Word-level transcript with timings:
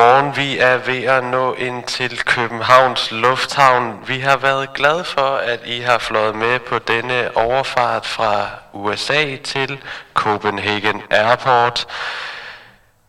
Godmorgen, 0.00 0.36
vi 0.36 0.58
er 0.58 0.76
ved 0.76 1.04
at 1.04 1.24
nå 1.24 1.54
ind 1.54 1.84
til 1.84 2.18
Københavns 2.24 3.10
Lufthavn. 3.10 3.98
Vi 4.06 4.18
har 4.18 4.36
været 4.36 4.72
glade 4.74 5.04
for, 5.04 5.36
at 5.36 5.60
I 5.66 5.80
har 5.80 5.98
fløjet 5.98 6.34
med 6.34 6.58
på 6.58 6.78
denne 6.78 7.36
overfart 7.36 8.06
fra 8.06 8.46
USA 8.72 9.36
til 9.36 9.78
Copenhagen 10.14 11.02
Airport. 11.10 11.86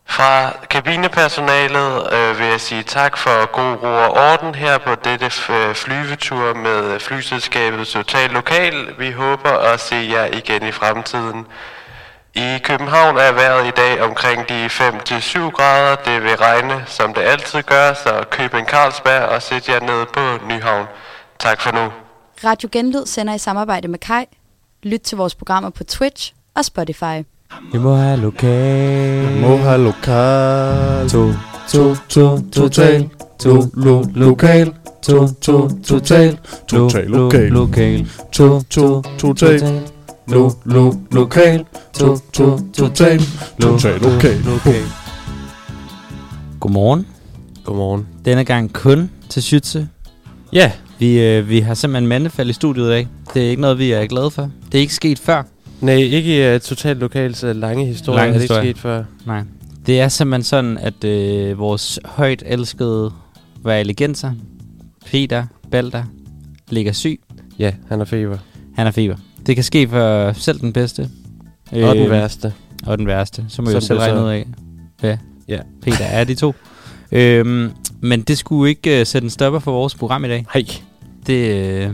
Fra 0.06 0.50
kabinepersonalet 0.70 2.12
øh, 2.12 2.38
vil 2.38 2.46
jeg 2.46 2.60
sige 2.60 2.82
tak 2.82 3.16
for 3.16 3.46
god 3.46 3.76
ro 3.82 3.86
og 3.86 4.32
orden 4.32 4.54
her 4.54 4.78
på 4.78 4.94
dette 4.94 5.52
øh, 5.52 5.74
flyvetur 5.74 6.54
med 6.54 7.00
flyselskabet 7.00 7.86
Total 7.86 8.30
Lokal. 8.30 8.94
Vi 8.98 9.10
håber 9.10 9.50
at 9.50 9.80
se 9.80 10.08
jer 10.12 10.26
igen 10.26 10.66
i 10.66 10.72
fremtiden. 10.72 11.46
I 12.34 12.58
København 12.64 13.16
er 13.16 13.32
vejret 13.32 13.66
i 13.66 13.70
dag 13.76 14.02
omkring 14.02 14.48
de 14.48 14.66
5-7 14.66 15.38
grader. 15.50 15.96
Det 15.96 16.22
vil 16.22 16.36
regne, 16.36 16.84
som 16.86 17.14
det 17.14 17.20
altid 17.22 17.62
gør, 17.62 17.92
så 17.94 18.24
køb 18.30 18.54
en 18.54 18.64
Carlsberg 18.66 19.22
og 19.22 19.42
sæt 19.42 19.68
jer 19.68 19.80
ned 19.80 20.06
på 20.14 20.46
Nyhavn. 20.48 20.86
Tak 21.38 21.60
for 21.60 21.72
nu. 21.72 21.92
Radio 22.44 22.68
Genlyd 22.72 23.06
sender 23.06 23.34
i 23.34 23.38
samarbejde 23.38 23.88
med 23.88 23.98
Kai. 23.98 24.24
Lyt 24.82 25.00
til 25.00 25.16
vores 25.16 25.34
programmer 25.34 25.70
på 25.70 25.84
Twitch 25.84 26.32
og 26.54 26.64
Spotify. 26.64 27.18
Vi 27.72 27.78
må 27.78 27.94
have 27.96 28.16
lokal. 28.20 29.40
Må 29.40 29.56
have 29.56 29.78
lokal. 29.84 31.08
To, 31.10 31.32
to, 31.68 31.94
to, 32.08 32.38
total. 32.52 33.08
To, 33.38 33.62
lo, 33.74 34.04
lokal. 34.14 34.74
To, 35.02 35.26
to, 35.40 35.68
total. 35.88 36.38
Total 36.68 37.04
Lo, 37.06 37.18
lo, 37.18 37.24
lokal. 37.24 37.48
lokal. 37.50 38.08
To, 38.32 38.60
to, 38.70 39.02
Total. 39.18 39.91
Lo, 40.28 40.50
lo, 40.64 40.94
lokal. 41.12 41.64
To, 41.92 42.16
to, 42.32 42.58
total. 42.72 43.20
Lo, 43.58 43.68
Total 43.68 44.00
lo, 44.00 44.08
lokal. 44.10 44.36
lokal. 44.44 44.82
Godmorgen. 46.60 47.06
Godmorgen. 47.64 48.06
Denne 48.24 48.44
gang 48.44 48.72
kun 48.72 49.10
til 49.28 49.40
Schütze. 49.40 49.78
Ja, 50.52 50.72
Vi, 50.98 51.20
øh, 51.20 51.48
vi 51.48 51.60
har 51.60 51.74
simpelthen 51.74 52.08
mandefald 52.08 52.50
i 52.50 52.52
studiet 52.52 52.84
i 52.86 52.88
dag. 52.88 53.08
Det 53.34 53.46
er 53.46 53.50
ikke 53.50 53.62
noget, 53.62 53.78
vi 53.78 53.90
er 53.92 54.06
glade 54.06 54.30
for. 54.30 54.50
Det 54.66 54.74
er 54.78 54.80
ikke 54.80 54.94
sket 54.94 55.18
før. 55.18 55.42
nej, 55.80 55.94
ikke 55.94 56.54
uh, 56.54 56.60
totalt 56.60 56.98
lokalt 56.98 57.44
uh, 57.44 57.50
lange 57.56 57.86
historie. 57.86 58.16
Lange 58.18 58.28
er 58.28 58.32
det 58.32 58.40
historie. 58.42 58.68
ikke 58.68 58.78
sket 58.78 58.82
før? 58.82 59.04
Nej. 59.26 59.42
Det 59.86 60.00
er 60.00 60.08
simpelthen 60.08 60.42
sådan, 60.42 60.78
at 60.78 61.04
øh, 61.04 61.58
vores 61.58 61.98
højt 62.04 62.42
elskede 62.46 63.12
Valigenser, 63.64 64.32
Peter 65.10 65.44
Balder, 65.70 66.04
ligger 66.68 66.92
syg. 66.92 67.20
Ja, 67.58 67.72
han 67.88 67.98
har 67.98 68.04
feber. 68.04 68.38
Han 68.74 68.86
har 68.86 68.92
feber. 68.92 69.16
Det 69.46 69.54
kan 69.54 69.64
ske 69.64 69.88
for 69.88 70.32
selv 70.32 70.60
den 70.60 70.72
bedste. 70.72 71.08
Øh, 71.74 71.88
og 71.88 71.96
den 71.96 72.10
værste. 72.10 72.52
Og 72.86 72.98
den 72.98 73.06
værste. 73.06 73.44
Så 73.48 73.62
må 73.62 73.70
jeg 73.70 73.82
selv 73.82 73.98
regne 73.98 74.22
ud 74.22 74.28
af. 74.28 74.46
Ja. 75.02 75.18
Ja. 75.48 75.58
Peter 75.82 76.04
er 76.04 76.24
de 76.24 76.34
to. 76.34 76.54
øhm, 77.12 77.70
men 78.00 78.20
det 78.20 78.38
skulle 78.38 78.70
ikke 78.70 79.00
uh, 79.00 79.06
sætte 79.06 79.26
en 79.26 79.30
stopper 79.30 79.58
for 79.60 79.72
vores 79.72 79.94
program 79.94 80.24
i 80.24 80.28
dag. 80.28 80.46
Hej. 80.54 80.64
Det, 81.26 81.54
øh, 81.84 81.90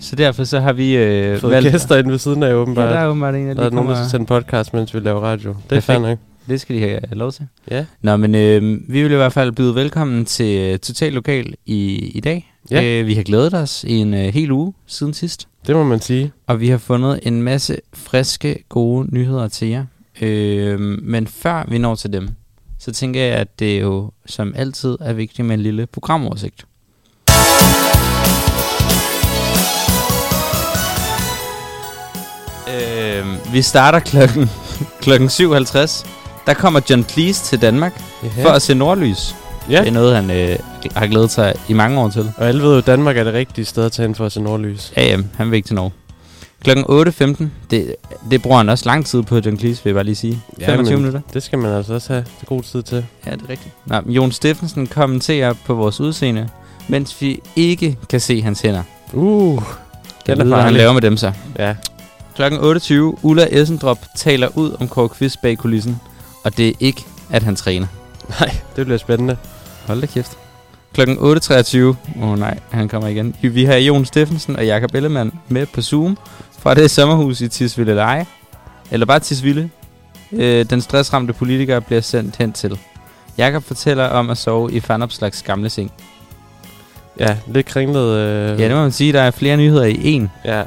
så 0.00 0.16
derfor 0.16 0.44
så 0.44 0.60
har 0.60 0.72
vi 0.72 0.96
øh, 0.96 1.38
Fået 1.38 1.62
gæster 1.62 1.96
inde 1.96 2.10
ved 2.10 2.18
siden 2.18 2.42
af 2.42 2.48
Ja, 2.48 2.54
åbenbart. 2.54 2.90
der 2.90 2.98
er 2.98 3.06
åbenbart 3.08 3.34
en 3.34 3.48
af 3.48 3.54
der 3.54 3.64
er 3.64 3.70
nogen, 3.70 3.90
der 3.90 3.96
skal 3.96 4.10
sende 4.10 4.26
podcast, 4.26 4.74
mens 4.74 4.94
vi 4.94 5.00
laver 5.00 5.20
radio. 5.20 5.48
Det 5.50 5.56
er 5.56 5.60
Perfekt. 5.68 5.84
fair 5.86 5.98
nok. 5.98 6.18
Det 6.48 6.60
skal 6.60 6.76
de 6.76 6.80
have 6.80 7.00
lov 7.12 7.32
til. 7.32 7.46
Ja. 7.70 7.84
Nå, 8.02 8.16
men 8.16 8.34
øh, 8.34 8.62
vi 8.88 9.02
vil 9.02 9.12
i 9.12 9.16
hvert 9.16 9.32
fald 9.32 9.52
byde 9.52 9.74
velkommen 9.74 10.24
til 10.24 10.58
øh, 10.58 10.78
Total 10.78 11.12
Lokal 11.12 11.54
i, 11.66 11.94
i 12.14 12.20
dag. 12.20 12.52
Ja. 12.70 12.84
Øh, 12.84 13.06
vi 13.06 13.14
har 13.14 13.22
glædet 13.22 13.54
os 13.54 13.84
i 13.84 13.96
en 13.96 14.14
øh, 14.14 14.34
hel 14.34 14.50
uge 14.50 14.72
siden 14.86 15.14
sidst. 15.14 15.48
Det 15.66 15.76
må 15.76 15.84
man 15.84 16.00
sige. 16.00 16.32
Og 16.46 16.60
vi 16.60 16.68
har 16.68 16.78
fundet 16.78 17.20
en 17.22 17.42
masse 17.42 17.76
friske, 17.94 18.64
gode 18.68 19.14
nyheder 19.14 19.48
til 19.48 19.68
jer. 19.68 19.84
Øh, 20.20 20.80
men 20.80 21.26
før 21.26 21.64
vi 21.68 21.78
når 21.78 21.94
til 21.94 22.12
dem, 22.12 22.28
så 22.78 22.92
tænker 22.92 23.20
jeg, 23.20 23.34
at 23.36 23.58
det 23.58 23.80
jo 23.80 24.10
som 24.26 24.52
altid 24.56 24.96
er 25.00 25.12
vigtigt 25.12 25.46
med 25.46 25.54
en 25.54 25.60
lille 25.60 25.86
programoversigt. 25.86 26.64
Øh, 32.68 33.52
vi 33.54 33.62
starter 33.62 33.98
klokken, 34.00 34.50
klokken 35.02 35.28
7.50. 35.28 36.06
Der 36.46 36.54
kommer 36.54 36.80
John 36.90 37.04
Cleese 37.04 37.44
til 37.44 37.62
Danmark 37.62 38.02
Ja. 38.22 38.44
for 38.44 38.48
at 38.48 38.62
se 38.62 38.74
Nordlys. 38.74 39.34
Ja. 39.70 39.80
Det 39.80 39.88
er 39.88 39.92
noget, 39.92 40.16
han 40.16 40.30
øh, 40.30 40.58
har 40.94 41.06
glædet 41.06 41.30
sig 41.30 41.54
i 41.68 41.72
mange 41.72 42.00
år 42.00 42.08
til. 42.08 42.32
Og 42.36 42.48
alle 42.48 42.62
ved 42.62 42.72
jo, 42.72 42.78
at 42.78 42.86
Danmark 42.86 43.16
er 43.16 43.24
det 43.24 43.34
rigtige 43.34 43.64
sted 43.64 43.84
at 43.84 43.92
tage 43.92 44.06
ind 44.06 44.14
for 44.14 44.26
at 44.26 44.32
se 44.32 44.40
nordlys. 44.40 44.92
Ja, 44.96 45.04
jamen, 45.04 45.30
han 45.36 45.50
vil 45.50 45.56
ikke 45.56 45.66
til 45.66 45.74
Norge. 45.74 45.92
Klokken 46.64 46.84
8.15, 46.84 47.44
det, 47.70 47.94
det 48.30 48.42
bruger 48.42 48.56
han 48.56 48.68
også 48.68 48.86
lang 48.86 49.06
tid 49.06 49.22
på, 49.22 49.36
John 49.36 49.58
Cleese, 49.58 49.84
vil 49.84 49.90
jeg 49.90 49.94
bare 49.94 50.04
lige 50.04 50.14
sige. 50.14 50.42
25 50.64 50.96
minutter. 50.96 51.20
Det 51.34 51.42
skal 51.42 51.58
man 51.58 51.72
altså 51.72 51.94
også 51.94 52.12
have 52.12 52.24
til 52.38 52.48
god 52.48 52.62
tid 52.62 52.82
til. 52.82 53.06
Ja, 53.26 53.30
det 53.30 53.42
er 53.42 53.48
rigtigt. 53.48 53.74
Nå, 53.86 54.00
Jon 54.06 54.32
Steffensen 54.32 54.86
kommenterer 54.86 55.54
på 55.66 55.74
vores 55.74 56.00
udseende, 56.00 56.48
mens 56.88 57.20
vi 57.20 57.40
ikke 57.56 57.98
kan 58.08 58.20
se 58.20 58.42
hans 58.42 58.60
hænder. 58.60 58.82
Uh, 59.12 59.62
den 60.26 60.40
er 60.40 60.44
hvad 60.44 60.62
han 60.62 60.74
laver 60.74 60.92
med 60.92 61.00
dem 61.02 61.16
så. 61.16 61.32
Ja. 61.58 61.74
Klokken 62.36 62.60
28, 62.60 63.16
Ulla 63.22 63.46
Essendrop 63.50 63.98
taler 64.16 64.48
ud 64.54 64.76
om 64.80 64.88
Kåre 64.88 65.08
Kvist 65.08 65.42
bag 65.42 65.58
kulissen, 65.58 66.00
og 66.44 66.56
det 66.56 66.68
er 66.68 66.72
ikke, 66.80 67.04
at 67.30 67.42
han 67.42 67.56
træner. 67.56 67.86
Nej, 68.40 68.56
det 68.76 68.86
bliver 68.86 68.98
spændende. 68.98 69.36
Hold 69.86 70.00
da 70.00 70.06
kæft. 70.06 70.38
Klokken 70.94 71.16
8.23, 71.18 71.78
åh 71.78 71.94
oh, 72.22 72.38
nej, 72.38 72.58
han 72.70 72.88
kommer 72.88 73.08
igen. 73.08 73.34
Vi 73.42 73.64
har 73.64 73.74
Jon 73.74 74.04
Steffensen 74.04 74.56
og 74.56 74.66
Jakob 74.66 74.94
Ellemann 74.94 75.32
med 75.48 75.66
på 75.66 75.82
Zoom 75.82 76.18
fra 76.58 76.74
det 76.74 76.90
sommerhus 76.90 77.40
i 77.40 77.48
Tisvilde 77.48 77.94
Leje. 77.94 78.26
Eller 78.90 79.06
bare 79.06 79.20
Tisvilde. 79.20 79.68
Øh, 80.32 80.64
den 80.70 80.80
stressramte 80.80 81.32
politiker 81.32 81.80
bliver 81.80 82.00
sendt 82.00 82.36
hen 82.36 82.52
til. 82.52 82.78
Jakob 83.38 83.64
fortæller 83.64 84.04
om 84.04 84.30
at 84.30 84.38
sove 84.38 84.72
i 84.72 84.80
Fanopslags 84.80 85.42
gamle 85.42 85.70
seng. 85.70 85.92
Ja, 87.18 87.36
lidt 87.46 87.66
kringlet. 87.66 88.16
Øh, 88.18 88.60
Ja, 88.60 88.68
det 88.68 88.76
må 88.76 88.82
man 88.82 88.92
sige, 88.92 89.12
der 89.12 89.22
er 89.22 89.30
flere 89.30 89.56
nyheder 89.56 89.84
i 89.84 90.00
en. 90.04 90.30
ja. 90.44 90.62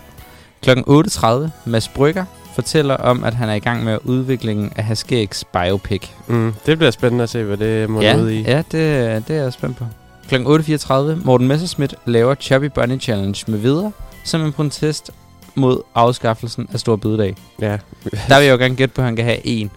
Klokken 0.62 0.86
8.30, 1.06 1.30
Mads 1.66 1.88
Brygger 1.88 2.26
fortæller 2.56 2.96
om, 2.98 3.24
at 3.24 3.34
han 3.34 3.50
er 3.50 3.54
i 3.54 3.60
gang 3.60 3.84
med 3.84 3.98
udviklingen 4.04 4.72
af 4.76 4.84
Haskægs 4.84 5.44
biopic. 5.44 6.08
Mm, 6.28 6.54
det 6.66 6.78
bliver 6.78 6.92
spændende 6.92 7.24
at 7.24 7.30
se, 7.30 7.44
hvad 7.44 7.58
det 7.58 7.90
må 7.90 8.02
ja, 8.02 8.18
ud 8.18 8.30
i. 8.30 8.42
Ja, 8.42 8.58
det, 8.58 9.28
det 9.28 9.30
er 9.38 9.44
jeg 9.44 9.54
spændt 9.54 9.78
på. 9.78 9.86
Klokken 10.30 10.76
8.34, 10.76 11.26
Morten 11.26 11.48
Messerschmidt 11.48 11.96
laver 12.06 12.36
Chubby 12.36 12.66
Bunny 12.66 13.02
Challenge 13.02 13.44
med 13.48 13.60
videre, 13.60 13.92
som 14.24 14.42
en 14.42 14.52
protest 14.52 15.12
mod 15.56 15.82
afskaffelsen 15.96 16.70
af 16.74 16.80
Stor 16.80 16.96
Bededag. 16.96 17.36
ja. 17.62 17.78
Der 18.30 18.38
vil 18.38 18.46
jeg 18.46 18.52
jo 18.54 18.58
gerne 18.58 18.76
gætte 18.76 18.96
på, 18.96 19.02
at 19.02 19.06
han 19.06 19.16
kan 19.16 19.26
have 19.26 19.48
en. 19.48 19.72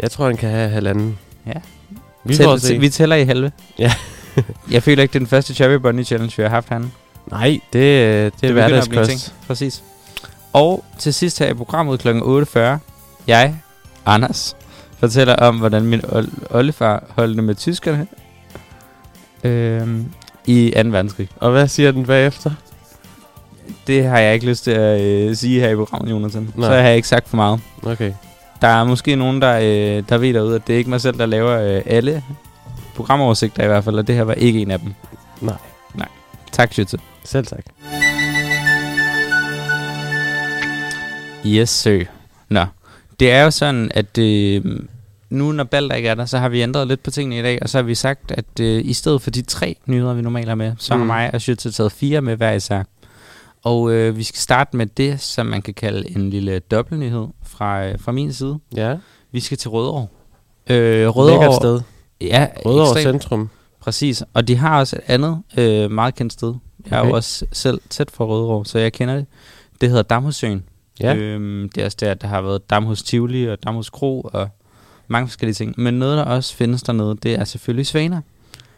Jeg 0.00 0.10
tror, 0.10 0.26
han 0.26 0.36
kan 0.36 0.50
have 0.50 0.68
halvanden. 0.70 1.18
Ja. 1.46 1.52
Vi 2.24 2.34
Tæl- 2.34 2.58
se. 2.58 2.78
vi 2.78 2.88
tæller 2.88 3.16
i 3.16 3.24
halve. 3.24 3.52
Ja. 3.78 3.92
jeg 4.70 4.82
føler 4.82 5.02
ikke, 5.02 5.12
det 5.12 5.18
er 5.18 5.20
den 5.20 5.26
første 5.28 5.54
Chubby 5.54 5.74
Bunny 5.74 6.04
Challenge, 6.04 6.32
vi 6.36 6.42
har 6.42 6.50
haft 6.50 6.68
han. 6.68 6.92
Nej, 7.30 7.60
det, 7.72 7.78
øh, 7.78 8.30
det 8.40 8.48
er 8.48 8.52
hverdagskost. 8.52 9.34
Præcis. 9.46 9.82
Og 10.52 10.84
til 10.98 11.14
sidst 11.14 11.38
her 11.38 11.46
i 11.48 11.54
programmet 11.54 12.00
kl. 12.00 12.08
8.40, 12.08 12.58
jeg, 13.26 13.54
Anders, 14.06 14.56
fortæller 14.98 15.36
om, 15.36 15.58
hvordan 15.58 15.82
min 15.84 16.00
ol- 16.04 16.46
oldefar 16.56 17.04
holdt 17.08 17.36
det 17.36 17.44
med 17.44 17.54
tyskerne 17.54 18.06
øhm, 19.44 20.06
i 20.46 20.72
2. 20.82 20.88
verdenskrig. 20.88 21.28
Og 21.36 21.50
hvad 21.50 21.68
siger 21.68 21.92
den 21.92 22.06
bagefter? 22.06 22.50
Det 23.86 24.04
har 24.04 24.18
jeg 24.18 24.34
ikke 24.34 24.46
lyst 24.46 24.64
til 24.64 24.70
at 24.70 25.00
øh, 25.00 25.36
sige 25.36 25.60
her 25.60 25.68
i 25.68 25.76
programmet, 25.76 26.10
Jonathan. 26.10 26.52
Nej. 26.56 26.68
Så 26.68 26.74
har 26.74 26.82
jeg 26.88 26.96
ikke 26.96 27.08
sagt 27.08 27.28
for 27.28 27.36
meget. 27.36 27.60
Okay. 27.82 28.12
Der 28.60 28.68
er 28.68 28.84
måske 28.84 29.16
nogen, 29.16 29.42
der, 29.42 29.58
øh, 29.58 30.02
der 30.08 30.18
ved 30.18 30.34
derude, 30.34 30.54
at 30.54 30.66
det 30.66 30.72
er 30.72 30.78
ikke 30.78 30.90
mig 30.90 31.00
selv, 31.00 31.18
der 31.18 31.26
laver 31.26 31.60
øh, 31.76 31.82
alle 31.86 32.22
programoversigter 32.96 33.64
i 33.64 33.66
hvert 33.66 33.84
fald, 33.84 33.98
og 33.98 34.06
det 34.06 34.14
her 34.14 34.22
var 34.22 34.34
ikke 34.34 34.60
en 34.62 34.70
af 34.70 34.80
dem. 34.80 34.94
Nej. 35.40 35.56
Nej. 35.94 36.08
Tak, 36.52 36.72
Schütze. 36.78 36.96
Selv 37.24 37.46
tak. 37.46 37.64
Yes, 41.48 41.70
sir. 41.70 42.04
Nå, 42.48 42.64
det 43.20 43.30
er 43.32 43.42
jo 43.44 43.50
sådan, 43.50 43.90
at 43.94 44.18
øh, 44.18 44.64
nu 45.30 45.52
når 45.52 45.64
Balder 45.64 45.94
ikke 45.94 46.08
er 46.08 46.14
der, 46.14 46.24
så 46.24 46.38
har 46.38 46.48
vi 46.48 46.62
ændret 46.62 46.88
lidt 46.88 47.02
på 47.02 47.10
tingene 47.10 47.38
i 47.38 47.42
dag, 47.42 47.58
og 47.62 47.68
så 47.68 47.78
har 47.78 47.82
vi 47.82 47.94
sagt, 47.94 48.30
at 48.30 48.60
øh, 48.60 48.82
i 48.84 48.92
stedet 48.92 49.22
for 49.22 49.30
de 49.30 49.42
tre 49.42 49.76
nyheder, 49.86 50.14
vi 50.14 50.22
normalt 50.22 50.48
har 50.48 50.54
med, 50.54 50.72
så 50.78 50.94
har 50.94 51.00
Mm. 51.00 51.06
mig 51.06 51.30
og 51.34 51.36
Schütze 51.36 51.70
taget 51.72 51.92
fire 51.92 52.20
med 52.22 52.36
hver 52.36 52.52
især. 52.52 52.82
Og 53.62 53.92
øh, 53.92 54.16
vi 54.16 54.22
skal 54.22 54.38
starte 54.38 54.76
med 54.76 54.86
det, 54.86 55.20
som 55.20 55.46
man 55.46 55.62
kan 55.62 55.74
kalde 55.74 56.10
en 56.16 56.30
lille 56.30 56.58
dobbeltnyhed 56.58 57.26
fra, 57.46 57.86
øh, 57.86 57.98
fra 58.00 58.12
min 58.12 58.32
side. 58.32 58.58
Ja. 58.76 58.96
Vi 59.32 59.40
skal 59.40 59.58
til 59.58 59.70
Rødovre. 59.70 60.06
Øh, 60.70 60.76
Lækkert 60.92 61.16
Rødovre, 61.16 61.54
sted. 61.56 61.80
Ja, 62.20 62.46
Rødovre 62.66 63.00
ekstremt. 63.00 63.22
Centrum. 63.22 63.48
Præcis, 63.80 64.22
og 64.34 64.48
de 64.48 64.56
har 64.56 64.78
også 64.78 64.96
et 64.96 65.02
andet 65.06 65.42
øh, 65.58 65.90
meget 65.90 66.14
kendt 66.14 66.32
sted. 66.32 66.54
Jeg 66.90 66.96
er 66.96 66.98
jo 67.00 67.04
Okay. 67.04 67.14
også 67.16 67.46
selv 67.52 67.80
tæt 67.90 68.10
fra 68.10 68.24
Rødovre, 68.24 68.66
så 68.66 68.78
jeg 68.78 68.92
kender 68.92 69.14
det. 69.16 69.26
Det 69.80 69.88
hedder 69.88 70.02
Damhussøen. 70.02 70.64
Ja. 71.00 71.14
Øhm, 71.14 71.68
det 71.74 71.80
er 71.80 71.84
også 71.84 71.96
der, 72.00 72.14
der 72.14 72.28
har 72.28 72.40
været 72.42 72.70
Damhus 72.70 73.02
Tivoli 73.02 73.48
og 73.48 73.58
Damhus 73.64 73.90
Kro 73.90 74.20
og 74.20 74.48
mange 75.08 75.28
forskellige 75.28 75.54
ting. 75.54 75.74
Men 75.80 75.94
noget, 75.94 76.18
der 76.18 76.24
også 76.24 76.54
findes 76.54 76.82
dernede, 76.82 77.16
det 77.22 77.34
er 77.34 77.44
selvfølgelig 77.44 77.86
svaner. 77.86 78.20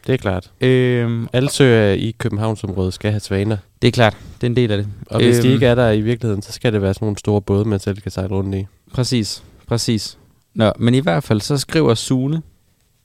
Det 0.06 0.12
er 0.12 0.16
klart. 0.16 0.50
Øhm, 0.60 1.28
Alle 1.32 1.50
søer 1.50 1.92
i 1.92 2.14
Københavnsområdet 2.18 2.94
skal 2.94 3.10
have 3.10 3.20
svaner. 3.20 3.56
det 3.82 3.88
er 3.88 3.92
klart, 3.92 4.16
det 4.40 4.46
er 4.46 4.50
en 4.50 4.56
del 4.56 4.70
af 4.70 4.78
det. 4.78 4.86
Og 5.06 5.20
hvis 5.20 5.36
de 5.38 5.46
Øhm. 5.46 5.54
ikke 5.54 5.66
er 5.66 5.74
der 5.74 5.90
i 5.90 6.00
virkeligheden, 6.00 6.42
så 6.42 6.52
skal 6.52 6.72
det 6.72 6.82
være 6.82 6.94
sådan 6.94 7.06
nogle 7.06 7.18
store 7.18 7.42
både, 7.42 7.64
man 7.64 7.80
selv 7.80 8.00
kan 8.00 8.10
sejle 8.10 8.30
rundt 8.34 8.54
i. 8.54 8.66
Præcis, 8.92 9.42
præcis. 9.66 10.18
Nå, 10.54 10.72
men 10.78 10.94
i 10.94 10.98
hvert 10.98 11.24
fald, 11.24 11.40
så 11.40 11.58
skriver 11.58 11.94
Sune, 11.94 12.42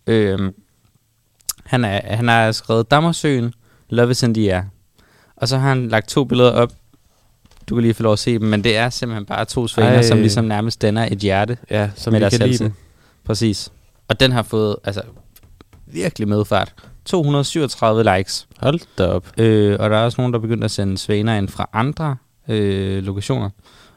øhm, 0.07 0.53
Han, 1.63 1.85
er, 1.85 2.15
han 2.15 2.27
har 2.27 2.51
skrevet 2.51 2.91
Dammersøen, 2.91 3.53
Love 3.89 4.11
is 4.11 4.23
in 4.23 4.33
the 4.33 4.53
air. 4.53 4.63
Og 5.35 5.47
så 5.47 5.57
har 5.57 5.69
han 5.69 5.87
lagt 5.89 6.09
to 6.09 6.23
billeder 6.23 6.51
op. 6.51 6.71
Du 7.69 7.75
kan 7.75 7.81
lige 7.81 7.93
få 7.93 8.03
lov 8.03 8.13
at 8.13 8.19
se 8.19 8.33
dem, 8.39 8.47
men 8.47 8.63
det 8.63 8.77
er 8.77 8.89
simpelthen 8.89 9.25
bare 9.25 9.45
to 9.45 9.67
svaner, 9.67 9.89
Ej. 9.89 10.01
som 10.03 10.17
ligesom 10.17 10.45
nærmest 10.45 10.81
danner 10.81 11.07
et 11.11 11.17
hjerte 11.19 11.57
Ja, 11.71 11.89
som 11.95 12.13
med 12.13 12.21
deres 12.21 12.35
halse. 12.37 12.73
Præcis. 13.23 13.71
Og 14.07 14.19
den 14.19 14.31
har 14.31 14.43
fået 14.43 14.75
altså 14.83 15.01
virkelig 15.85 16.27
medfart. 16.27 16.73
237 17.05 18.17
likes. 18.17 18.47
Hold 18.59 18.79
da 18.97 19.07
op. 19.07 19.31
Øh, 19.37 19.77
og 19.79 19.89
der 19.89 19.97
er 19.97 20.05
også 20.05 20.21
nogen, 20.21 20.33
der 20.33 20.39
begynder 20.39 20.65
at 20.65 20.71
sende 20.71 20.97
svaner 20.97 21.35
ind 21.37 21.49
fra 21.49 21.69
andre 21.73 22.15
øh, 22.47 23.03
lokationer. 23.03 23.49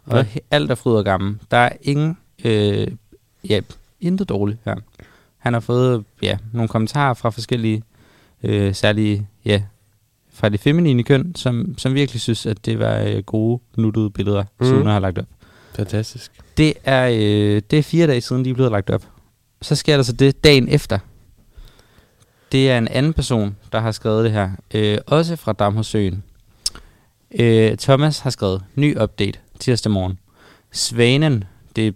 Og 0.06 0.18
Ja. 0.18 0.24
alt 0.50 0.70
er 0.70 0.74
fryd 0.74 0.92
og 0.94 1.04
gammel. 1.04 1.36
Der 1.50 1.56
er 1.56 1.70
ingen, 1.82 2.18
øh, 2.44 2.86
ja, 3.48 3.60
intet 4.00 4.28
dårligt 4.28 4.58
her. 4.64 4.74
Han 5.38 5.52
har 5.52 5.60
fået 5.60 6.04
ja, 6.22 6.38
nogle 6.52 6.68
kommentarer 6.68 7.14
fra 7.14 7.30
forskellige, 7.30 7.82
øh, 8.42 8.74
særlige, 8.74 9.26
ja, 9.44 9.62
fra 10.38 10.48
det 10.48 10.60
feminine 10.60 11.02
køn, 11.02 11.34
som, 11.34 11.74
som 11.78 11.94
virkelig 11.94 12.20
synes, 12.20 12.46
at 12.46 12.66
det 12.66 12.78
var 12.78 12.98
øh, 12.98 13.22
gode, 13.22 13.60
nuttede 13.76 14.10
billeder, 14.10 14.42
mm. 14.60 14.66
som 14.66 14.74
Mhm. 14.74 14.76
hun 14.82 14.86
har 14.92 14.98
lagt 15.00 15.18
op. 15.18 15.24
Fantastisk. 15.74 16.32
Det 16.56 16.74
er, 16.84 17.08
øh, 17.08 17.62
det 17.70 17.78
er 17.78 17.82
fire 17.82 18.06
dage 18.06 18.20
siden, 18.20 18.44
de 18.44 18.50
er 18.50 18.54
blevet 18.54 18.72
lagt 18.72 18.90
op. 18.90 19.02
Så 19.62 19.74
sker 19.74 19.96
der 19.96 20.02
så 20.02 20.12
det 20.12 20.44
dagen 20.44 20.68
efter. 20.68 20.98
Det 22.52 22.70
er 22.70 22.78
en 22.78 22.88
anden 22.88 23.12
person, 23.12 23.56
der 23.72 23.80
har 23.80 23.92
skrevet 23.92 24.24
det 24.24 24.32
her. 24.32 24.50
Øh, 24.74 24.98
også 25.06 25.36
fra 25.36 25.52
Damhusøen. 25.52 26.22
Øh, 27.34 27.76
Thomas 27.76 28.18
har 28.18 28.30
skrevet 28.30 28.62
ny 28.74 28.98
update 29.00 29.38
tirsdag 29.60 29.92
morgen. 29.92 30.18
Svanen, 30.72 31.44
det, 31.76 31.94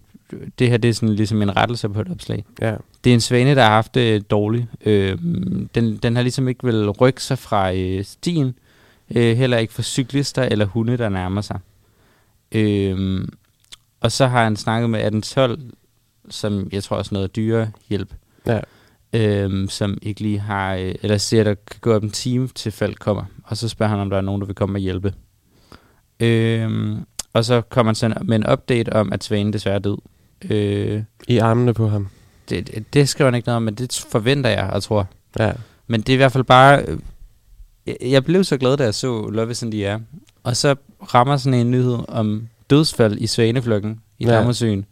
det 0.59 0.71
her 0.71 0.77
det 0.77 0.89
er 0.89 0.95
sådan 0.95 1.15
ligesom 1.15 1.43
en 1.43 1.57
rettelse 1.57 1.89
på 1.89 2.01
et 2.01 2.09
opslag. 2.11 2.45
Ja. 2.61 2.77
Det 3.05 3.11
er 3.11 3.15
en 3.15 3.21
svane, 3.21 3.55
der 3.55 3.63
har 3.63 3.71
haft 3.71 3.95
det 3.95 4.31
dårligt. 4.31 4.67
Øh, 4.87 5.19
den, 5.75 5.97
den 5.97 6.17
har 6.17 6.23
ligesom 6.23 6.49
ikke 6.49 6.65
vil 6.65 6.91
rykke 6.91 7.23
sig 7.23 7.39
fra 7.39 7.73
øh, 7.75 8.05
stien. 8.05 8.55
Øh, 9.17 9.37
heller 9.37 9.59
ikke 9.59 9.73
for 9.73 9.83
cyklister 9.83 10.43
eller 10.43 10.65
hunde, 10.65 10.97
der 10.97 11.09
nærmer 11.09 11.41
sig. 11.41 11.59
Øh, 12.53 13.25
og 14.01 14.13
så 14.13 14.27
har 14.27 14.45
han 14.45 14.57
snakket 14.57 14.91
med 14.91 14.99
1812, 15.01 15.61
som 16.31 16.69
jeg 16.73 16.83
tror 16.83 16.97
også 16.97 17.15
noget 17.15 17.37
dyrehjælp, 17.37 18.15
Ja. 18.47 18.61
øh, 19.13 19.69
som 19.69 19.99
ikke 20.03 20.21
lige 20.21 20.39
har, 20.39 20.75
øh, 20.75 20.95
eller 21.03 21.19
siger, 21.19 21.45
der 21.45 21.55
kan 21.55 21.81
gå 21.81 21.93
op 21.95 22.03
en 22.03 22.11
time 22.11 22.49
til 22.49 22.73
Falk 22.73 22.99
kommer. 22.99 23.25
Og 23.45 23.57
så 23.57 23.69
spørger 23.69 23.91
han, 23.91 23.99
om 24.01 24.11
der 24.11 24.17
er 24.17 24.21
nogen, 24.21 24.41
der 24.41 24.47
vil 24.47 24.55
komme 24.55 24.77
og 24.77 24.81
hjælpe. 24.81 25.15
Øh, 26.21 26.97
og 27.33 27.45
så 27.45 27.61
kommer 27.61 27.89
han 27.91 27.95
så 27.95 28.15
med 28.25 28.37
en 28.37 28.51
update 28.53 28.93
om, 28.93 29.13
at 29.13 29.25
Svanen 29.25 29.53
desværre 29.53 29.75
er 29.75 29.79
død. 29.81 29.99
Øh, 30.51 31.03
I 31.29 31.39
armene 31.39 31.75
på 31.75 31.89
ham. 31.89 32.09
det, 32.49 32.85
det, 32.95 33.09
skriver 33.09 33.31
han 33.31 33.35
ikke 33.35 33.47
noget 33.47 33.57
om, 33.57 33.63
men 33.63 33.75
det 33.75 34.07
forventer 34.11 34.51
jeg 34.51 34.71
og 34.73 34.83
tror. 34.83 35.07
Ja. 35.39 35.53
Men 35.87 36.01
det 36.01 36.09
er 36.09 36.15
i 36.15 36.17
hvert 36.17 36.33
fald 36.33 36.45
bare... 36.45 36.83
øh, 36.83 36.99
Jeg, 37.87 37.97
jeg 38.03 38.25
blev 38.25 38.45
så 38.45 38.57
glad, 38.57 38.77
da 38.77 38.85
jeg 38.85 38.95
så 38.95 39.29
Love 39.29 39.51
is 39.51 39.63
in 39.63 39.71
the 39.71 39.89
Air. 39.91 39.99
Og 40.43 40.57
så 40.57 40.75
rammer 41.15 41.37
sådan 41.37 41.59
en 41.61 41.71
nyhed 41.71 41.99
om 42.09 42.49
dødsfald 42.71 43.19
i 43.19 43.27
Svaneflokken 43.27 44.01
i 44.19 44.25
Ja. 44.27 44.35
Dammersøen 44.37 44.85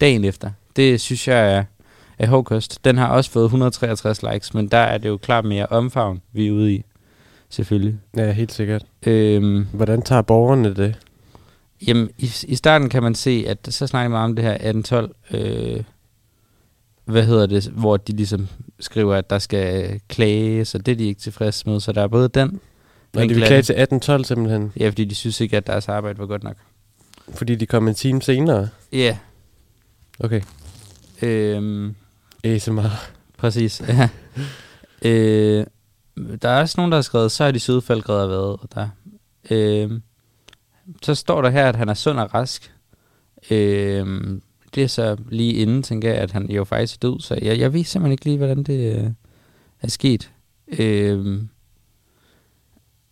dagen 0.00 0.24
efter. 0.24 0.50
Det 0.76 1.00
synes 1.00 1.28
jeg 1.28 1.54
er, 1.54 1.64
er 2.18 2.26
hård 2.26 2.44
kost. 2.44 2.84
Den 2.84 2.98
har 2.98 3.06
også 3.08 3.30
fået 3.30 3.44
163 3.44 4.22
likes, 4.32 4.54
men 4.54 4.68
der 4.68 4.78
er 4.78 4.98
det 4.98 5.08
jo 5.08 5.16
klart 5.16 5.44
mere 5.44 5.66
omfavn, 5.66 6.20
vi 6.32 6.46
er 6.46 6.52
ude 6.52 6.74
i. 6.74 6.84
Selvfølgelig. 7.50 7.98
Ja, 8.16 8.32
helt 8.32 8.52
sikkert. 8.52 8.82
Øhm, 9.06 9.66
Hvordan 9.72 10.02
tager 10.02 10.22
borgerne 10.22 10.74
det? 10.74 10.94
Jamen, 11.86 12.10
i, 12.18 12.30
i 12.48 12.54
starten 12.54 12.88
kan 12.88 13.02
man 13.02 13.14
se, 13.14 13.44
at 13.48 13.68
så 13.70 13.86
snakker 13.86 14.08
man 14.10 14.20
om 14.20 14.36
det 14.36 14.44
her 14.44 14.52
1812, 14.52 15.14
øh, 15.30 15.82
hvad 17.04 17.24
hedder 17.26 17.46
det, 17.46 17.64
hvor 17.66 17.96
de 17.96 18.12
ligesom 18.12 18.48
skriver, 18.80 19.14
at 19.16 19.30
der 19.30 19.38
skal 19.38 20.00
klages, 20.08 20.74
og 20.74 20.86
det 20.86 20.92
er 20.92 20.96
de 20.96 21.04
ikke 21.04 21.20
tilfredse 21.20 21.68
med. 21.70 21.80
Så 21.80 21.92
der 21.92 22.02
er 22.02 22.06
både 22.08 22.28
den, 22.28 22.60
Når 23.14 23.22
de 23.22 23.28
vil 23.28 23.36
klage 23.36 23.62
til 23.62 23.72
1812 23.72 24.24
simpelthen, 24.24 24.72
ja, 24.76 24.88
fordi 24.88 25.04
de 25.04 25.14
synes 25.14 25.40
ikke, 25.40 25.56
at 25.56 25.66
deres 25.66 25.88
arbejde 25.88 26.18
var 26.18 26.26
godt 26.26 26.42
nok. 26.44 26.56
fordi 27.34 27.54
de 27.54 27.66
kom 27.66 27.88
en 27.88 27.94
time 27.94 28.22
senere. 28.22 28.68
Ja, 28.92 28.98
yeah, 28.98 29.16
Okay. 30.20 30.40
øhm, 31.22 31.94
ASMR. 32.44 33.10
præcis. 33.38 33.82
Ja. 33.88 34.08
øh, 35.02 35.66
der 36.42 36.48
er 36.48 36.60
også 36.60 36.74
nogen, 36.78 36.92
der 36.92 36.96
har 36.98 37.02
skrevet, 37.02 37.32
så 37.32 37.44
er 37.44 37.50
de 37.50 37.60
søde 37.60 37.82
faldgræder 37.82 38.26
været 38.28 38.56
og 38.56 38.68
der. 38.74 38.88
Øh, 39.50 39.90
så 41.02 41.14
står 41.14 41.42
der 41.42 41.50
her, 41.50 41.68
at 41.68 41.76
han 41.76 41.88
er 41.88 41.94
sund 41.94 42.18
og 42.18 42.34
rask. 42.34 42.74
Øh, 43.50 44.40
det 44.74 44.82
er 44.82 44.86
så 44.86 45.16
lige 45.28 45.52
inden, 45.52 45.82
tænker 45.82 46.08
jeg, 46.08 46.18
at 46.18 46.30
han 46.30 46.50
jo 46.50 46.64
faktisk 46.64 46.94
er 46.94 47.08
død, 47.08 47.20
så 47.20 47.38
jeg, 47.42 47.58
jeg 47.58 47.72
ved 47.72 47.84
simpelthen 47.84 48.12
ikke 48.12 48.24
lige, 48.24 48.36
hvordan 48.36 48.62
det 48.62 48.96
øh, 48.96 49.10
er 49.82 49.88
sket. 49.88 50.30
Øh, 50.78 51.42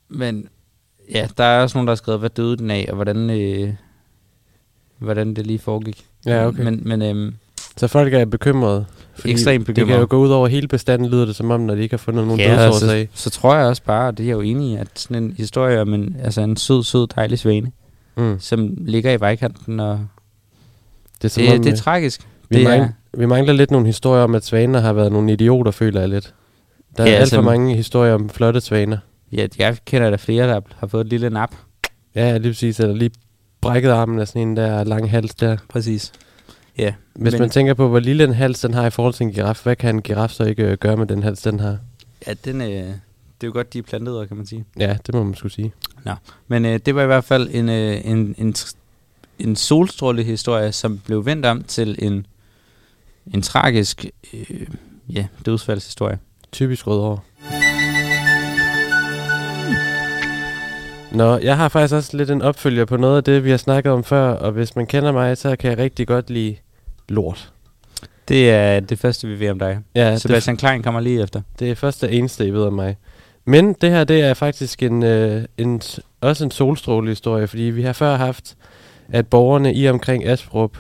men 0.09 0.49
ja, 1.11 1.29
der 1.37 1.45
er 1.45 1.63
også 1.63 1.79
nogen, 1.79 1.87
der 1.87 1.91
har 1.91 1.97
skrevet, 1.97 2.21
hvad 2.21 2.31
døde 2.31 2.57
den 2.57 2.71
af, 2.71 2.87
og 2.89 2.95
hvordan, 2.95 3.31
øh, 3.31 3.75
hvordan 4.99 5.35
det 5.35 5.47
lige 5.47 5.59
foregik. 5.59 6.07
Ja, 6.27 6.47
okay. 6.47 6.63
Men, 6.63 6.83
men 6.85 7.03
øh, 7.03 7.33
Så 7.79 7.87
folk 7.87 8.15
er 8.15 8.25
bekymrede. 8.25 8.85
Ekstremt 9.25 9.67
Det 9.67 9.75
kan 9.75 9.85
bekymrede. 9.85 10.01
jo 10.01 10.07
gå 10.11 10.19
ud 10.19 10.31
over 10.31 10.49
hele 10.49 10.69
bestanden, 10.69 11.09
lyder 11.09 11.25
det 11.27 11.37
som 11.37 11.51
om, 11.51 11.61
når 11.61 11.75
de 11.75 11.83
ikke 11.83 11.93
har 11.93 11.99
fundet 11.99 12.27
nogen 12.27 12.41
Ja, 12.41 12.47
altså, 12.51 12.65
dødsårsag. 12.67 13.09
så, 13.15 13.23
så 13.23 13.31
tror 13.31 13.57
jeg 13.57 13.67
også 13.67 13.83
bare, 13.83 14.09
og 14.09 14.19
det 14.19 14.25
er 14.25 14.29
jeg 14.29 14.35
jo 14.35 14.41
enig 14.41 14.71
i, 14.73 14.77
at 14.77 14.89
sådan 14.95 15.23
en 15.23 15.35
historie 15.37 15.81
om 15.81 15.95
en, 15.95 16.17
altså 16.23 16.41
en 16.41 16.57
sød, 16.57 16.85
sød, 16.85 17.07
dejlig 17.17 17.39
svane, 17.39 17.73
Mm. 18.17 18.37
som 18.41 18.75
ligger 18.79 19.13
i 19.13 19.21
vejkanten, 19.21 19.81
og 19.81 20.01
Det 21.23 21.39
er 21.39 21.43
det, 21.43 21.53
om, 21.57 21.63
det 21.63 21.67
er 21.71 21.73
øh, 21.75 21.79
tragisk. 21.79 22.29
vi, 22.49 22.57
det 22.57 22.65
mangler, 22.65 22.89
vi 23.19 23.27
mangler 23.27 23.53
lidt 23.53 23.71
nogle 23.71 23.87
historier 23.87 24.23
om, 24.23 24.35
at 24.35 24.45
svaner 24.45 24.81
har 24.81 24.93
været 24.93 25.13
nogle 25.13 25.33
idioter, 25.33 25.71
føler 25.71 26.01
jeg 26.01 26.09
lidt. 26.09 26.35
Der 26.97 27.03
er 27.03 27.07
Ja, 27.09 27.13
alt 27.13 27.21
altså- 27.21 27.35
for 27.37 27.43
mange 27.43 27.77
historier 27.77 28.15
om 28.15 28.29
flotte 28.29 28.61
svaner. 28.61 28.99
ja, 29.33 29.47
jeg 29.59 29.77
kender 29.85 30.11
der 30.11 30.17
flere, 30.17 30.49
der 30.49 30.61
har 30.77 30.87
fået 30.87 31.01
et 31.05 31.11
lille 31.11 31.31
nap. 31.31 31.55
Ja, 32.15 32.37
lige 32.39 32.53
præcis. 32.53 32.81
Eller 32.81 32.95
lige 32.95 33.11
brækket 33.61 33.91
armen 33.91 34.19
af 34.19 34.29
sådan 34.29 34.43
en 34.43 34.57
der 34.57 34.85
lang 34.85 35.11
hals 35.11 35.35
der. 35.35 35.57
Præcis. 35.69 36.13
Ja, 36.79 36.95
Hvis 37.15 37.33
Men- 37.33 37.41
man 37.41 37.51
tænker 37.51 37.75
på, 37.75 37.89
hvor 37.89 37.99
lille 38.01 38.25
en 38.25 38.35
hals 38.35 38.61
den 38.61 38.75
har 38.75 38.87
i 38.87 38.91
forhold 38.91 39.15
til 39.15 39.25
en 39.25 39.33
giraf, 39.33 39.61
hvad 39.63 39.77
kan 39.77 39.95
en 39.95 40.03
giraf 40.03 40.31
så 40.31 40.45
ikke 40.45 40.63
øh, 40.63 40.77
gøre 40.79 40.97
med 40.97 41.07
den 41.07 41.23
hals, 41.23 41.43
den 41.43 41.61
har? 41.61 41.79
ja 42.27 42.33
den, 42.45 42.61
øh, 42.61 42.69
det 42.69 42.87
er 43.43 43.47
jo 43.47 43.53
godt, 43.53 43.73
de 43.73 43.79
er 43.79 43.83
plantet, 43.83 44.29
kan 44.29 44.37
man 44.37 44.47
sige. 44.47 44.65
Ja, 44.79 44.97
det 45.07 45.15
må 45.15 45.23
man 45.25 45.35
skulle 45.35 45.53
sige. 45.53 45.73
Men 46.49 46.65
øh, 46.65 46.81
det 46.87 46.95
var 46.95 47.03
i 47.03 47.07
hvert 47.07 47.25
fald 47.25 47.49
en, 47.53 47.69
øh, 47.69 48.01
en, 48.05 48.35
en, 48.39 48.55
en 49.39 49.57
solstrålehistorie, 49.57 50.73
som 50.73 50.99
blev 50.99 51.27
vendt 51.27 51.47
om 51.47 51.63
til 51.63 51.97
en, 51.99 52.27
en 53.35 53.43
tragisk 53.43 54.07
øh, 54.35 54.67
ja, 55.13 55.27
dødsfaldshistorie. 55.47 56.19
Typisk 56.53 56.87
rødovre. 56.87 57.19
Nå, 61.13 61.39
jeg 61.39 61.57
har 61.57 61.69
faktisk 61.69 61.95
også 61.95 62.17
lidt 62.17 62.31
en 62.31 62.43
opfølger 62.43 62.85
på 62.85 62.97
noget 62.97 63.17
af 63.17 63.25
det, 63.25 63.45
vi 63.45 63.51
har 63.51 63.57
snakket 63.57 63.93
om 63.93 64.05
før, 64.05 64.31
og 64.31 64.53
hvis 64.53 64.77
man 64.77 64.87
kender 64.87 65.13
mig, 65.13 65.37
så 65.39 65.57
kan 65.57 65.71
jeg 65.71 65.79
rigtig 65.79 66.07
godt 66.07 66.31
lide 66.31 66.57
lort. 67.09 67.53
Det 68.29 68.51
er 68.51 68.81
det 68.81 68.99
første, 68.99 69.29
vi 69.29 69.41
ved 69.41 69.51
om 69.51 69.59
dig. 69.59 69.79
Ja, 69.95 70.05
Ja, 70.05 70.13
det, 70.13 70.21
Sebastian 70.21 70.57
Klein 70.57 70.83
kommer 70.83 71.01
lige 71.01 71.23
efter. 71.23 71.41
det 71.59 71.71
er 71.71 71.75
første 71.75 72.05
og 72.05 72.13
eneste, 72.13 72.47
I 72.47 72.51
ved 72.51 72.63
om 72.63 72.73
mig. 72.73 72.97
Men 73.45 73.73
det 73.73 73.91
her, 73.91 74.05
det 74.05 74.21
er 74.21 74.35
faktisk 74.35 74.83
en, 74.83 75.03
øh, 75.03 75.45
en, 75.59 75.81
også 76.21 76.45
en 76.45 76.51
solstrålehistorie, 76.51 77.47
fordi 77.47 77.63
vi 77.63 77.83
har 77.83 77.93
før 77.93 78.17
haft, 78.17 78.57
at 79.09 79.27
borgerne 79.27 79.75
i 79.75 79.89
omkring 79.89 80.27
Asperup 80.27 80.79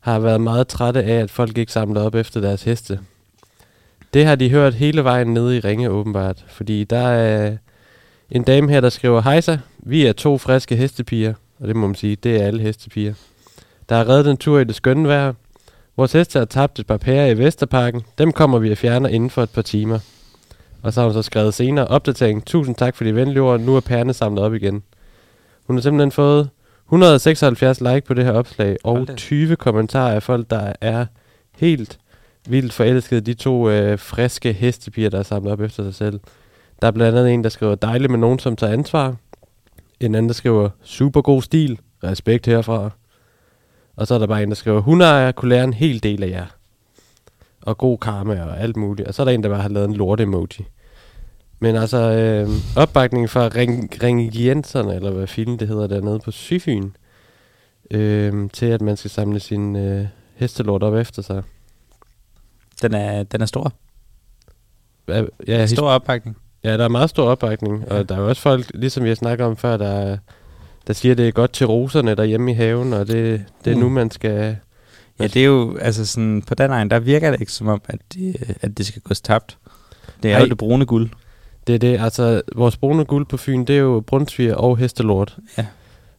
har 0.00 0.18
været 0.18 0.40
meget 0.40 0.68
trætte 0.68 1.02
af, 1.02 1.14
at 1.14 1.30
folk 1.30 1.58
ikke 1.58 1.72
samler 1.72 2.02
op 2.02 2.14
efter 2.14 2.40
deres 2.40 2.62
heste. 2.62 3.00
Det 4.14 4.26
har 4.26 4.34
de 4.34 4.50
hørt 4.50 4.74
hele 4.74 5.04
vejen 5.04 5.34
nede 5.34 5.56
i 5.56 5.60
Ringe 5.60 5.90
åbenbart, 5.90 6.44
fordi 6.48 6.84
der 6.84 7.08
er 7.08 7.56
en 8.30 8.42
dame 8.42 8.70
her, 8.70 8.80
der 8.80 8.88
skriver, 8.88 9.20
Hejsa, 9.22 9.56
vi 9.78 10.06
er 10.06 10.12
to 10.12 10.38
friske 10.38 10.76
hestepiger, 10.76 11.34
og 11.60 11.68
det 11.68 11.76
må 11.76 11.86
man 11.86 11.94
sige, 11.94 12.16
det 12.16 12.36
er 12.36 12.46
alle 12.46 12.62
hestepiger. 12.62 13.14
Der 13.88 13.96
har 13.96 14.08
reddet 14.08 14.30
en 14.30 14.36
tur 14.36 14.58
i 14.58 14.64
det 14.64 14.74
skønne 14.74 15.08
vejr. 15.08 15.32
Vores 15.98 16.12
heste 16.12 16.38
har 16.38 16.46
tabt 16.46 16.78
et 16.78 16.86
par 16.86 16.96
pærer 16.96 17.26
i 17.26 17.38
Vesterparken. 17.38 18.02
Dem 18.18 18.32
kommer 18.32 18.58
vi 18.58 18.70
at 18.70 18.78
fjerne 18.78 19.12
inden 19.12 19.30
for 19.30 19.42
et 19.42 19.50
par 19.50 19.62
timer. 19.62 19.98
Og 20.82 20.92
så 20.92 21.00
har 21.00 21.08
hun 21.08 21.14
så 21.14 21.22
skrevet 21.22 21.54
senere, 21.54 21.86
opdatering, 21.86 22.46
tusind 22.46 22.76
tak 22.76 22.96
for 22.96 23.04
de 23.04 23.14
venlige 23.14 23.40
ord, 23.40 23.60
nu 23.60 23.76
er 23.76 23.80
pærene 23.80 24.12
samlet 24.12 24.44
op 24.44 24.54
igen. 24.54 24.82
Hun 25.66 25.76
har 25.76 25.80
simpelthen 25.80 26.12
fået 26.12 26.50
176 26.86 27.80
like 27.80 28.00
på 28.00 28.14
det 28.14 28.24
her 28.24 28.32
opslag, 28.32 28.76
og 28.84 29.08
da. 29.08 29.14
20 29.14 29.56
kommentarer 29.56 30.14
af 30.14 30.22
folk, 30.22 30.50
der 30.50 30.72
er 30.80 31.06
helt 31.56 31.98
vildt 32.48 32.72
forelskede 32.72 33.20
de 33.20 33.34
to 33.34 33.70
øh, 33.70 33.98
friske 33.98 34.52
hestepiger, 34.52 35.10
der 35.10 35.18
er 35.18 35.22
samlet 35.22 35.52
op 35.52 35.60
efter 35.60 35.82
sig 35.82 35.94
selv. 35.94 36.20
Der 36.82 36.86
er 36.86 36.92
blandt 36.92 37.18
andet 37.18 37.34
en, 37.34 37.44
der 37.44 37.50
skriver, 37.50 37.74
dejligt 37.74 38.10
med 38.10 38.18
nogen, 38.18 38.38
som 38.38 38.56
tager 38.56 38.72
ansvar. 38.72 39.16
En 40.00 40.14
anden, 40.14 40.28
der 40.28 40.34
skriver, 40.34 40.68
super 40.82 41.20
god 41.20 41.42
stil, 41.42 41.78
respekt 42.04 42.46
herfra. 42.46 42.90
Og 43.98 44.06
så 44.06 44.14
er 44.14 44.18
der 44.18 44.26
bare 44.26 44.42
en, 44.42 44.48
der 44.48 44.54
skriver, 44.54 44.80
hundeejer 44.80 45.32
kunne 45.32 45.48
lære 45.48 45.64
en 45.64 45.72
hel 45.72 46.02
del 46.02 46.22
af 46.22 46.28
jer. 46.28 46.46
Og 47.62 47.78
god 47.78 47.98
karma 47.98 48.42
og 48.42 48.60
alt 48.60 48.76
muligt. 48.76 49.08
Og 49.08 49.14
så 49.14 49.22
er 49.22 49.24
der 49.24 49.32
en, 49.32 49.42
der 49.42 49.48
bare 49.48 49.62
har 49.62 49.68
lavet 49.68 49.88
en 49.88 49.94
lort-emoji. 49.96 50.66
Men 51.60 51.76
altså, 51.76 51.96
øh, 51.98 52.48
opbakningen 52.76 53.28
fra 53.28 53.48
Ring, 53.48 54.02
Ringienserne, 54.02 54.94
eller 54.94 55.10
hvad 55.10 55.26
filen 55.26 55.58
det 55.58 55.68
hedder 55.68 55.86
dernede 55.86 56.18
på 56.24 56.30
Syfyn, 56.30 56.90
øh, 57.90 58.50
til 58.52 58.66
at 58.66 58.80
man 58.80 58.96
skal 58.96 59.10
samle 59.10 59.40
sin 59.40 59.76
øh, 59.76 60.06
hestelort 60.34 60.82
op 60.82 60.94
efter 60.94 61.22
sig. 61.22 61.42
Den 62.82 62.94
er, 62.94 63.22
den 63.22 63.40
er 63.40 63.46
stor. 63.46 63.72
ja, 65.08 65.22
ja, 65.48 65.66
Stor 65.66 65.88
opbakning. 65.90 66.36
ja, 66.64 66.76
der 66.76 66.84
er 66.84 66.88
meget 66.88 67.10
stor 67.10 67.28
opbakning, 67.30 67.84
Ja. 67.90 67.98
og 67.98 68.08
der 68.08 68.16
er 68.16 68.20
jo 68.20 68.28
også 68.28 68.42
folk, 68.42 68.70
ligesom 68.74 69.02
vi 69.04 69.08
har 69.08 69.14
snakket 69.16 69.46
om 69.46 69.56
før, 69.56 69.76
der, 69.76 70.16
der 70.88 70.94
siger, 70.94 71.14
det 71.14 71.28
er 71.28 71.32
godt 71.32 71.52
til 71.52 71.66
roserne 71.66 72.14
derhjemme 72.14 72.50
i 72.50 72.54
haven, 72.54 72.92
og 72.92 73.06
det, 73.08 73.44
det 73.64 73.70
er 73.70 73.74
Mm. 73.74 73.80
nu, 73.82 73.88
man 73.88 74.10
skal... 74.10 74.56
Ja, 75.20 75.26
det 75.26 75.36
er 75.36 75.44
jo, 75.46 75.76
altså 75.76 76.06
sådan, 76.06 76.42
på 76.46 76.54
den 76.54 76.70
egen, 76.70 76.90
der 76.90 76.98
virker 76.98 77.30
det 77.30 77.40
ikke 77.40 77.52
som 77.52 77.68
om, 77.68 77.80
at 77.88 77.98
det, 78.14 78.56
at 78.60 78.78
det 78.78 78.86
skal 78.86 79.02
gå 79.02 79.14
tabt. 79.14 79.58
Det 80.22 80.32
er 80.32 80.40
jo 80.40 80.46
det 80.46 80.58
brune 80.58 80.86
guld. 80.86 81.10
Det 81.66 81.74
er 81.74 81.78
det, 81.78 82.00
altså, 82.00 82.42
vores 82.56 82.76
brune 82.76 83.04
guld 83.04 83.26
på 83.26 83.36
Fyn, 83.36 83.64
det 83.64 83.76
er 83.76 83.80
jo 83.80 84.00
brunsviger 84.06 84.54
og 84.54 84.78
hestelort. 84.78 85.36
Ja. 85.58 85.66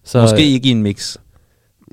Så, 0.04 0.22
Måske 0.22 0.44
ikke 0.46 0.68
i 0.68 0.72
en 0.72 0.84
mix. 0.84 1.18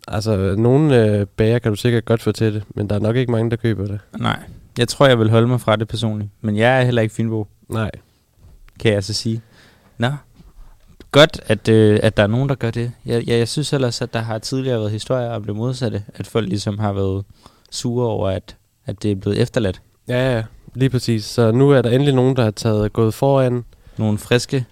Altså, 0.08 0.54
nogle 0.58 1.04
øh, 1.06 1.26
bager 1.26 1.58
kan 1.58 1.72
du 1.72 1.76
sikkert 1.76 2.04
godt 2.04 2.22
få 2.22 2.32
til 2.32 2.54
det, 2.54 2.62
men 2.74 2.88
der 2.90 2.94
er 2.94 3.00
nok 3.00 3.16
ikke 3.16 3.32
mange, 3.32 3.50
der 3.50 3.56
køber 3.56 3.86
det. 3.86 3.98
Nej. 4.18 4.38
Jeg 4.78 4.88
tror, 4.88 5.06
jeg 5.06 5.18
vil 5.18 5.30
holde 5.30 5.46
mig 5.48 5.60
fra 5.60 5.76
det 5.76 5.88
personligt. 5.88 6.30
Men 6.40 6.56
jeg 6.56 6.80
er 6.80 6.84
heller 6.84 7.02
ikke 7.02 7.14
Fynbo, 7.14 7.46
Nej. 7.68 7.90
kan 8.80 8.92
jeg 8.92 9.04
så 9.04 9.12
sige. 9.12 9.40
Nå. 9.98 10.08
Godt, 11.16 11.40
at, 11.46 11.68
øh, 11.68 12.00
at 12.02 12.16
der 12.16 12.22
er 12.22 12.26
nogen, 12.26 12.48
der 12.48 12.54
gør 12.54 12.70
det. 12.70 12.92
Jeg, 13.06 13.28
jeg, 13.28 13.38
jeg 13.38 13.48
synes 13.48 13.72
ellers, 13.72 14.02
at 14.02 14.12
der 14.14 14.20
har 14.20 14.38
tidligere 14.38 14.78
været 14.78 14.90
historier 14.90 15.30
om 15.30 15.44
det 15.44 15.56
modsatte. 15.56 16.02
At 16.14 16.26
folk 16.26 16.48
ligesom 16.48 16.78
har 16.78 16.92
været 16.92 17.24
sure 17.70 18.08
over, 18.08 18.28
at, 18.28 18.56
at 18.86 19.02
det 19.02 19.10
er 19.10 19.14
blevet 19.14 19.40
efterladt. 19.40 19.80
Ja, 20.08 20.36
ja, 20.36 20.42
lige 20.74 20.90
præcis. 20.90 21.24
Så 21.24 21.52
nu 21.52 21.70
er 21.70 21.82
der 21.82 21.90
endelig 21.90 22.14
nogen, 22.14 22.36
der 22.36 22.42
har 22.42 22.50
taget 22.50 22.92
gået 22.92 23.14
foran 23.14 23.64
Nogle 23.96 24.18
friske, 24.18 24.64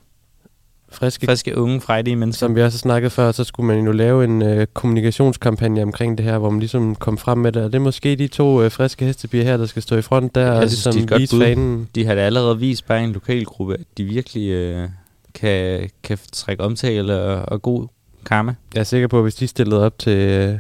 friske 0.93 1.27
friske 1.27 1.59
unge, 1.59 1.81
frejdige 1.81 2.17
mennesker. 2.17 2.47
Som 2.47 2.57
vi 2.57 2.63
også 2.63 2.77
har 2.77 2.81
snakket 2.81 3.13
før, 3.13 3.33
så 3.33 3.45
skulle 3.45 3.67
man 3.67 3.85
jo 3.85 3.93
lave 3.93 4.25
en 4.25 4.43
øh, 4.43 4.67
kommunikationskampagne 4.75 5.83
omkring 5.83 6.19
det 6.19 6.27
her, 6.27 6.39
hvor 6.39 6.51
man 6.51 6.61
ligesom 6.61 6.95
kom 6.95 7.19
frem 7.19 7.39
med 7.39 7.53
det. 7.53 7.63
Og 7.63 7.73
det 7.73 7.79
er 7.79 7.83
måske 7.83 8.17
de 8.17 8.29
to 8.29 8.63
øh, 8.63 8.71
friske 8.71 9.05
hestebier 9.05 9.43
her, 9.43 9.57
der 9.57 9.67
skal 9.67 9.83
stå 9.83 9.97
i 9.97 10.03
front 10.03 10.35
der 10.35 10.41
Jeg 10.41 10.53
og 10.53 10.71
synes, 10.71 10.85
ligesom 10.85 11.09
de 11.09 11.15
er 11.15 11.19
vise 11.19 11.39
fanen. 11.39 11.89
De 11.95 12.07
har 12.07 12.15
da 12.15 12.21
allerede 12.21 12.59
vist 12.59 12.87
bare 12.87 13.05
en 13.05 13.13
lokalgruppe, 13.13 13.75
at 13.75 13.87
de 13.99 14.05
virkelig 14.05 14.49
øh, 14.49 14.89
kan, 15.35 15.91
kan 16.03 16.19
trække 16.33 16.63
omtale 16.63 17.23
og, 17.23 17.53
og 17.53 17.63
god 17.63 17.89
karma. 18.27 18.55
Jeg 18.75 18.81
er 18.81 18.85
sikker 18.85 19.09
på, 19.09 19.17
at 19.17 19.25
hvis 19.25 19.35
de 19.35 19.47
stillede 19.47 19.87
op 19.87 19.99
til 19.99 20.19
øh, 20.19 20.59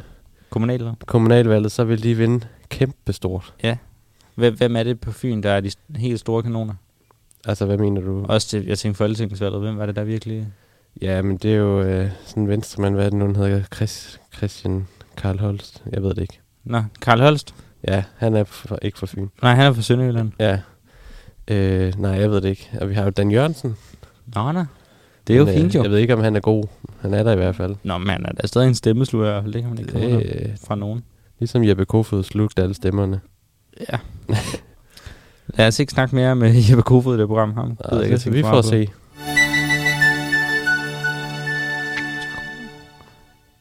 kommunalvalget, 1.06 1.72
så 1.72 1.84
vil 1.84 2.02
de 2.02 2.14
vinde 2.14 2.46
kæmpe 2.68 3.12
stort. 3.12 3.54
Hvem, 4.34 4.56
hvem 4.56 4.76
er 4.76 4.82
det 4.82 5.00
på 5.00 5.12
Fyn, 5.12 5.42
der 5.42 5.50
er 5.50 5.60
de 5.60 5.70
helt 5.96 6.20
store 6.20 6.42
kanoner? 6.42 6.74
Altså, 7.46 7.66
hvad 7.66 7.78
mener 7.78 8.00
du? 8.00 8.24
Også 8.28 8.48
til, 8.48 8.66
jeg 8.66 8.78
tænkte 8.78 8.98
folketingsvalget. 8.98 9.60
Hvem 9.60 9.78
var 9.78 9.86
det, 9.86 9.96
der 9.96 10.04
virkelig... 10.04 10.46
Ja, 11.02 11.22
men 11.22 11.36
det 11.36 11.52
er 11.52 11.56
jo 11.56 11.82
øh, 11.82 12.10
sådan 12.24 12.42
en 12.42 12.48
venstremand, 12.48 12.94
hvad 12.94 13.06
er 13.06 13.10
det 13.10 13.18
nu, 13.18 13.26
han 13.26 13.36
hedder? 13.36 13.62
Chris, 13.74 14.20
Christian 14.36 14.86
Karl 15.16 15.38
Holst. 15.38 15.82
Jeg 15.92 16.02
ved 16.02 16.14
det 16.14 16.22
ikke. 16.22 16.40
Nå, 16.64 16.82
Karl 17.00 17.20
Holst? 17.20 17.54
Ja, 17.88 18.04
han 18.16 18.34
er 18.34 18.44
for, 18.44 18.78
ikke 18.82 18.98
fra 18.98 19.06
Fyn. 19.06 19.28
Nej, 19.42 19.54
han 19.54 19.66
er 19.66 19.72
fra 19.72 19.82
Sønderjylland. 19.82 20.32
Ja. 20.38 20.58
Øh, 21.48 21.92
nej, 22.00 22.10
jeg 22.10 22.30
ved 22.30 22.40
det 22.40 22.48
ikke. 22.48 22.70
Og 22.80 22.88
vi 22.88 22.94
har 22.94 23.04
jo 23.04 23.10
Dan 23.10 23.30
Jørgensen. 23.30 23.76
Nå, 24.26 24.52
nå. 24.52 24.64
Det 25.26 25.34
er 25.34 25.38
jo 25.38 25.44
Men, 25.44 25.54
øh, 25.54 25.60
fint 25.60 25.74
jo. 25.74 25.82
Jeg 25.82 25.90
ved 25.90 25.98
ikke, 25.98 26.14
om 26.14 26.20
han 26.20 26.36
er 26.36 26.40
god. 26.40 26.64
Han 27.00 27.14
er 27.14 27.22
der 27.22 27.32
i 27.32 27.36
hvert 27.36 27.56
fald. 27.56 27.76
Nå, 27.82 27.98
men 27.98 28.08
han 28.08 28.26
er 28.26 28.32
da 28.32 28.46
stadig 28.46 28.68
en 28.68 28.74
stemmesluger, 28.74 29.26
i 29.26 29.30
hvert 29.30 29.42
fald. 29.42 29.52
Det 29.52 29.62
kan 29.62 29.70
man 29.70 29.78
ikke 29.78 29.92
Det, 29.92 30.48
øh, 30.48 30.56
fra 30.66 30.74
nogen. 30.74 31.04
ligesom 31.38 31.64
Jeppe 31.64 31.84
Kofod 31.84 32.22
slugte 32.22 32.62
alle 32.62 32.74
stemmerne. 32.74 33.20
Ja. 33.92 33.98
Lad 35.58 35.66
os 35.68 35.78
ikke 35.78 35.92
snakke 35.92 36.14
mere 36.14 36.36
med 36.36 36.54
Jeppe 36.70 36.82
Kofod 36.82 37.16
i 37.16 37.20
det 37.20 37.28
program. 37.28 37.54
Ham. 37.54 37.76
gider 37.76 37.96
jeg 37.96 38.04
ikke 38.04 38.14
at 38.14 38.32
vi 38.32 38.42
får 38.42 38.50
meget 38.50 38.64
se. 38.64 38.88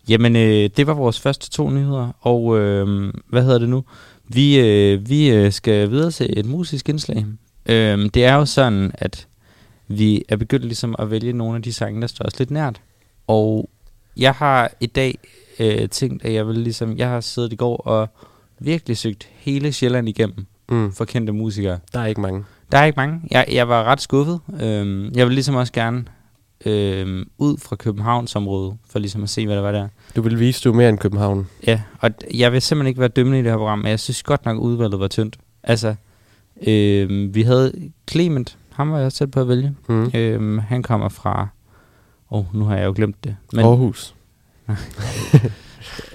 Jamen, 0.09 0.35
øh, 0.35 0.69
det 0.77 0.87
var 0.87 0.93
vores 0.93 1.19
første 1.19 1.49
to 1.49 1.69
nyheder, 1.69 2.09
og 2.21 2.59
øh, 2.59 3.13
hvad 3.29 3.43
hedder 3.43 3.59
det 3.59 3.69
nu? 3.69 3.83
Vi, 4.27 4.59
øh, 4.59 5.09
vi 5.09 5.29
øh, 5.31 5.51
skal 5.51 5.91
videre 5.91 6.11
til 6.11 6.39
et 6.39 6.45
musisk 6.45 6.89
indslag. 6.89 7.25
Øh, 7.65 8.09
det 8.13 8.25
er 8.25 8.33
jo 8.35 8.45
sådan, 8.45 8.91
at 8.93 9.27
vi 9.87 10.23
er 10.29 10.35
begyndt 10.35 10.65
ligesom 10.65 10.95
at 10.99 11.11
vælge 11.11 11.33
nogle 11.33 11.55
af 11.55 11.61
de 11.61 11.73
sange, 11.73 12.01
der 12.01 12.07
står 12.07 12.25
os 12.25 12.39
lidt 12.39 12.51
nært. 12.51 12.81
Og 13.27 13.69
jeg 14.17 14.33
har 14.33 14.71
i 14.79 14.85
dag 14.85 15.17
øh, 15.59 15.89
tænkt, 15.89 16.25
at 16.25 16.33
jeg 16.33 16.47
vil 16.47 16.57
ligesom, 16.57 16.97
jeg 16.97 17.09
har 17.09 17.21
siddet 17.21 17.53
i 17.53 17.55
går 17.55 17.77
og 17.77 18.09
virkelig 18.59 18.97
søgt 18.97 19.29
hele 19.33 19.73
Sjælland 19.73 20.09
igennem 20.09 20.45
Mm. 20.69 20.91
for 20.93 21.05
kendte 21.05 21.33
musikere. 21.33 21.79
Der 21.93 21.99
er 21.99 22.05
ikke 22.05 22.21
mange. 22.21 22.43
Der 22.71 22.77
er 22.77 22.85
ikke 22.85 22.95
mange. 22.95 23.21
Jeg, 23.31 23.45
jeg 23.51 23.67
var 23.69 23.83
ret 23.83 24.01
skuffet. 24.01 24.39
Øhm, 24.61 25.11
jeg 25.15 25.25
vil 25.27 25.33
ligesom 25.33 25.55
også 25.55 25.73
gerne 25.73 26.05
øhm, 26.65 27.29
ud 27.37 27.57
fra 27.57 27.75
Københavnsområdet, 27.75 28.77
for 28.89 28.99
ligesom 28.99 29.23
at 29.23 29.29
se, 29.29 29.45
hvad 29.45 29.55
der 29.55 29.61
var 29.61 29.71
der. 29.71 29.87
Du 30.15 30.21
vil 30.21 30.39
vise, 30.39 30.63
du 30.63 30.69
er 30.71 30.75
mere 30.75 30.89
end 30.89 30.97
København. 30.97 31.47
Ja, 31.67 31.81
og 31.99 32.11
jeg 32.33 32.51
vil 32.53 32.61
simpelthen 32.61 32.87
ikke 32.87 32.99
være 32.99 33.09
dømmende 33.09 33.39
i 33.39 33.43
det 33.43 33.51
her 33.51 33.57
program, 33.57 33.79
men 33.79 33.87
jeg 33.87 33.99
synes 33.99 34.23
godt 34.23 34.45
nok, 34.45 34.57
udvalget 34.59 34.99
var 34.99 35.07
tyndt. 35.07 35.37
Altså, 35.63 35.95
øhm, 36.67 37.35
vi 37.35 37.41
havde 37.41 37.73
Clement, 38.11 38.57
ham 38.75 38.91
var 38.91 38.99
jeg 38.99 39.13
tæt 39.13 39.31
på 39.31 39.41
at 39.41 39.47
vælge. 39.47 39.75
Mm. 39.89 40.11
Øhm, 40.13 40.57
han 40.57 40.83
kommer 40.83 41.09
fra... 41.09 41.47
Åh, 42.31 42.39
oh, 42.39 42.45
nu 42.55 42.65
har 42.65 42.77
jeg 42.77 42.85
jo 42.85 42.93
glemt 42.95 43.23
det. 43.23 43.35
Men. 43.53 43.65
Aarhus. 43.65 44.15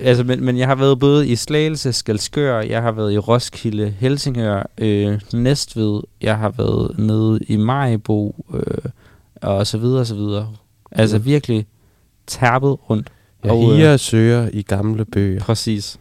Altså, 0.00 0.25
men, 0.25 0.45
men 0.45 0.59
jeg 0.59 0.67
har 0.67 0.75
været 0.75 0.99
både 0.99 1.29
i 1.29 1.37
Slagelse, 1.37 1.93
Skalskør, 1.93 2.61
jeg 2.61 2.83
har 2.83 2.93
været 2.93 3.12
i 3.12 3.19
Roskilde, 3.19 3.95
Helsingør, 3.99 4.71
øh, 4.79 5.21
Næstved, 5.33 6.00
jeg 6.21 6.38
har 6.38 6.49
været 6.49 6.99
nede 6.99 7.38
i 7.49 7.57
Majbo, 7.57 8.45
øh, 8.55 8.91
og 9.43 9.67
så 9.67 9.79
videre, 9.79 10.00
og 10.00 10.07
så 10.07 10.15
videre. 10.15 10.49
Altså 10.93 11.19
Mm. 11.19 11.25
virkelig 11.25 11.67
tærpet 12.27 12.77
rundt. 12.91 13.09
Jeg 13.45 13.53
Og, 13.53 13.62
øh, 13.71 13.77
higer 13.77 13.93
og 13.93 14.00
søger 14.00 14.50
i 14.53 14.62
gamle 14.62 15.05
bøger. 15.05 15.41
Præcis. 15.41 15.99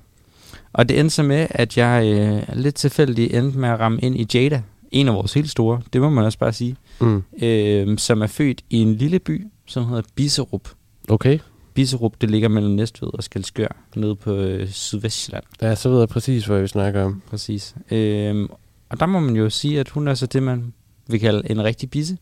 Og 0.73 0.89
det 0.89 0.99
endte 0.99 1.15
så 1.15 1.23
med, 1.23 1.47
at 1.49 1.77
jeg 1.77 2.05
øh, 2.05 2.57
lidt 2.57 2.75
tilfældigt 2.75 3.33
endte 3.35 3.57
med 3.57 3.69
at 3.69 3.79
ramme 3.79 3.99
ind 3.99 4.15
i 4.15 4.27
Jada, 4.33 4.61
en 4.91 5.07
af 5.07 5.13
vores 5.13 5.33
helt 5.33 5.49
store, 5.49 5.81
det 5.93 6.01
må 6.01 6.09
man 6.09 6.23
også 6.25 6.39
bare 6.39 6.53
sige, 6.53 6.75
Mm. 7.01 7.23
øh, 7.41 7.97
som 7.97 8.21
er 8.21 8.27
født 8.27 8.61
i 8.69 8.77
en 8.81 8.95
lille 8.95 9.19
by, 9.19 9.47
som 9.65 9.85
hedder 9.87 10.03
Biserup. 10.15 10.69
Okay. 11.09 11.39
Biserup, 11.73 12.13
det 12.21 12.31
ligger 12.31 12.49
mellem 12.49 12.71
Næstved 12.75 13.09
og 13.13 13.23
Skalskør, 13.23 13.67
nede 13.95 14.15
på 14.15 14.33
øh, 14.35 14.69
Sydvestjylland. 14.69 15.43
Ja, 15.61 15.75
så 15.75 15.89
ved 15.89 15.99
jeg 15.99 16.07
præcis, 16.09 16.45
hvad 16.45 16.61
vi 16.61 16.67
snakker 16.67 17.03
om. 17.03 17.21
Præcis. 17.29 17.75
Øhm, 17.91 18.47
og 18.89 18.99
der 18.99 19.05
må 19.05 19.19
man 19.19 19.35
jo 19.35 19.49
sige, 19.49 19.79
at 19.79 19.89
hun 19.89 20.07
er 20.07 20.13
så 20.13 20.25
det, 20.25 20.43
man 20.43 20.73
vil 21.07 21.19
kalde 21.19 21.51
en 21.51 21.63
rigtig 21.63 21.89
bisse. 21.89 22.17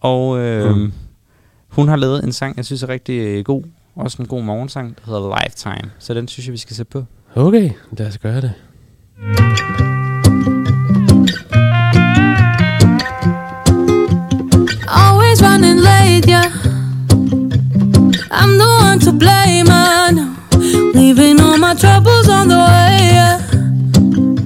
Og 0.00 0.38
øhm, 0.38 0.78
Mm. 0.78 0.92
hun 1.68 1.88
har 1.88 1.96
lavet 1.96 2.24
en 2.24 2.32
sang, 2.32 2.56
jeg 2.56 2.64
synes 2.64 2.82
er 2.82 2.88
rigtig 2.88 3.18
øh, 3.20 3.44
god. 3.44 3.62
Også 3.94 4.22
en 4.22 4.28
god 4.28 4.42
morgensang, 4.42 4.96
der 4.96 5.02
hedder 5.06 5.40
Lifetime. 5.44 5.90
Så 5.98 6.14
den 6.14 6.28
synes 6.28 6.46
jeg, 6.46 6.52
vi 6.52 6.58
skal 6.58 6.76
sætte 6.76 6.90
på. 6.90 7.04
Okay, 7.34 7.70
lad 7.92 8.06
os 8.06 8.18
gøre 8.18 8.40
det. 8.40 8.52
Always 9.18 9.95
troubles 21.78 22.28
on 22.28 22.48
the 22.48 22.56
way, 22.56 22.98
yeah. 23.12 23.38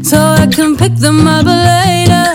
So 0.03 0.19
I 0.19 0.47
can 0.51 0.77
pick 0.77 0.95
them 0.97 1.27
up 1.29 1.47
later. 1.47 2.29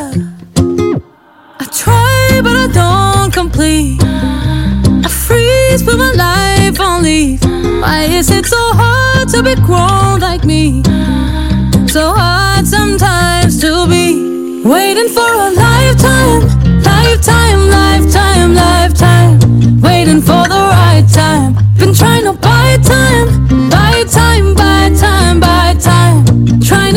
I 1.60 1.66
try, 1.72 2.40
but 2.42 2.56
I 2.56 2.68
don't 2.72 3.34
complete. 3.34 4.02
I 4.04 5.10
freeze, 5.10 5.84
put 5.84 5.98
my 5.98 6.12
life 6.14 6.80
on 6.80 7.04
leave. 7.04 7.44
Why 7.44 8.06
is 8.06 8.30
it 8.30 8.46
so 8.46 8.58
hard 8.74 9.28
to 9.30 9.44
be 9.44 9.56
grown 9.56 10.22
like 10.22 10.46
me? 10.46 10.82
So 11.88 12.14
hard 12.14 12.66
sometimes 12.66 13.60
to 13.62 13.88
be 13.88 14.64
waiting 14.64 15.10
for 15.10 15.30
a 15.48 15.50
lifetime, 15.52 16.44
lifetime, 16.84 17.70
lifetime, 17.70 18.56
lifetime. 18.56 19.82
Waiting 19.82 20.22
for 20.22 20.44
the 20.48 20.62
right 20.72 21.06
time. 21.12 21.56
Been 21.78 21.94
trying 21.94 22.24
to 22.24 22.34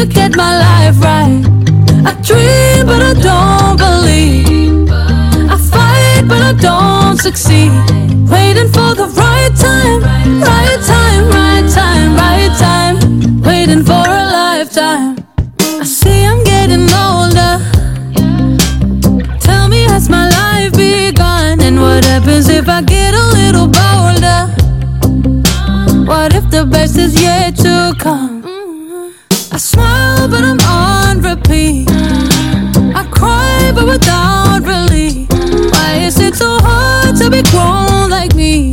get 0.08 0.36
my 0.36 0.58
life 0.58 1.00
right. 1.00 1.42
I 2.04 2.12
dream, 2.22 2.86
but 2.86 3.02
I 3.02 3.14
don't 3.14 3.76
believe. 3.76 4.90
I 4.90 5.56
fight, 5.56 6.28
but 6.28 6.42
I 6.42 6.52
don't 6.54 7.18
succeed. 7.18 7.70
Waiting 8.30 8.68
for 8.68 8.94
the 8.94 9.08
right 9.16 9.54
time, 9.56 10.00
right 10.40 10.80
time, 10.92 11.24
right 11.30 11.66
time, 11.70 12.16
right 12.16 12.52
time. 12.58 13.40
Waiting 13.42 13.84
for 13.84 13.92
a 13.92 14.22
lifetime. 14.40 15.16
I 15.80 15.84
see 15.84 16.24
I'm 16.24 16.42
getting 16.44 16.86
older. 17.06 17.54
Tell 19.40 19.68
me, 19.68 19.82
has 19.84 20.08
my 20.08 20.28
life 20.28 20.72
begun? 20.72 21.60
And 21.60 21.80
what 21.80 22.04
happens 22.04 22.48
if 22.48 22.68
I 22.68 22.82
get 22.82 23.14
a 23.14 23.26
little 23.38 23.66
bolder? 23.66 24.40
What 26.04 26.34
if 26.34 26.50
the 26.50 26.66
best 26.70 26.96
is 26.96 27.20
yet 27.20 27.56
to 27.56 27.94
come? 27.98 28.57
I 29.58 29.60
smile, 29.60 30.28
but 30.28 30.44
I'm 30.44 30.60
on 30.70 31.20
repeat. 31.20 31.90
I 32.94 33.02
cry, 33.10 33.72
but 33.74 33.86
without 33.86 34.62
relief. 34.62 35.28
Why 35.72 35.98
is 36.06 36.20
it 36.20 36.36
so 36.36 36.58
hard 36.60 37.16
to 37.16 37.28
be 37.28 37.42
like 38.08 38.36
me? 38.36 38.70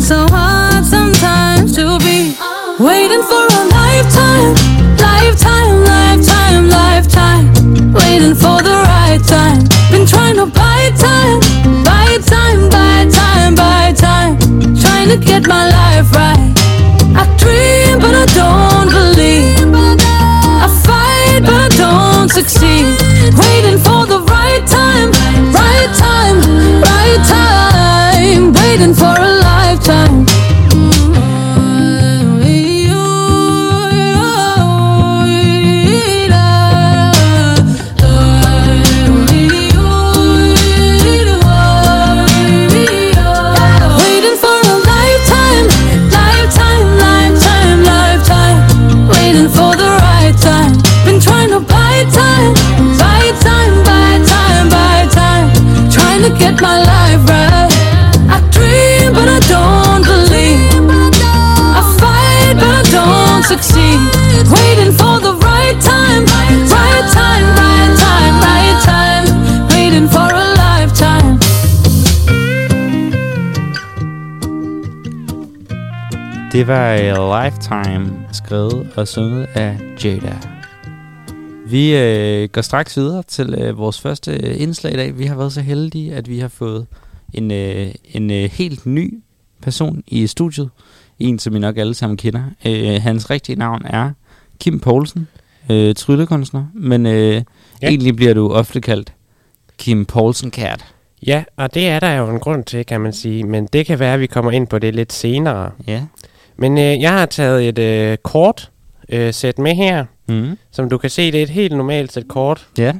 So 0.00 0.26
hard 0.30 0.86
sometimes 0.86 1.76
to 1.76 1.98
be 1.98 2.32
waiting 2.80 3.24
for 3.28 3.44
a 3.44 3.62
lifetime, 3.76 4.56
lifetime, 4.96 5.76
lifetime, 5.84 6.68
lifetime. 6.70 7.92
Waiting 7.92 8.34
for 8.34 8.64
the 8.64 8.76
right 8.88 9.20
time. 9.28 9.68
Been 9.92 10.06
trying 10.06 10.36
to 10.36 10.46
buy 10.46 10.92
time, 10.96 11.40
buy 11.84 12.16
time, 12.24 12.70
buy 12.70 13.06
time, 13.12 13.54
buy 13.54 13.92
time. 13.92 14.38
Trying 14.80 15.10
to 15.10 15.18
get 15.18 15.46
my 15.46 15.68
life. 15.68 15.73
succeed. 22.34 22.84
We 23.38 23.53
Det 76.64 76.72
var 76.72 76.88
A 76.88 77.44
Lifetime, 77.44 78.26
skrevet 78.32 78.90
og 78.96 79.08
sunget 79.08 79.48
af 79.54 79.78
Jada. 80.04 80.36
Vi 81.66 81.96
øh, 81.96 82.48
går 82.48 82.60
straks 82.60 82.96
videre 82.96 83.22
til 83.22 83.54
øh, 83.54 83.78
vores 83.78 84.00
første 84.00 84.32
øh, 84.32 84.60
indslag 84.60 84.92
i 84.92 84.96
dag. 84.96 85.18
Vi 85.18 85.26
har 85.26 85.36
været 85.36 85.52
så 85.52 85.60
heldige, 85.60 86.14
at 86.14 86.28
vi 86.28 86.38
har 86.38 86.48
fået 86.48 86.86
en, 87.32 87.50
øh, 87.50 87.94
en 88.04 88.30
øh, 88.30 88.50
helt 88.52 88.86
ny 88.86 89.22
person 89.62 90.02
i 90.06 90.26
studiet. 90.26 90.70
En, 91.18 91.38
som 91.38 91.56
I 91.56 91.58
nok 91.58 91.78
alle 91.78 91.94
sammen 91.94 92.16
kender. 92.16 92.42
Øh, 92.66 93.02
hans 93.02 93.30
rigtige 93.30 93.56
navn 93.56 93.82
er 93.84 94.10
Kim 94.60 94.80
Poulsen, 94.80 95.28
øh, 95.70 95.94
tryllekunstner. 95.94 96.64
Men 96.74 97.06
øh, 97.06 97.42
ja. 97.82 97.88
egentlig 97.88 98.16
bliver 98.16 98.34
du 98.34 98.52
ofte 98.52 98.80
kaldt 98.80 99.12
Kim 99.78 100.04
Poulsen 100.04 100.50
Kært. 100.50 100.84
Ja, 101.26 101.44
og 101.56 101.74
det 101.74 101.88
er 101.88 102.00
der 102.00 102.12
jo 102.14 102.30
en 102.30 102.40
grund 102.40 102.64
til, 102.64 102.86
kan 102.86 103.00
man 103.00 103.12
sige. 103.12 103.44
Men 103.44 103.66
det 103.72 103.86
kan 103.86 103.98
være, 103.98 104.14
at 104.14 104.20
vi 104.20 104.26
kommer 104.26 104.50
ind 104.50 104.66
på 104.66 104.78
det 104.78 104.94
lidt 104.94 105.12
senere. 105.12 105.70
Ja. 105.86 106.02
Men 106.56 106.78
øh, 106.78 107.00
jeg 107.00 107.10
har 107.10 107.26
taget 107.26 107.68
et 107.68 107.78
øh, 107.78 108.16
kort 108.16 108.70
øh, 109.08 109.34
sæt 109.34 109.58
med 109.58 109.74
her. 109.74 110.04
Mm. 110.28 110.58
Som 110.70 110.88
du 110.88 110.98
kan 110.98 111.10
se, 111.10 111.32
det 111.32 111.38
er 111.38 111.42
et 111.42 111.50
helt 111.50 111.76
normalt 111.76 112.12
sæt 112.12 112.28
kort. 112.28 112.66
Ja. 112.78 112.92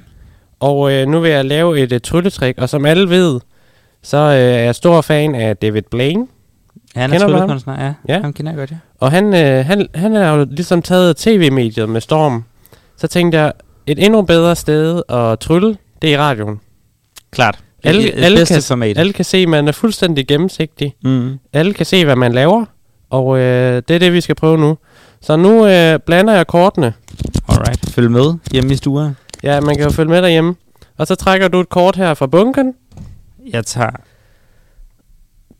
Og 0.60 0.92
øh, 0.92 1.08
nu 1.08 1.20
vil 1.20 1.30
jeg 1.30 1.44
lave 1.44 1.80
et 1.80 1.92
øh, 1.92 2.00
trylletrik. 2.00 2.58
Og 2.58 2.68
som 2.68 2.84
alle 2.84 3.08
ved, 3.08 3.40
så 4.02 4.16
øh, 4.16 4.32
er 4.34 4.38
jeg 4.38 4.74
stor 4.74 5.00
fan 5.00 5.34
af 5.34 5.56
David 5.56 5.82
Blaine. 5.90 6.26
Han 6.96 7.12
er 7.12 7.18
tryllekunstner, 7.18 7.84
ja. 7.84 7.92
Ja. 8.08 8.20
Ham 8.20 8.32
kender 8.32 8.52
jeg 8.52 8.58
godt, 8.58 8.70
ja. 8.70 8.76
Og 9.00 9.10
han, 9.10 9.34
øh, 9.34 9.66
han, 9.66 9.88
han 9.94 10.16
er 10.16 10.34
jo 10.34 10.46
ligesom 10.50 10.82
taget 10.82 11.16
tv-mediet 11.16 11.88
med 11.88 12.00
storm. 12.00 12.44
Så 12.96 13.06
tænkte 13.06 13.38
jeg, 13.38 13.52
et 13.86 14.04
endnu 14.04 14.22
bedre 14.22 14.56
sted 14.56 15.02
at 15.08 15.38
trylle, 15.38 15.76
det 16.02 16.10
er 16.10 16.14
i 16.14 16.18
radioen. 16.18 16.60
Klart. 17.30 17.58
Alle, 17.84 18.12
alle, 18.12 18.46
kan, 18.46 18.62
format. 18.62 18.98
alle 18.98 19.12
kan 19.12 19.24
se, 19.24 19.38
at 19.38 19.48
man 19.48 19.68
er 19.68 19.72
fuldstændig 19.72 20.26
gennemsigtig. 20.26 20.94
Mm. 21.04 21.38
Alle 21.52 21.74
kan 21.74 21.86
se, 21.86 22.04
hvad 22.04 22.16
man 22.16 22.32
laver. 22.32 22.64
Og 23.10 23.38
øh, 23.38 23.82
det 23.88 23.94
er 23.94 23.98
det, 23.98 24.12
vi 24.12 24.20
skal 24.20 24.34
prøve 24.34 24.58
nu. 24.58 24.78
Så 25.20 25.36
nu 25.36 25.66
øh, 25.66 25.98
blander 25.98 26.34
jeg 26.34 26.46
kortene. 26.46 26.94
Alright. 27.48 27.90
Følg 27.90 28.10
med 28.10 28.34
hjemme 28.52 28.72
i 28.72 28.76
stuen. 28.76 29.16
Ja, 29.42 29.60
man 29.60 29.76
kan 29.76 29.84
jo 29.84 29.90
følge 29.90 30.10
med 30.10 30.22
derhjemme. 30.22 30.54
Og 30.96 31.06
så 31.06 31.14
trækker 31.14 31.48
du 31.48 31.60
et 31.60 31.68
kort 31.68 31.96
her 31.96 32.14
fra 32.14 32.26
bunken. 32.26 32.74
Jeg 33.46 33.66
tager... 33.66 33.90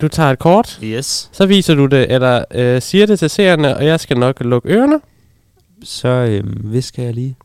Du 0.00 0.09
tager 0.09 0.30
et 0.30 0.38
kort. 0.38 0.78
Yes. 0.83 1.30
Så 1.33 1.46
viser 1.46 1.74
du 1.74 1.87
det, 1.87 2.12
eller 2.12 2.44
øh, 2.50 2.83
siger 2.83 3.07
det 3.07 3.18
til 3.18 3.30
seerne, 3.30 3.76
og 3.76 3.87
jeg 3.87 4.00
skal 4.00 4.18
nok 4.18 4.40
lukke 4.40 4.68
ørerne. 4.68 5.00
Så 5.85 6.09
øhm, 6.09 6.61
visker 6.72 7.02
jeg 7.02 7.14
lige. 7.14 7.37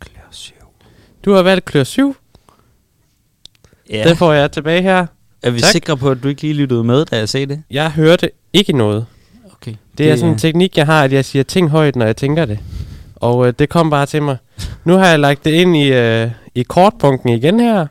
Klør 0.00 0.28
syv. 0.30 0.54
Du 1.24 1.32
har 1.32 1.42
valgt 1.42 1.64
klør 1.64 1.84
7. 1.84 2.16
Ja. 3.90 4.04
Det 4.08 4.18
får 4.18 4.32
jeg 4.32 4.52
tilbage 4.52 4.82
her. 4.82 5.06
Er 5.46 5.50
vi 5.50 5.60
tak. 5.60 5.70
sikre 5.70 5.96
på, 5.96 6.10
at 6.10 6.22
du 6.22 6.28
ikke 6.28 6.42
lige 6.42 6.54
lyttede 6.54 6.84
med, 6.84 7.04
da 7.04 7.16
jeg 7.18 7.28
sagde 7.28 7.46
det? 7.46 7.62
Jeg 7.70 7.90
hørte 7.90 8.30
ikke 8.52 8.72
noget. 8.72 9.06
Okay. 9.52 9.74
Det 9.98 10.10
er 10.10 10.16
sådan 10.16 10.32
en 10.32 10.38
teknik, 10.38 10.76
jeg 10.76 10.86
har, 10.86 11.04
at 11.04 11.12
jeg 11.12 11.24
siger 11.24 11.42
ting 11.42 11.70
højt, 11.70 11.96
når 11.96 12.06
jeg 12.06 12.16
tænker 12.16 12.44
det. 12.44 12.58
Og 13.16 13.46
øh, 13.46 13.54
det 13.58 13.68
kom 13.68 13.90
bare 13.90 14.06
til 14.06 14.22
mig. 14.22 14.36
Nu 14.84 14.94
har 14.94 15.06
jeg 15.06 15.18
lagt 15.18 15.44
det 15.44 15.50
ind 15.50 15.76
i, 15.76 15.92
øh, 15.92 16.30
i 16.54 16.62
kortpunkten 16.62 17.28
igen 17.30 17.60
her. 17.60 17.86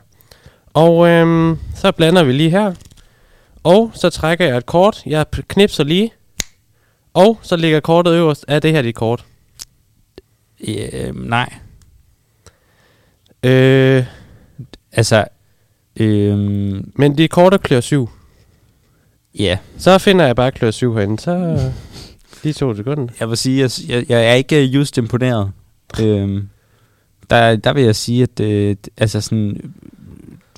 Og 0.74 1.08
øh, 1.08 1.56
så 1.74 1.92
blander 1.92 2.22
vi 2.24 2.32
lige 2.32 2.50
her. 2.50 2.74
Og 3.64 3.90
så 3.94 4.10
trækker 4.10 4.46
jeg 4.46 4.56
et 4.56 4.66
kort. 4.66 5.02
Jeg 5.06 5.26
knipser 5.48 5.84
lige. 5.84 6.12
Og 7.14 7.38
så 7.42 7.56
ligger 7.56 7.80
kortet 7.80 8.12
øverst. 8.12 8.44
Er 8.48 8.58
det 8.58 8.72
her 8.72 8.82
dit 8.82 8.94
kort? 8.94 9.24
Øh, 10.68 11.28
nej. 11.28 11.54
Øh, 13.42 14.04
Altså... 14.96 15.24
Øhm, 16.00 16.92
men 16.94 17.16
dit 17.16 17.30
kort 17.30 17.54
er 17.54 17.58
klør 17.58 17.80
7. 17.80 18.08
ja. 19.38 19.58
Så 19.78 19.98
finder 19.98 20.26
jeg 20.26 20.36
bare 20.36 20.52
klør 20.52 20.70
7 20.70 20.94
herinde. 20.94 21.18
Så 21.18 21.60
lige 22.42 22.52
to 22.52 22.74
sekunder. 22.74 23.06
Jeg 23.20 23.28
vil 23.28 23.36
sige, 23.36 23.60
jeg, 23.60 23.70
jeg, 23.88 24.04
jeg 24.08 24.26
er 24.30 24.32
ikke 24.32 24.64
just 24.64 24.98
imponeret. 24.98 25.50
øhm, 26.02 26.48
der, 27.30 27.56
der 27.56 27.72
vil 27.72 27.82
jeg 27.82 27.96
sige, 27.96 28.22
at 28.22 28.40
øh, 28.40 28.76
altså 28.98 29.20
sådan, 29.20 29.74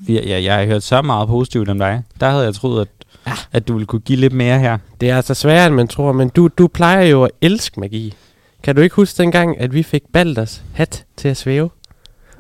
vi, 0.03 0.29
jeg, 0.31 0.45
jeg 0.45 0.57
har 0.57 0.67
hørt 0.67 0.83
så 0.83 1.03
meget 1.03 1.29
positivt 1.29 1.69
om 1.69 1.79
dig. 1.79 2.03
Der 2.21 2.31
havde 2.31 2.45
jeg 2.45 2.55
troet, 2.55 2.81
at, 2.81 2.89
ja. 3.27 3.33
at 3.53 3.69
du 3.69 3.73
ville 3.73 3.87
kunne 3.87 4.01
give 4.01 4.19
lidt 4.19 4.33
mere 4.33 4.59
her. 4.59 4.79
Det 5.01 5.11
er 5.11 5.17
altså 5.17 5.35
sværere, 5.35 5.67
end 5.67 5.75
man 5.75 5.89
tror, 5.89 6.13
men 6.13 6.29
du, 6.29 6.49
du 6.49 6.67
plejer 6.69 7.03
jo 7.03 7.25
at 7.25 7.31
elske 7.41 7.81
magi. 7.81 8.15
Kan 8.63 8.77
du 8.77 8.83
ikke 8.83 8.97
huske 8.97 9.23
dengang, 9.23 9.61
at 9.61 9.75
vi 9.75 9.83
fik 9.83 10.03
Balders 10.13 10.63
hat 10.73 11.05
til 11.17 11.29
at 11.29 11.37
svæve? 11.37 11.71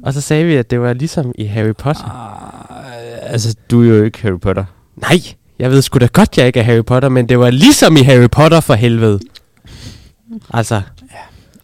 Og 0.03 0.15
så 0.15 0.21
sagde 0.21 0.45
vi, 0.45 0.55
at 0.55 0.71
det 0.71 0.81
var 0.81 0.93
ligesom 0.93 1.33
i 1.35 1.45
Harry 1.45 1.75
Potter. 1.79 2.05
Uh, 2.05 2.58
altså, 3.29 3.57
du 3.71 3.83
er 3.83 3.87
jo 3.97 4.05
ikke 4.05 4.23
Harry 4.23 4.39
Potter. 4.41 4.65
Nej, 4.97 5.21
jeg 5.59 5.71
ved 5.71 5.83
sgu 5.83 5.99
da 5.99 6.07
godt, 6.13 6.39
jeg 6.39 6.47
ikke 6.47 6.61
er 6.61 6.65
Harry 6.65 6.85
Potter, 6.85 7.09
men 7.09 7.29
det 7.29 7.39
var 7.39 7.51
ligesom 7.51 7.97
i 7.97 8.01
Harry 8.01 8.29
Potter 8.33 8.61
for 8.61 8.75
helvede. 8.75 9.21
Altså, 10.55 10.83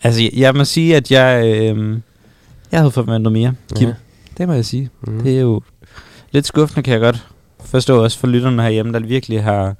Altså, 0.03 0.23
jeg, 0.23 0.31
jeg 0.37 0.55
må 0.55 0.65
sige, 0.65 0.97
at 0.97 1.11
jeg, 1.11 1.43
øh, 1.47 1.99
jeg 2.73 2.81
havde 2.81 2.91
forventet 2.91 3.33
mere, 3.33 3.55
Kim. 3.77 3.89
Ja. 3.89 3.95
Det 4.39 4.49
må 4.49 4.55
jeg 4.55 4.65
sige. 4.65 4.91
mm. 5.07 5.13
Mm. 5.13 5.23
Det 5.23 5.37
er 5.37 5.41
jo 5.41 5.63
lidt 6.33 6.47
skuffende, 6.47 6.83
kan 6.83 6.93
jeg 6.93 7.01
godt 7.01 7.27
forstå 7.65 8.03
også 8.05 8.19
for 8.19 8.27
lytterne 8.27 8.63
herhjemme, 8.63 8.93
der 8.93 9.01
virkelig 9.01 9.43
har, 9.43 9.77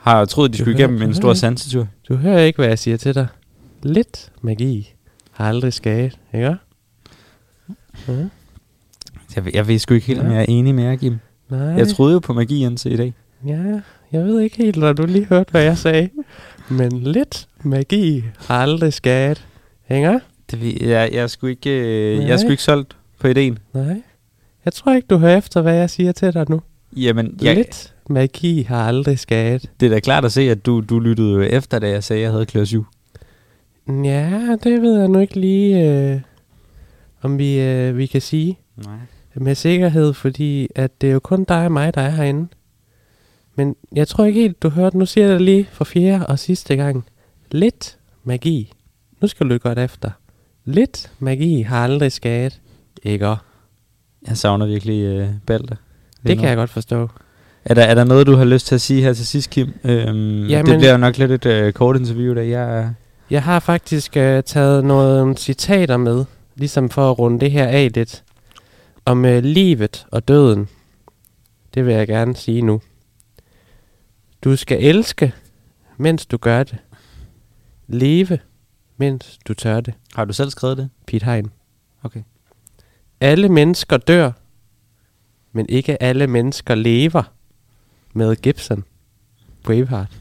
har 0.00 0.24
troet, 0.24 0.52
de 0.52 0.58
Du 0.58 0.62
skulle 0.62 0.76
hører- 0.76 0.88
igennem 0.88 1.08
en 1.08 1.14
stor 1.14 1.34
sansetur. 1.34 1.86
du 2.08 2.16
hører 2.16 2.40
ikke, 2.40 2.56
hvad 2.56 2.68
jeg 2.68 2.78
siger 2.78 2.96
til 2.96 3.14
dig. 3.14 3.26
Lidt 3.82 4.30
magi 4.42 4.94
har 5.32 5.48
aldrig 5.48 5.72
skadet, 5.72 6.18
ikke? 6.34 6.46
Ja. 6.46 6.54
Jeg, 9.36 9.54
jeg 9.54 9.68
ved 9.68 9.78
sgu 9.78 9.94
ikke 9.94 10.06
helt, 10.06 10.20
om 10.20 10.26
Ja. 10.26 10.32
jeg 10.32 10.40
er 10.40 10.46
enig 10.48 10.74
med 10.74 10.84
jer, 10.84 10.96
Kim. 10.96 11.16
Nej, 11.50 11.60
Jeg 11.60 11.88
troede 11.88 12.12
jo 12.12 12.18
på 12.18 12.32
magien 12.32 12.76
til 12.76 12.92
i 12.92 12.96
dag. 12.96 13.12
ja, 13.46 13.80
jeg 14.12 14.24
ved 14.24 14.40
ikke 14.40 14.56
helt, 14.56 14.76
når 14.76 14.92
du 14.92 15.06
lige 15.06 15.24
hørte, 15.26 15.50
hvad 15.50 15.62
jeg 15.62 15.78
sagde. 15.78 16.08
Men 16.68 16.92
lidt 17.00 17.48
magi 17.62 18.24
har 18.38 18.56
aldrig 18.62 18.92
skadet, 18.92 19.46
ikke? 19.90 20.20
Det 20.50 20.82
jeg, 20.82 21.10
jeg, 21.12 21.22
er 21.22 21.26
sgu 21.26 21.46
ikke, 21.46 21.70
øh, 21.70 22.18
jeg 22.18 22.30
er 22.30 22.36
sgu 22.36 22.48
ikke 22.50 22.62
solgt 22.62 22.96
på 23.20 23.28
ideen. 23.28 23.58
Nej. 23.74 24.02
Jeg 24.64 24.72
tror 24.72 24.94
ikke, 24.94 25.06
du 25.06 25.16
hører 25.18 25.36
efter, 25.38 25.62
hvad 25.62 25.74
jeg 25.74 25.90
siger 25.90 26.12
til 26.12 26.34
dig 26.34 26.50
nu. 26.50 26.60
Jamen, 26.96 27.38
Ja. 27.42 27.46
jeg, 27.46 27.56
Lidt 27.56 27.94
magi 28.10 28.62
har 28.62 28.88
aldrig 28.88 29.18
skadet. 29.18 29.70
det 29.80 29.86
er 29.86 29.90
da 29.90 30.00
klart 30.00 30.24
at 30.24 30.32
se, 30.32 30.50
at 30.50 30.66
du, 30.66 30.80
du 30.80 30.98
lyttede 30.98 31.30
jo 31.32 31.40
efter, 31.40 31.78
da 31.78 31.88
jeg 31.88 32.04
sagde, 32.04 32.20
at 32.20 32.24
jeg 32.24 32.32
havde 32.32 32.46
klør 32.46 32.64
7. 32.64 32.86
Ja, 33.88 34.56
det 34.64 34.82
ved 34.82 34.98
jeg 34.98 35.08
nu 35.08 35.18
ikke 35.18 35.40
lige, 35.40 35.90
øh, 35.90 36.20
om 37.22 37.38
vi, 37.38 37.60
øh, 37.60 37.98
vi 37.98 38.06
kan 38.06 38.20
sige 38.20 38.58
Nej. 38.84 38.94
Med 39.34 39.54
sikkerhed, 39.54 40.12
fordi 40.12 40.68
at 40.74 41.00
det 41.00 41.08
er 41.08 41.12
jo 41.12 41.20
kun 41.20 41.44
dig 41.44 41.64
og 41.64 41.72
mig, 41.72 41.94
der 41.94 42.00
er 42.00 42.10
herinde. 42.10 42.48
Men 43.54 43.76
jeg 43.92 44.08
tror 44.08 44.24
ikke 44.24 44.40
helt, 44.40 44.62
du 44.62 44.68
hørte, 44.68 44.98
nu 44.98 45.06
siger 45.06 45.26
jeg 45.26 45.34
det 45.34 45.42
lige 45.42 45.68
for 45.72 45.84
fjerde 45.84 46.26
og 46.26 46.38
sidste 46.38 46.76
gang. 46.76 47.04
Lidt 47.50 47.96
magi. 48.24 48.72
Nu 49.20 49.28
skal 49.28 49.50
du 49.50 49.58
godt 49.58 49.78
efter. 49.78 50.10
Lidt 50.64 51.10
magi 51.18 51.62
har 51.62 51.84
aldrig 51.84 52.12
skadet. 52.12 52.60
Ikke? 53.02 53.36
Jeg 54.28 54.36
savner 54.36 54.66
virkelig 54.66 55.02
øh, 55.02 55.28
Balder. 55.46 55.76
Det 56.26 56.38
kan 56.38 56.48
jeg 56.48 56.56
godt 56.56 56.70
forstå. 56.70 57.08
Er 57.64 57.74
der, 57.74 57.82
er 57.82 57.94
der 57.94 58.04
noget, 58.04 58.26
du 58.26 58.36
har 58.36 58.44
lyst 58.44 58.66
til 58.66 58.74
at 58.74 58.80
sige 58.80 59.02
her 59.02 59.12
til 59.12 59.26
sidst, 59.26 59.50
Kim? 59.50 59.68
Øhm, 59.84 60.46
Jamen- 60.46 60.70
det 60.70 60.78
bliver 60.78 60.92
jo 60.92 60.98
nok 60.98 61.18
lidt 61.18 61.30
et 61.30 61.46
øh, 61.46 61.72
kort 61.72 61.96
interview, 61.96 62.34
da 62.34 62.48
jeg 62.48 62.78
er... 62.78 62.90
Jeg 63.30 63.42
har 63.42 63.60
faktisk 63.60 64.16
øh, 64.16 64.42
taget 64.42 64.84
nogle 64.84 65.36
citater 65.36 65.96
med, 65.96 66.24
ligesom 66.56 66.90
for 66.90 67.10
at 67.10 67.18
runde 67.18 67.40
det 67.40 67.50
her 67.50 67.66
af 67.66 67.90
lidt, 67.94 68.23
om 69.04 69.24
øh, 69.24 69.44
livet 69.44 70.06
og 70.10 70.28
døden. 70.28 70.68
Det 71.74 71.86
vil 71.86 71.94
jeg 71.94 72.06
gerne 72.06 72.36
sige 72.36 72.62
nu. 72.62 72.80
Du 74.44 74.56
skal 74.56 74.84
elske, 74.84 75.34
mens 75.96 76.26
du 76.26 76.36
gør 76.36 76.62
det. 76.62 76.78
Leve, 77.86 78.38
mens 78.96 79.38
du 79.48 79.54
tør 79.54 79.80
det. 79.80 79.94
Har 80.14 80.24
du 80.24 80.32
selv 80.32 80.50
skrevet 80.50 80.76
det? 80.76 80.90
Pete 81.06 81.24
Hein. 81.24 81.50
Okay. 82.02 82.22
Alle 83.20 83.48
mennesker 83.48 83.96
dør, 83.96 84.32
men 85.52 85.66
ikke 85.68 86.02
alle 86.02 86.26
mennesker 86.26 86.74
lever. 86.74 87.22
Med 88.12 88.36
Gibson. 88.36 88.84
Braveheart. 89.62 90.20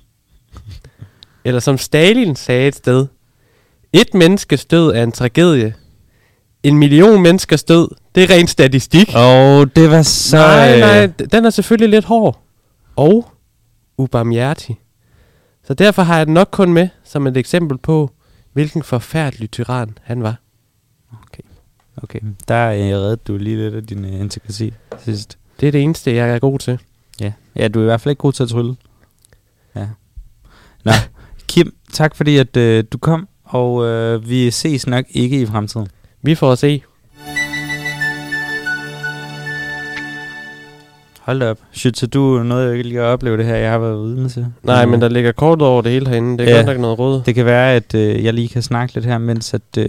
Eller 1.44 1.60
som 1.60 1.78
Stalin 1.78 2.36
sagde 2.36 2.68
et 2.68 2.76
sted. 2.76 3.08
Et 3.94 4.14
menneskes 4.14 4.66
død 4.66 4.92
er 4.96 5.04
en 5.04 5.12
tragedie. 5.12 5.76
En 6.64 6.78
million 6.78 7.22
menneskers 7.22 7.64
død, 7.64 7.88
det 8.16 8.24
er 8.24 8.30
ren 8.30 8.48
statistik. 8.48 9.10
Åh, 9.16 9.22
oh, 9.22 9.68
det 9.76 9.90
var 9.92 10.02
så... 10.02 10.38
nej, 10.38 10.80
nej, 10.80 11.08
den 11.08 11.46
er 11.46 11.50
selvfølgelig 11.50 11.90
lidt 11.90 12.06
hård. 12.06 12.44
Og 12.96 13.32
ubarmhjertig. 13.98 14.80
Så 15.64 15.74
derfor 15.74 16.02
har 16.02 16.18
jeg 16.18 16.26
den 16.26 16.34
nok 16.34 16.50
kun 16.52 16.74
med 16.74 16.90
som 17.04 17.28
et 17.28 17.38
eksempel 17.38 17.78
på, 17.78 18.12
hvilken 18.54 18.84
forfærdelig 18.84 19.52
tyran 19.52 19.98
han 20.04 20.24
var. 20.24 20.36
Okay, 21.98 22.20
der 22.48 22.70
øh, 22.70 22.80
reddede 22.80 23.16
du 23.16 23.38
lige 23.38 23.58
lidt 23.58 23.76
af 23.76 23.88
din 23.88 24.06
øh, 24.06 24.20
integritet 24.20 24.74
sidst. 25.00 25.38
Det 25.60 25.68
er 25.68 25.72
det 25.72 25.82
eneste, 25.82 26.16
jeg 26.16 26.30
er 26.30 26.40
god 26.40 26.60
til. 26.60 26.80
Ja. 27.20 27.32
ja, 27.56 27.68
du 27.68 27.80
er 27.80 27.84
i 27.84 27.86
hvert 27.86 28.02
fald 28.02 28.12
ikke 28.12 28.20
god 28.20 28.34
til 28.34 28.44
at 28.44 28.50
trylle. 28.50 28.76
Ja. 29.76 29.88
Nå, 30.84 30.92
Kim, 31.48 31.76
tak 31.94 32.16
fordi 32.16 32.38
at 32.38 32.58
øh, 32.58 32.84
du 32.92 32.98
kom, 32.98 33.28
og 33.44 33.86
øh, 33.86 34.30
vi 34.30 34.52
ses 34.52 34.88
nok 34.88 35.06
ikke 35.10 35.42
i 35.42 35.46
fremtiden. 35.46 35.88
Vi 36.24 36.36
får 36.36 36.52
at 36.52 36.58
se. 36.60 36.82
Hold 41.22 41.40
da 41.40 41.50
op. 41.50 41.58
Shit, 41.72 41.98
så 41.98 42.08
du 42.08 42.44
nåede 42.44 42.66
jo 42.68 42.72
ikke 42.72 42.84
lige 42.90 43.00
at 43.00 43.06
opleve 43.06 43.38
det 43.38 43.46
her, 43.46 43.56
jeg 43.56 43.72
har 43.72 43.80
været 43.80 44.04
vidne 44.04 44.30
til. 44.30 44.46
Nej, 44.64 44.84
Øh, 44.84 44.90
men 44.90 45.02
der 45.02 45.10
ligger 45.10 45.32
kort 45.32 45.62
over 45.62 45.82
det 45.82 45.92
hele 45.92 46.10
herinde. 46.10 46.38
Det 46.38 46.48
er 46.48 46.52
Ja. 46.52 46.56
godt 46.58 46.68
nok 46.68 46.80
noget 46.80 47.00
råd. 47.00 47.22
Det 47.26 47.36
kan 47.36 47.46
være, 47.46 47.74
at 47.74 47.96
øh, 47.96 48.24
jeg 48.24 48.34
lige 48.34 48.48
kan 48.50 48.62
snakke 48.62 48.94
lidt 48.94 49.06
her, 49.06 49.18
mens 49.18 49.54
at, 49.54 49.62
øh, 49.78 49.88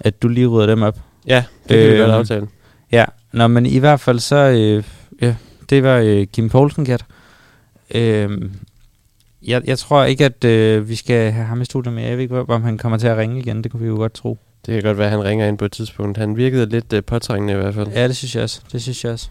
at 0.00 0.22
du 0.22 0.28
lige 0.28 0.46
rydder 0.46 0.66
dem 0.66 0.82
op. 0.82 0.98
Ja, 1.26 1.44
det 1.68 1.76
kan 1.76 1.78
vi 1.78 1.92
Øhm, 1.92 1.98
godt 2.00 2.10
aftale. 2.10 2.46
Ja, 2.92 3.04
nå, 3.32 3.46
men 3.46 3.66
i 3.66 3.78
hvert 3.78 4.00
fald 4.00 4.18
så, 4.18 4.36
øh, 4.36 4.84
ja, 5.22 5.34
det 5.70 5.82
var 5.82 5.96
øh, 5.98 6.26
Kim 6.26 6.48
Poulsen, 6.48 6.84
kat. 6.84 7.04
Øh, 7.94 8.30
jeg, 9.46 9.62
jeg 9.66 9.78
tror 9.78 10.04
ikke, 10.04 10.24
at 10.24 10.44
øh, 10.44 10.88
vi 10.88 10.94
skal 10.94 11.32
have 11.32 11.46
ham 11.46 11.60
i 11.60 11.64
studiet 11.64 11.94
mere. 11.94 12.04
Jeg 12.06 12.16
ved 12.16 12.22
ikke, 12.22 12.40
om 12.48 12.62
han 12.62 12.78
kommer 12.78 12.98
til 12.98 13.06
at 13.06 13.16
ringe 13.16 13.38
igen. 13.38 13.64
Det 13.64 13.70
kunne 13.72 13.80
vi 13.82 13.88
jo 13.88 13.96
godt 13.96 14.14
tro. 14.14 14.38
Det 14.66 14.74
kan 14.74 14.82
godt 14.82 14.98
være, 14.98 15.06
at 15.06 15.10
han 15.10 15.24
ringer 15.24 15.48
ind 15.48 15.58
på 15.58 15.64
et 15.64 15.72
tidspunkt. 15.72 16.18
Han 16.18 16.36
virkede 16.36 16.66
lidt 16.66 16.92
uh, 16.92 17.00
påtrængende 17.06 17.52
i 17.52 17.56
hvert 17.56 17.74
fald. 17.74 17.88
Ja, 17.88 18.08
det 18.08 18.16
synes 18.16 18.34
jeg 18.34 18.42
også. 18.42 18.60
Det 18.72 18.82
synes 18.82 19.04
jeg 19.04 19.12
også. 19.12 19.28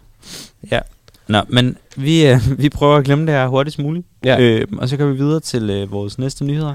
Ja. 0.70 0.80
Nå, 1.28 1.40
men 1.48 1.76
vi, 1.96 2.26
øh, 2.26 2.38
vi 2.62 2.68
prøver 2.68 2.96
at 2.96 3.04
glemme 3.04 3.26
det 3.26 3.34
her 3.34 3.46
hurtigst 3.46 3.78
muligt. 3.78 4.06
Ja. 4.24 4.40
Øh, 4.40 4.66
og 4.78 4.88
så 4.88 4.96
går 4.96 5.06
vi 5.06 5.16
videre 5.16 5.40
til 5.40 5.70
øh, 5.70 5.90
vores 5.92 6.18
næste 6.18 6.44
nyheder. 6.44 6.74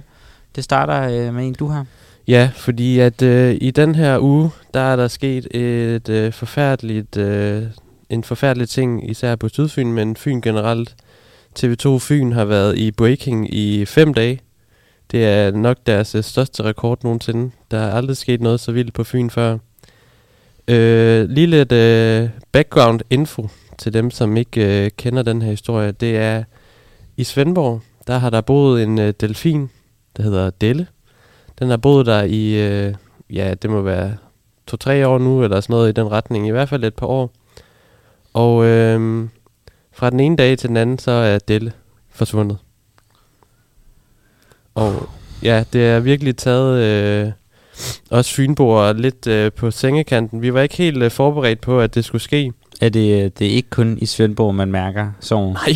Det 0.56 0.64
starter 0.64 1.28
øh, 1.28 1.34
med 1.34 1.48
en, 1.48 1.54
du 1.54 1.68
har. 1.68 1.86
Ja, 2.28 2.50
fordi 2.56 3.00
at 3.00 3.22
øh, 3.22 3.58
i 3.62 3.72
den 3.72 3.96
her 3.96 4.20
uge, 4.20 4.52
der 4.74 4.80
er 4.80 4.96
der 4.96 5.08
sket 5.08 5.56
et 5.56 6.10
øh, 6.10 6.34
forfærdeligt, 6.34 7.18
øh, 7.18 7.64
en 8.10 8.24
forfærdelig 8.24 8.70
ting, 8.70 9.10
især 9.10 9.36
på 9.36 9.50
Sydfyn, 9.50 9.92
men 9.92 10.16
Fyn 10.16 10.42
generelt. 10.42 10.96
TV2 11.60 11.98
Fyn 12.00 12.32
har 12.32 12.46
været 12.46 12.78
i 12.78 12.92
breaking 12.92 13.54
i 13.54 13.86
fem 13.86 14.14
dage. 14.14 14.40
Det 15.12 15.26
er 15.26 15.52
nok 15.52 15.78
deres 15.86 16.16
øh, 16.16 16.24
største 16.24 16.64
rekord 16.64 17.04
nogensinde. 17.04 17.52
Der 17.72 17.78
er 17.78 17.92
aldrig 17.92 18.18
sket 18.18 18.42
noget 18.42 18.60
så 18.60 18.72
vildt 18.72 18.94
på 18.94 19.04
Fyn 19.04 19.30
før. 19.30 19.58
Øh, 20.68 21.30
lige 21.30 21.48
lidt 21.48 21.72
øh, 21.72 22.30
background 22.52 23.02
info 23.10 23.50
til 23.78 23.94
dem, 23.94 24.12
som 24.12 24.38
ikke 24.38 24.86
øh, 24.86 24.92
kender 24.98 25.24
den 25.24 25.42
her 25.42 25.50
historie. 25.50 25.92
Det 25.92 26.18
er 26.18 26.44
i 27.18 27.24
Svendborg, 27.24 27.82
der 28.08 28.18
har 28.18 28.30
der 28.30 28.42
boet 28.42 28.84
en 28.84 29.00
øh, 29.00 29.14
delfin, 29.22 29.70
der 30.18 30.24
hedder 30.24 30.50
Delle. 30.50 30.88
Den 31.60 31.70
har 31.70 31.78
boet 31.78 32.06
der 32.06 32.24
i, 32.24 32.68
øh, 32.68 32.96
ja, 33.30 33.54
det 33.54 33.70
må 33.70 33.82
være 33.82 34.18
to-tre 34.68 35.08
år 35.08 35.18
nu, 35.18 35.44
eller 35.44 35.62
sådan 35.62 35.74
noget 35.74 35.90
i 35.90 35.92
den 35.92 36.12
retning. 36.12 36.48
I 36.48 36.52
hvert 36.52 36.70
fald 36.70 36.84
et 36.84 36.96
par 36.96 37.08
år. 37.08 37.32
Og 38.34 38.66
øh, 38.66 39.28
fra 39.92 40.10
den 40.10 40.20
ene 40.20 40.36
dag 40.36 40.58
til 40.58 40.70
den 40.70 40.78
anden, 40.78 41.00
så 41.00 41.12
er 41.12 41.40
Delle 41.40 41.72
forsvundet. 42.10 42.58
Og 44.80 45.10
ja, 45.44 45.64
det 45.74 45.86
er 45.86 46.00
virkelig 46.00 46.38
taget 46.38 46.80
øh, 46.84 47.32
os 48.12 48.34
fynboer 48.34 48.94
lidt 48.94 49.28
øh, 49.28 49.52
på 49.52 49.72
sengekanten. 49.72 50.42
Vi 50.42 50.54
var 50.54 50.62
ikke 50.62 50.78
helt 50.78 51.04
øh, 51.04 51.12
forberedt 51.12 51.62
på, 51.62 51.80
at 51.80 51.96
det 51.96 52.06
skulle 52.06 52.22
ske. 52.22 52.52
Er 52.82 52.90
det, 52.90 53.24
øh, 53.24 53.32
det 53.40 53.48
er 53.48 53.52
ikke 53.52 53.70
kun 53.70 53.98
i 54.02 54.06
Svendborg, 54.06 54.56
man 54.56 54.72
mærker 54.72 55.12
sorgen? 55.20 55.54
Nej, 55.54 55.74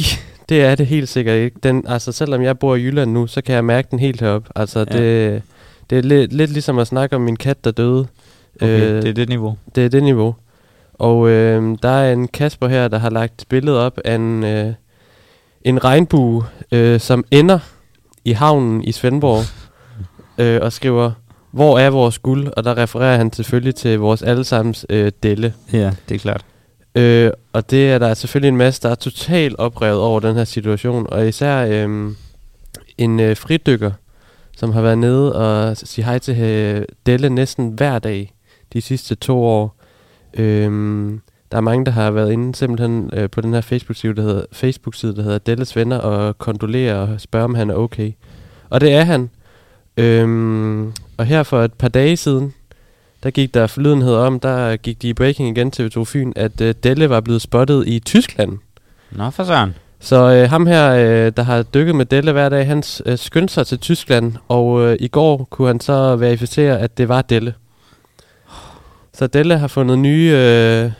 det 0.49 0.61
er 0.63 0.75
det 0.75 0.87
helt 0.87 1.09
sikkert 1.09 1.37
ikke. 1.37 1.57
Den, 1.63 1.83
altså, 1.87 2.11
selvom 2.11 2.41
jeg 2.41 2.59
bor 2.59 2.75
i 2.75 2.81
Jylland 2.83 3.11
nu, 3.11 3.27
så 3.27 3.41
kan 3.41 3.55
jeg 3.55 3.65
mærke 3.65 3.87
den 3.91 3.99
helt 3.99 4.21
heroppe. 4.21 4.49
Altså, 4.55 4.79
Ja. 4.91 4.97
det, 4.97 5.41
det 5.89 5.97
er 5.97 6.01
lidt, 6.01 6.33
lidt 6.33 6.51
ligesom 6.51 6.79
at 6.79 6.87
snakke 6.87 7.15
om 7.15 7.21
min 7.21 7.35
kat, 7.35 7.63
der 7.63 7.71
døde. 7.71 8.07
Okay, 8.61 8.81
Øh, 8.81 9.01
det 9.01 9.09
er 9.09 9.13
det 9.13 9.29
niveau. 9.29 9.57
Det 9.75 9.85
er 9.85 9.89
det 9.89 10.03
niveau. 10.03 10.35
Og 10.93 11.29
øh, 11.29 11.77
der 11.83 11.89
er 11.89 12.13
en 12.13 12.27
Kasper 12.27 12.67
her, 12.67 12.87
der 12.87 12.97
har 12.97 13.09
lagt 13.09 13.41
et 13.41 13.47
billede 13.47 13.85
op 13.85 13.99
af 14.05 14.15
en, 14.15 14.43
øh, 14.43 14.73
en 15.61 15.83
regnbue, 15.83 16.43
øh, 16.71 16.99
som 16.99 17.25
ender 17.31 17.59
i 18.25 18.31
havnen 18.31 18.83
i 18.83 18.91
Svendborg, 18.91 19.43
øh, 20.37 20.59
og 20.61 20.73
skriver, 20.73 21.11
hvor 21.51 21.79
er 21.79 21.89
vores 21.89 22.19
guld? 22.19 22.47
Og 22.57 22.63
der 22.63 22.77
refererer 22.77 23.17
han 23.17 23.33
selvfølgelig 23.33 23.75
til 23.75 23.99
vores 23.99 24.21
allesammens 24.21 24.85
øh, 24.89 25.11
Delle. 25.23 25.53
Ja, 25.73 25.91
det 26.09 26.15
er 26.15 26.19
klart. 26.19 26.45
Øh, 26.95 27.31
og 27.53 27.71
det 27.71 27.91
er 27.91 27.99
der 27.99 28.13
selvfølgelig 28.13 28.47
en 28.47 28.57
masse, 28.57 28.81
der 28.81 28.89
er 28.89 28.95
totalt 28.95 29.55
oprevet 29.59 29.99
over 29.99 30.19
den 30.19 30.35
her 30.35 30.43
situation. 30.43 31.07
Og 31.09 31.27
især 31.27 31.65
øh, 31.65 32.11
en 32.97 33.19
øh, 33.19 33.37
fridykker, 33.37 33.91
som 34.57 34.71
har 34.71 34.81
været 34.81 34.97
nede 34.97 35.35
og 35.35 35.77
sige 35.77 36.05
hej 36.05 36.19
til 36.19 36.41
øh, 36.41 36.85
Delle 37.05 37.29
næsten 37.29 37.69
hver 37.69 37.99
dag 37.99 38.33
de 38.73 38.81
sidste 38.81 39.15
to 39.15 39.43
år. 39.43 39.75
Øhm, 40.33 41.21
der 41.53 41.57
er 41.57 41.61
mange, 41.61 41.85
der 41.85 41.91
har 41.91 42.11
været 42.11 42.31
inde 42.31 42.55
simpelthen 42.55 43.09
øh, 43.13 43.29
på 43.29 43.41
den 43.41 43.53
her 43.53 43.61
Facebook-side, 43.61 44.15
der 44.15 44.21
hedder, 44.21 44.45
Facebook-side, 44.51 45.15
der 45.15 45.21
hedder 45.21 45.37
Delles 45.37 45.75
Venner, 45.75 45.97
og 45.97 46.37
kondolerer 46.37 46.95
og 46.95 47.21
spørger, 47.21 47.43
om 47.43 47.55
han 47.55 47.69
er 47.69 47.75
okay. 47.75 48.11
Og 48.69 48.81
det 48.81 48.93
er 48.93 49.03
han. 49.03 49.29
Øhm, 49.97 50.93
og 51.17 51.25
her 51.25 51.43
for 51.43 51.61
et 51.61 51.73
par 51.73 51.87
dage 51.87 52.17
siden, 52.17 52.53
der 53.23 53.29
gik 53.29 53.53
der 53.53 53.67
forlydenhed 53.67 54.15
om, 54.15 54.39
der 54.39 54.75
gik 54.75 55.01
de 55.01 55.09
i 55.09 55.13
breaking 55.13 55.57
igen 55.57 55.71
til 55.71 55.91
TV2 55.97 56.03
Fyn, 56.03 56.33
at 56.35 56.61
øh, 56.61 56.75
Delle 56.83 57.09
var 57.09 57.21
blevet 57.21 57.41
spottet 57.41 57.87
i 57.87 57.99
Tyskland. 57.99 58.57
Nå, 59.11 59.29
for 59.29 59.43
søren. 59.43 59.75
Så 59.99 60.33
øh, 60.33 60.49
ham 60.49 60.65
her, 60.67 60.91
øh, 60.91 61.31
der 61.37 61.43
har 61.43 61.63
dykket 61.63 61.95
med 61.95 62.05
Delle 62.05 62.31
hver 62.31 62.49
dag, 62.49 62.67
han 62.67 62.83
øh, 63.05 63.17
skyndte 63.17 63.53
sig 63.53 63.67
til 63.67 63.79
Tyskland, 63.79 64.33
og 64.47 64.81
øh, 64.81 64.97
i 64.99 65.07
går 65.07 65.47
kunne 65.49 65.67
han 65.67 65.79
så 65.79 66.15
verificere, 66.15 66.79
at 66.79 66.97
det 66.97 67.09
var 67.09 67.21
Delle. 67.21 67.53
Så 69.13 69.27
Delle 69.27 69.57
har 69.57 69.67
fundet 69.67 69.99
nye, 69.99 70.31
øh, 70.35 70.91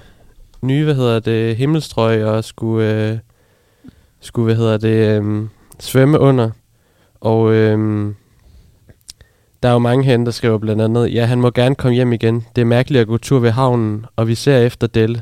nye 0.64 0.84
hvad 0.84 0.96
hedder 0.96 1.20
det, 1.20 1.56
himmelstrøg 1.56 2.26
og 2.26 2.44
skulle, 2.44 3.10
øh, 3.12 3.18
skulle 4.20 4.46
hvad 4.46 4.56
hedder 4.56 4.78
det, 4.78 5.22
øh, 5.24 5.48
svømme 5.80 6.20
under. 6.20 6.50
Og 7.22 7.54
øh, 7.54 8.14
der 9.64 9.70
er 9.70 9.74
jo 9.74 9.80
mange 9.80 10.04
herinde, 10.04 10.26
der 10.26 10.32
skriver 10.32 10.58
blandt 10.58 10.82
andet, 10.82 11.14
ja, 11.14 11.26
han 11.26 11.42
må 11.42 11.50
gerne 11.50 11.76
komme 11.76 11.96
hjem 11.96 12.14
igen. 12.14 12.46
Det 12.56 12.62
er 12.62 12.66
mærkeligt 12.66 13.02
at 13.02 13.08
gå 13.08 13.18
tur 13.18 13.40
ved 13.40 13.52
havnen, 13.52 14.06
og 14.16 14.28
vi 14.28 14.36
ser 14.36 14.58
efter 14.58 14.88
Delle. 14.88 15.22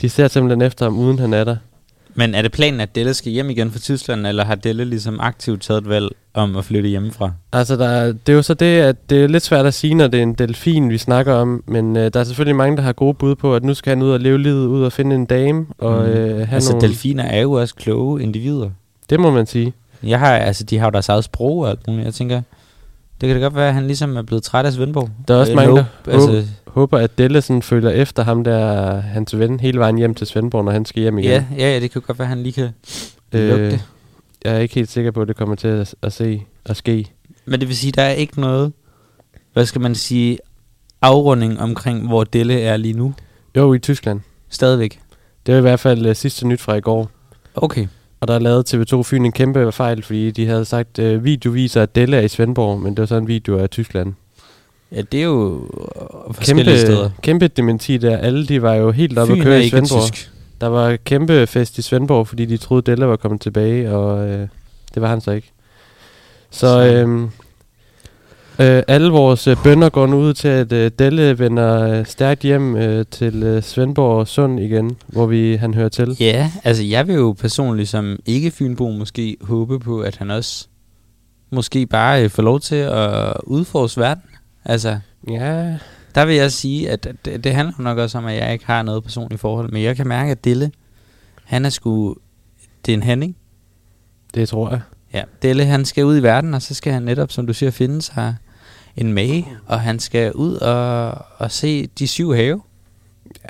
De 0.00 0.08
ser 0.08 0.28
simpelthen 0.28 0.62
efter 0.62 0.84
ham, 0.84 0.98
uden 0.98 1.18
han 1.18 1.34
er 1.34 1.44
der. 1.44 1.56
Men 2.14 2.34
er 2.34 2.42
det 2.42 2.52
planen, 2.52 2.80
at 2.80 2.94
Delle 2.94 3.14
skal 3.14 3.32
hjem 3.32 3.50
igen 3.50 3.70
fra 3.70 3.78
Tyskland, 3.78 4.26
eller 4.26 4.44
har 4.44 4.54
Delle 4.54 4.84
ligesom 4.84 5.18
aktivt 5.20 5.62
taget 5.62 5.80
et 5.80 5.88
valg 5.88 6.08
om 6.34 6.56
at 6.56 6.64
flytte 6.64 6.88
hjemmefra? 6.88 7.32
Altså, 7.52 7.76
der, 7.76 7.88
er- 7.88 8.06
det 8.12 8.28
er 8.28 8.32
jo 8.32 8.42
så 8.42 8.54
det, 8.54 8.66
at 8.80 9.10
det 9.10 9.24
er 9.24 9.28
lidt 9.28 9.42
svært 9.42 9.66
at 9.66 9.74
sige, 9.74 9.94
når 9.94 10.06
det 10.06 10.18
er 10.18 10.22
en 10.22 10.34
delfin, 10.34 10.90
vi 10.90 10.98
snakker 10.98 11.34
om. 11.34 11.64
Men 11.66 11.96
øh, 11.96 12.10
der 12.14 12.20
er 12.20 12.24
selvfølgelig 12.24 12.56
mange, 12.56 12.76
der 12.76 12.82
har 12.82 12.92
gode 12.92 13.14
bud 13.14 13.34
på, 13.34 13.54
at 13.54 13.64
nu 13.64 13.74
skal 13.74 13.90
han 13.90 14.02
ud 14.02 14.10
og 14.10 14.20
leve 14.20 14.38
livet, 14.38 14.66
ud 14.66 14.82
og 14.82 14.92
finde 14.92 15.16
en 15.16 15.26
dame. 15.26 15.66
Og, 15.78 16.02
Mm. 16.02 16.08
øh, 16.12 16.36
have 16.36 16.54
Altså, 16.54 16.72
nogle, 16.72 16.88
delfiner 16.88 17.24
er 17.24 17.40
jo 17.40 17.52
også 17.52 17.74
kloge 17.74 18.22
individer. 18.22 18.70
Det 19.10 19.20
må 19.20 19.30
man 19.30 19.46
sige. 19.46 19.72
Jeg 20.02 20.18
har, 20.18 20.32
altså, 20.36 20.64
de 20.64 20.78
har 20.78 20.86
jo 20.86 20.90
deres 20.90 21.08
eget 21.08 21.24
sprog 21.24 21.58
og 21.58 21.70
alt 21.70 21.86
muligt. 21.88 22.04
Jeg 22.04 22.14
tænker, 22.14 22.42
det 23.20 23.26
kan 23.28 23.36
da 23.36 23.42
godt 23.42 23.54
være, 23.54 23.68
at 23.68 23.74
han 23.74 23.86
ligesom 23.86 24.16
er 24.16 24.22
blevet 24.22 24.42
træt 24.42 24.66
af 24.66 24.72
Svendborg. 24.72 25.10
Der 25.28 25.34
er 25.34 25.38
også 25.38 25.52
Øh, 25.52 25.56
mange, 25.56 25.76
der 25.76 25.84
altså, 26.12 26.44
håber, 26.66 26.98
at 26.98 27.18
Delle 27.18 27.42
sådan 27.42 27.62
følger 27.62 27.90
efter 27.90 28.22
ham 28.24 28.44
der, 28.44 29.00
hans 29.00 29.38
ven, 29.38 29.60
hele 29.60 29.78
vejen 29.78 29.98
hjem 29.98 30.14
til 30.14 30.26
Svendborg, 30.26 30.64
når 30.64 30.72
han 30.72 30.84
skal 30.84 31.02
hjem 31.02 31.18
igen. 31.18 31.30
ja, 31.30 31.44
ja, 31.56 31.72
ja, 31.74 31.80
det 31.80 31.90
kan 31.90 32.02
godt 32.02 32.18
være, 32.18 32.26
at 32.26 32.28
han 32.28 32.42
lige 32.42 32.52
kan 32.52 32.68
lugte. 33.32 33.66
øh, 33.66 33.78
jeg 34.44 34.54
er 34.54 34.58
ikke 34.58 34.74
helt 34.74 34.90
sikker 34.90 35.10
på, 35.10 35.22
at 35.22 35.28
det 35.28 35.36
kommer 35.36 35.54
til 35.54 35.68
at, 35.68 35.94
at 36.02 36.12
se 36.12 36.42
at 36.66 36.76
ske. 36.76 37.06
Men 37.46 37.60
det 37.60 37.68
vil 37.68 37.76
sige, 37.76 37.92
der 37.92 38.02
er 38.02 38.10
ikke 38.10 38.40
noget, 38.40 38.72
hvad 39.52 39.66
skal 39.66 39.80
man 39.80 39.94
sige, 39.94 40.38
afrunding 41.02 41.60
omkring, 41.60 42.06
hvor 42.06 42.24
Delle 42.24 42.60
er 42.60 42.76
lige 42.76 42.94
nu. 42.94 43.14
Jo, 43.56 43.74
i 43.74 43.78
Tyskland. 43.78 44.20
Stadigvæk. 44.48 45.00
Det 45.46 45.54
er 45.54 45.58
i 45.58 45.60
hvert 45.60 45.80
fald 45.80 46.06
uh, 46.06 46.16
sidste 46.16 46.46
nyt 46.46 46.60
fra 46.60 46.74
i 46.74 46.80
går. 46.80 47.10
Okay. 47.54 47.86
Og 48.20 48.28
der 48.28 48.38
lavede 48.38 48.64
TV2 48.68 49.02
Fyn 49.02 49.24
en 49.24 49.32
kæmpe 49.32 49.72
fejl, 49.72 50.02
fordi 50.02 50.30
de 50.30 50.46
havde 50.46 50.64
sagt, 50.64 50.98
uh, 50.98 51.24
video 51.24 51.50
viser, 51.50 51.82
at 51.82 51.94
Delle 51.94 52.16
er 52.16 52.20
i 52.20 52.28
Svendborg, 52.28 52.80
men 52.80 52.90
det 52.94 53.00
var 53.00 53.06
så 53.06 53.16
en 53.16 53.28
video 53.28 53.58
af 53.58 53.70
Tyskland. 53.70 54.14
Ja, 54.92 55.00
det 55.12 55.20
er 55.20 55.24
jo 55.24 55.54
øh, 56.28 56.34
Kæmpe, 56.34 56.78
steder. 56.78 57.10
kæmpe 57.22 57.48
dementi 57.48 57.96
der. 57.96 58.16
Alle 58.16 58.46
de 58.46 58.62
var 58.62 58.74
jo 58.74 58.90
helt 58.90 59.18
oppe 59.18 59.34
at 59.34 59.42
køre 59.42 59.64
i 59.64 59.68
Svendborg. 59.68 60.02
tysk. 60.12 60.30
Der 60.60 60.66
var 60.66 60.96
kæmpe 60.96 61.46
fest 61.46 61.78
i 61.78 61.82
Svendborg, 61.82 62.28
fordi 62.28 62.44
de 62.44 62.56
troede, 62.56 62.90
Delle 62.90 63.06
var 63.06 63.16
kommet 63.16 63.40
tilbage, 63.40 63.90
og 63.94 64.28
øh, 64.28 64.48
det 64.94 65.02
var 65.02 65.08
han 65.08 65.20
så 65.20 65.30
ikke. 65.30 65.52
Så 66.50 66.58
Så- 66.60 66.92
øh, 67.06 67.28
øh, 68.60 68.82
alle 68.88 69.10
vores 69.10 69.46
øh, 69.46 69.56
bønder 69.64 69.88
går 69.88 70.06
nu 70.06 70.16
ud 70.16 70.34
til, 70.34 70.48
at 70.48 70.72
øh, 70.72 70.90
Delle 70.98 71.38
vender 71.38 71.82
øh, 71.82 72.06
stærkt 72.06 72.42
hjem 72.42 72.76
øh, 72.76 73.04
til 73.10 73.42
øh, 73.42 73.62
Svendborg 73.62 74.28
Sund 74.28 74.60
igen, 74.60 74.96
hvor 75.06 75.26
vi 75.26 75.56
han 75.56 75.74
hører 75.74 75.88
til. 75.88 76.16
Ja, 76.20 76.50
altså 76.64 76.82
jeg 76.82 77.06
vil 77.06 77.14
jo 77.14 77.32
personligt 77.32 77.88
som 77.88 78.18
ikke 78.26 78.50
Fynbo 78.50 78.90
måske 78.90 79.36
håbe 79.40 79.78
på, 79.78 80.00
at 80.00 80.16
han 80.16 80.30
også 80.30 80.68
måske 81.50 81.86
bare 81.86 82.24
øh, 82.24 82.30
får 82.30 82.42
lov 82.42 82.60
til 82.60 82.76
at 82.76 83.32
udforske 83.44 84.00
verden. 84.00 84.22
Altså, 84.64 84.98
Ja, 85.28 85.76
der 86.14 86.24
vil 86.24 86.36
jeg 86.36 86.52
sige, 86.52 86.90
at 86.90 87.06
at 87.06 87.16
det, 87.24 87.44
det 87.44 87.54
handler 87.54 87.74
nok 87.78 87.98
også 87.98 88.18
om, 88.18 88.26
at 88.26 88.36
jeg 88.36 88.52
ikke 88.52 88.66
har 88.66 88.82
noget 88.82 89.04
personligt 89.04 89.40
forhold. 89.40 89.72
Men 89.72 89.82
jeg 89.82 89.96
kan 89.96 90.08
mærke, 90.08 90.30
at 90.30 90.44
Dille, 90.44 90.72
han 91.44 91.64
er 91.64 91.70
sgu... 91.70 92.16
Det 92.86 92.92
er 92.92 92.96
en 92.96 93.02
handling. 93.02 93.36
det 94.34 94.48
tror 94.48 94.70
jeg. 94.70 94.80
Ja, 95.14 95.22
Delle, 95.42 95.64
han 95.64 95.84
skal 95.84 96.04
ud 96.04 96.18
i 96.18 96.22
verden, 96.22 96.54
og 96.54 96.62
så 96.62 96.74
skal 96.74 96.92
han 96.92 97.02
netop, 97.02 97.32
som 97.32 97.46
du 97.46 97.52
siger, 97.52 97.70
finde 97.70 98.02
sig 98.02 98.36
en 98.96 99.12
mage, 99.12 99.46
og 99.66 99.80
han 99.80 99.98
skal 99.98 100.32
ud 100.32 100.54
og, 100.56 101.18
og 101.38 101.50
se 101.50 101.86
de 101.86 102.08
syv 102.08 102.32
have. 102.34 102.62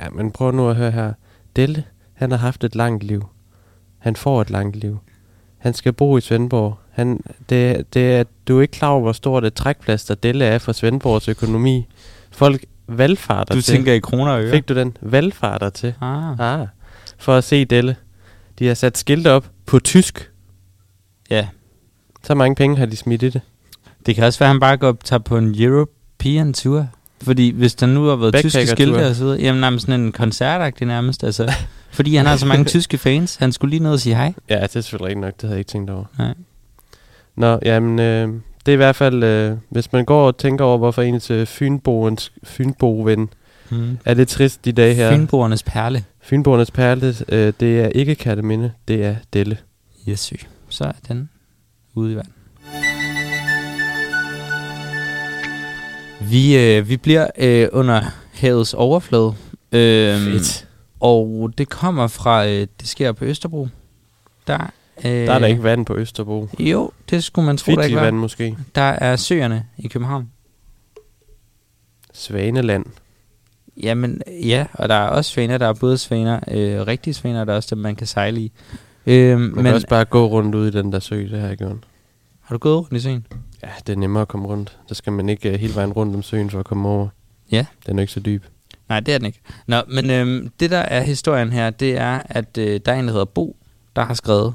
Ja, 0.01 0.09
men 0.09 0.31
prøv 0.31 0.51
nu 0.51 0.69
at 0.69 0.75
høre 0.75 0.91
her. 0.91 1.13
Delle, 1.55 1.83
han 2.13 2.31
har 2.31 2.37
haft 2.37 2.63
et 2.63 2.75
langt 2.75 3.03
liv. 3.03 3.25
Han 3.97 4.15
får 4.15 4.41
et 4.41 4.49
langt 4.49 4.75
liv. 4.75 4.99
Han 5.57 5.73
skal 5.73 5.93
bo 5.93 6.17
i 6.17 6.21
Svendborg. 6.21 6.77
Han, 6.91 7.19
det, 7.49 7.93
det 7.93 8.15
er, 8.15 8.23
du 8.47 8.57
er 8.57 8.61
ikke 8.61 8.71
klar 8.71 8.87
over, 8.89 9.01
hvor 9.01 9.11
stort 9.11 9.45
et 9.45 9.53
trækplaster 9.53 10.15
Delle 10.15 10.45
er 10.45 10.57
for 10.57 10.71
Svendborgs 10.71 11.27
økonomi. 11.29 11.87
Folk 12.31 12.65
valgfarter 12.87 13.55
Du 13.55 13.61
til. 13.61 13.73
tænker 13.75 13.93
i 13.93 13.99
kroner 13.99 14.31
og 14.31 14.43
øre. 14.43 14.51
Fik 14.51 14.69
du 14.69 14.75
den? 14.75 14.97
Valgfarter 15.01 15.69
til. 15.69 15.93
Ah. 16.01 16.39
Ah, 16.39 16.67
for 17.17 17.35
at 17.35 17.43
se 17.43 17.65
Delle. 17.65 17.95
De 18.59 18.67
har 18.67 18.73
sat 18.73 18.97
skilte 18.97 19.31
op 19.31 19.49
på 19.65 19.79
tysk. 19.79 20.31
Ja, 21.29 21.47
Så 22.23 22.35
mange 22.35 22.55
penge 22.55 22.77
har 22.77 22.85
de 22.85 22.95
smidt 22.95 23.23
i 23.23 23.29
det. 23.29 23.41
Det 24.05 24.15
kan 24.15 24.23
også 24.23 24.39
være, 24.39 24.47
at 24.49 24.53
han 24.53 24.59
bare 24.59 24.77
går 24.77 24.97
tager 25.03 25.19
på 25.19 25.37
en 25.37 25.55
European 25.63 26.53
tour. 26.53 26.87
Fordi 27.21 27.49
hvis 27.49 27.75
der 27.75 27.87
nu 27.87 28.03
har 28.03 28.15
været 28.15 28.35
tyske 28.35 28.67
skilte 28.67 29.07
og 29.07 29.15
så 29.15 29.23
videre, 29.23 29.39
jamen 29.39 29.61
nærmest 29.61 29.85
sådan 29.85 30.01
en 30.01 30.11
koncertagtig 30.11 30.87
nærmest, 30.87 31.23
altså. 31.23 31.51
fordi 31.91 32.15
han 32.15 32.25
har 32.25 32.35
så 32.35 32.45
mange 32.45 32.65
tyske 32.65 32.97
fans, 32.97 33.35
han 33.35 33.51
skulle 33.51 33.69
lige 33.69 33.83
ned 33.83 33.91
og 33.91 33.99
sige 33.99 34.15
hej. 34.15 34.33
Ja, 34.49 34.61
det 34.61 34.75
er 34.75 34.81
selvfølgelig 34.81 35.21
nok. 35.21 35.33
Det 35.33 35.41
havde 35.41 35.53
jeg 35.53 35.59
ikke 35.59 35.69
tænkt 35.71 35.89
over. 35.89 36.05
Nej. 36.17 36.33
Nå, 37.35 37.59
jamen, 37.65 37.99
øh, 37.99 38.27
det 38.65 38.71
er 38.71 38.73
i 38.73 38.75
hvert 38.75 38.95
fald, 38.95 39.23
øh, 39.23 39.57
hvis 39.69 39.93
man 39.93 40.05
går 40.05 40.27
og 40.27 40.37
tænker 40.37 40.65
over, 40.65 40.77
hvorfor 40.77 41.01
ens 41.01 41.31
øh, 41.31 41.45
Fynboens, 41.47 42.31
Fynbo-ven 42.43 43.29
Hmm. 43.69 43.97
er 44.05 44.13
lidt 44.13 44.29
trist 44.29 44.65
de 44.65 44.71
dage 44.71 44.93
her. 44.93 45.11
Fynboernes 45.15 45.63
perle. 45.63 46.03
Fynboernes 46.21 46.71
perle, 46.71 47.15
øh, 47.29 47.53
det 47.59 47.79
er 47.81 47.87
ikke 47.87 48.15
Katteminde, 48.15 48.71
det 48.87 49.05
er 49.05 49.15
Delle. 49.33 49.57
Yes, 50.09 50.33
så 50.69 50.83
er 50.83 50.91
den 51.07 51.29
ude 51.95 52.11
i 52.11 52.15
verden. 52.15 52.31
Vi, 56.29 56.57
øh, 56.77 56.89
vi 56.89 56.97
bliver 56.97 57.27
øh, 57.37 57.67
under 57.71 58.01
havets 58.33 58.73
overflade. 58.73 59.33
Øhm, 59.71 60.39
Og 60.99 61.51
det 61.57 61.69
kommer 61.69 62.07
fra, 62.07 62.45
øh, 62.47 62.67
det 62.79 62.87
sker 62.87 63.11
på 63.11 63.25
Østerbro. 63.25 63.67
Der, 64.47 64.57
øh, 65.05 65.11
Der 65.11 65.33
er 65.33 65.39
der 65.39 65.47
ikke 65.47 65.63
vand 65.63 65.85
på 65.85 65.95
Østerbro. 65.97 66.47
Jo, 66.59 66.91
det 67.09 67.23
skulle 67.23 67.45
man 67.45 67.57
tro, 67.57 67.71
der 67.71 67.83
ikke 67.83 67.95
var. 67.97 68.11
måske. 68.11 68.57
Der 68.75 68.81
er 68.81 69.15
søerne 69.15 69.65
i 69.77 69.87
København. 69.87 70.29
Svaneland. 72.13 72.85
Jamen, 73.83 74.21
ja, 74.45 74.65
og 74.73 74.89
der 74.89 74.95
er 74.95 75.07
også 75.07 75.31
svaner. 75.31 75.57
Der 75.57 75.67
er 75.67 75.73
både 75.73 75.97
svaner, 75.97 76.39
øh, 76.47 76.81
rigtige 76.87 77.13
svaner, 77.13 77.45
der 77.45 77.51
er 77.53 77.55
også 77.55 77.75
dem, 77.75 77.81
man 77.81 77.95
kan 77.95 78.07
sejle 78.07 78.41
i. 78.41 78.51
Øhm, 79.07 79.39
Man 79.41 79.51
men 79.55 79.63
kan 79.65 79.73
også 79.73 79.87
bare 79.87 80.05
gå 80.05 80.25
rundt 80.27 80.55
ud 80.55 80.67
i 80.67 80.71
den 80.71 80.91
der 80.91 80.99
sø, 80.99 81.21
det 81.31 81.39
har 81.39 81.47
jeg 81.47 81.57
gjort. 81.57 81.77
har 82.41 82.55
du 82.55 82.59
gået 82.59 82.77
rundt 82.77 82.93
i 82.93 82.99
søen? 82.99 83.25
Ja, 83.63 83.69
det 83.87 83.93
er 83.93 83.97
nemmere 83.97 84.21
at 84.21 84.27
komme 84.27 84.47
rundt. 84.47 84.77
Så 84.87 84.95
skal 84.95 85.13
man 85.13 85.29
ikke 85.29 85.53
uh, 85.53 85.59
hele 85.59 85.75
vejen 85.75 85.93
rundt 85.93 86.15
om 86.15 86.23
søen 86.23 86.49
for 86.49 86.59
at 86.59 86.65
komme 86.65 86.89
over. 86.89 87.07
Ja. 87.51 87.65
Den 87.85 87.99
er 87.99 88.01
ikke 88.01 88.13
så 88.13 88.19
dyb. 88.19 88.43
Nej, 88.89 88.99
det 88.99 89.13
er 89.13 89.17
den 89.17 89.25
ikke. 89.25 89.39
Nå, 89.67 89.81
men 89.87 90.09
øhm, 90.09 90.51
det 90.59 90.71
der 90.71 90.77
er 90.77 91.01
historien 91.01 91.51
her, 91.51 91.69
det 91.69 91.97
er, 91.97 92.21
at 92.25 92.57
øh, 92.57 92.79
der 92.85 92.91
er 92.91 92.99
en, 92.99 93.05
der 93.05 93.11
hedder 93.11 93.25
Bo, 93.25 93.55
der 93.95 94.05
har 94.05 94.13
skrevet, 94.13 94.53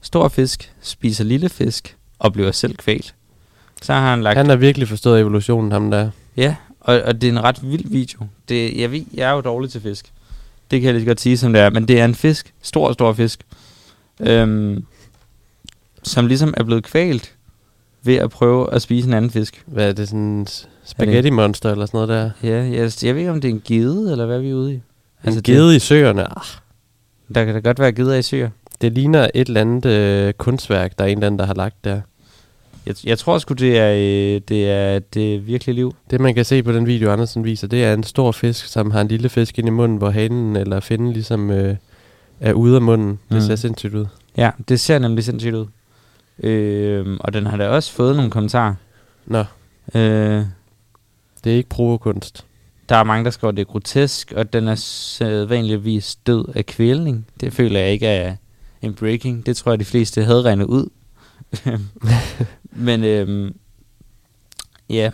stor 0.00 0.28
fisk 0.28 0.72
spiser 0.80 1.24
lille 1.24 1.48
fisk 1.48 1.96
og 2.18 2.32
bliver 2.32 2.52
selv 2.52 2.76
kvalt. 2.76 3.14
Så 3.82 3.92
har 3.92 4.10
han 4.10 4.22
lagt... 4.22 4.36
Han 4.36 4.48
har 4.48 4.56
virkelig 4.56 4.88
forstået 4.88 5.20
evolutionen, 5.20 5.72
ham 5.72 5.90
der. 5.90 6.10
Ja, 6.36 6.56
og, 6.80 7.02
og 7.02 7.20
det 7.20 7.28
er 7.28 7.32
en 7.32 7.44
ret 7.44 7.70
vild 7.70 7.90
video. 7.90 8.26
Det, 8.48 8.76
jeg, 8.76 8.92
ved, 8.92 9.04
jeg 9.14 9.28
er 9.28 9.32
jo 9.32 9.40
dårlig 9.40 9.70
til 9.70 9.80
fisk. 9.80 10.12
Det 10.70 10.80
kan 10.80 10.86
jeg 10.86 10.94
lige 10.94 11.06
godt 11.06 11.20
sige, 11.20 11.38
som 11.38 11.52
det 11.52 11.62
er. 11.62 11.70
Men 11.70 11.88
det 11.88 12.00
er 12.00 12.04
en 12.04 12.14
fisk, 12.14 12.54
stor, 12.62 12.92
stor 12.92 13.12
fisk, 13.12 13.40
øhm, 14.20 14.84
som 16.02 16.26
ligesom 16.26 16.54
er 16.56 16.64
blevet 16.64 16.84
kvalt 16.84 17.35
ved 18.06 18.14
at 18.16 18.30
prøve 18.30 18.72
at 18.74 18.82
spise 18.82 19.08
en 19.08 19.14
anden 19.14 19.30
fisk. 19.30 19.62
Hvad 19.66 19.88
er 19.88 19.92
det, 19.92 20.08
sådan 20.08 20.20
en 20.20 20.46
spaghetti 20.84 21.30
monster 21.30 21.70
eller 21.72 21.86
sådan 21.86 21.98
noget 21.98 22.08
der? 22.42 22.48
Ja, 22.48 22.56
jeg, 22.64 22.92
jeg 23.04 23.14
ved 23.14 23.20
ikke, 23.20 23.30
om 23.30 23.40
det 23.40 23.48
er 23.50 23.54
en 23.54 23.62
gede, 23.64 24.12
eller 24.12 24.26
hvad 24.26 24.38
vi 24.40 24.50
er 24.50 24.54
ude 24.54 24.74
i. 24.74 24.80
Altså, 25.24 25.40
gede 25.44 25.76
i 25.76 25.78
søerne. 25.78 26.22
Ah, 26.38 26.44
Det, 27.28 27.34
der 27.34 27.44
kan 27.44 27.54
da 27.54 27.60
godt 27.60 27.78
være 27.78 27.92
geder 27.92 28.14
i 28.14 28.22
søer. 28.22 28.48
det 28.80 28.92
ligner 28.92 29.28
et 29.34 29.48
eller 29.48 29.60
andet 29.60 29.86
øh, 29.86 30.32
kunstværk, 30.32 30.98
der 30.98 31.04
er 31.04 31.08
en 31.08 31.18
eller 31.18 31.26
anden, 31.26 31.38
der 31.38 31.46
har 31.46 31.54
lagt 31.54 31.84
der. 31.84 32.00
Jeg, 32.86 32.94
jeg 33.04 33.18
tror 33.18 33.38
sgu, 33.38 33.54
det 33.54 33.78
er, 33.78 33.90
øh, 33.92 34.40
det 34.48 34.70
er 34.70 34.98
det 34.98 35.46
virkelige 35.46 35.74
liv. 35.74 35.94
Det 36.10 36.20
man 36.20 36.34
kan 36.34 36.44
se 36.44 36.62
på 36.62 36.72
den 36.72 36.86
video, 36.86 37.10
Andersen 37.10 37.44
viser, 37.44 37.66
det 37.68 37.84
er 37.84 37.94
en 37.94 38.02
stor 38.02 38.32
fisk, 38.32 38.66
som 38.66 38.90
har 38.90 39.00
en 39.00 39.08
lille 39.08 39.28
fisk 39.28 39.58
ind 39.58 39.68
i 39.68 39.70
munden, 39.70 39.98
hvor 39.98 40.10
hanen 40.10 40.56
eller 40.56 40.80
finnen 40.80 41.12
ligesom 41.12 41.50
øh, 41.50 41.76
er 42.40 42.52
ude 42.52 42.74
af 42.76 42.82
munden. 42.82 43.08
Det 43.08 43.18
Mm. 43.36 43.40
ser 43.40 43.56
sindssygt 43.56 43.94
ud. 43.94 44.06
Ja, 44.36 44.50
det 44.68 44.80
ser 44.80 44.98
nemlig 44.98 45.24
sindssygt 45.24 45.54
ud. 45.54 45.66
Øh, 46.42 47.16
og 47.20 47.32
den 47.32 47.46
har 47.46 47.56
da 47.56 47.68
også 47.68 47.92
fået 47.92 48.16
nogle 48.16 48.30
kommentarer. 48.30 48.74
Nå, 49.26 49.44
Øh, 49.94 50.44
det 51.44 51.52
er 51.52 51.56
ikke 51.56 51.68
provokunst. 51.68 52.46
der 52.88 52.96
er 52.96 53.04
mange, 53.04 53.24
der 53.24 53.30
skriver, 53.30 53.48
at 53.52 53.56
det 53.56 53.62
er 53.62 53.72
grotesk, 53.72 54.32
og 54.36 54.52
den 54.52 54.68
er 54.68 54.74
sædvanligvis 54.74 56.16
død 56.16 56.44
af 56.54 56.66
kvælning. 56.66 57.26
Det 57.40 57.52
føler 57.52 57.80
jeg 57.80 57.90
ikke 57.92 58.06
er 58.06 58.36
en 58.82 58.94
breaking. 58.94 59.46
Det 59.46 59.56
tror 59.56 59.72
jeg, 59.72 59.80
de 59.80 59.84
fleste 59.84 60.24
havde 60.24 60.42
regnet 60.42 60.64
ud. 60.64 60.88
Men 62.88 63.04
øhm, 63.04 63.56
ja, 64.90 65.10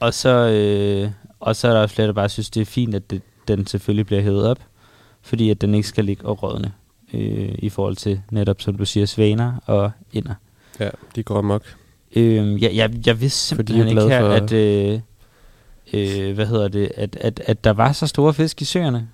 og 0.00 0.14
så, 0.14 0.28
øh, 0.28 1.10
og 1.40 1.56
så 1.56 1.68
er 1.68 1.72
der 1.72 1.80
også 1.80 1.94
flere, 1.94 2.06
der 2.06 2.12
bare 2.14 2.28
synes, 2.28 2.50
det 2.50 2.60
er 2.60 2.64
fint, 2.66 2.94
at 2.94 3.10
det, 3.10 3.22
den 3.48 3.66
selvfølgelig 3.66 4.06
bliver 4.06 4.22
hævet 4.22 4.46
op, 4.46 4.58
fordi 5.22 5.50
at 5.50 5.60
den 5.60 5.74
ikke 5.74 5.88
skal 5.88 6.04
ligge 6.04 6.26
og 6.26 6.42
rådne 6.42 6.72
øh, 7.14 7.54
i 7.58 7.68
forhold 7.68 7.96
til 7.96 8.20
netop, 8.30 8.60
som 8.60 8.76
du 8.76 8.84
siger, 8.84 9.06
svaner 9.06 9.52
og 9.66 9.90
inder. 10.12 10.34
Ja, 10.80 10.88
de 11.16 11.22
går 11.22 11.38
amok. 11.38 11.62
Øh, 12.16 12.62
jeg, 12.62 12.74
jeg, 12.74 13.06
jeg 13.06 13.20
vidste 13.20 13.56
Fordi 13.56 13.72
simpelthen 13.72 13.98
er 13.98 14.02
ikke 14.02 14.14
her, 14.14 14.20
glad 14.38 14.42
at, 14.42 15.00
øh, 15.92 16.28
øh, 16.28 16.34
hvad 16.34 16.46
hedder 16.46 16.68
det, 16.68 16.92
at, 16.96 17.16
at, 17.20 17.40
at 17.46 17.64
der 17.64 17.70
var 17.72 17.92
så 17.92 18.06
store 18.06 18.34
fisk 18.34 18.62
i 18.62 18.64
søerne. 18.64 19.08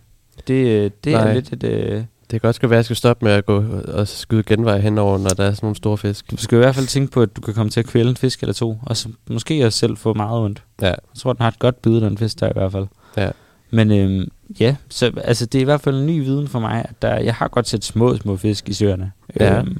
Det, 0.49 0.55
øh, 0.55 0.91
det 1.05 1.15
er 1.15 1.25
Nej. 1.25 1.35
lidt 1.35 1.53
et... 1.53 1.65
Øh, 1.65 2.05
Det 2.31 2.41
kan 2.41 2.49
også 2.49 2.61
godt 2.61 2.71
være, 2.71 2.77
at 2.77 2.81
jeg 2.81 2.85
skal 2.85 2.97
stoppe 2.97 3.25
med 3.25 3.33
at 3.33 3.47
gå 3.47 3.65
og 3.89 4.09
skyde 4.09 4.43
genvej 4.43 4.79
henover, 4.79 5.19
når 5.19 5.29
der 5.31 5.45
er 5.45 5.51
sådan 5.53 5.59
nogle 5.67 5.77
store 5.77 5.99
fisk. 5.99 6.31
du 6.31 6.37
skal 6.37 6.57
i 6.57 6.59
hvert 6.59 6.75
fald 6.75 6.87
tænke 6.87 7.13
på, 7.13 7.23
at 7.23 7.37
du 7.37 7.41
kan 7.41 7.55
komme 7.55 7.71
til 7.71 7.81
at 7.81 7.87
kvæle 7.87 8.11
en 8.11 8.17
fisk 8.17 8.41
eller 8.43 8.53
to, 8.53 8.79
og 8.83 8.97
så 8.97 9.09
måske 9.31 9.67
også 9.67 9.79
selv 9.79 9.97
få 9.97 10.15
meget 10.15 10.41
ondt. 10.41 10.63
Ja, 10.83 10.87
Jeg 10.87 10.97
tror, 11.19 11.33
den 11.33 11.41
har 11.43 11.49
et 11.49 11.59
godt 11.59 11.83
bid, 11.83 12.01
den 12.01 12.19
fisk 12.19 12.41
der 12.41 12.49
i 12.49 12.53
hvert 12.55 12.73
fald. 12.73 12.87
ja. 13.17 13.31
Men 13.71 13.91
øhm, 13.93 14.29
ja, 14.61 14.77
så 14.89 15.13
altså, 15.25 15.47
det 15.47 15.59
er 15.59 15.63
i 15.63 15.65
hvert 15.65 15.81
fald 15.81 15.97
en 16.01 16.07
ny 16.07 16.23
viden 16.25 16.49
for 16.49 16.61
mig, 16.61 16.85
at 16.89 17.03
der, 17.03 17.19
jeg 17.19 17.35
har 17.35 17.49
godt 17.49 17.69
set 17.69 17.85
små, 17.85 18.17
små 18.17 18.37
fisk 18.37 18.69
i 18.69 18.73
søerne. 18.73 19.13
Ja. 19.41 19.59
Øhm, 19.59 19.79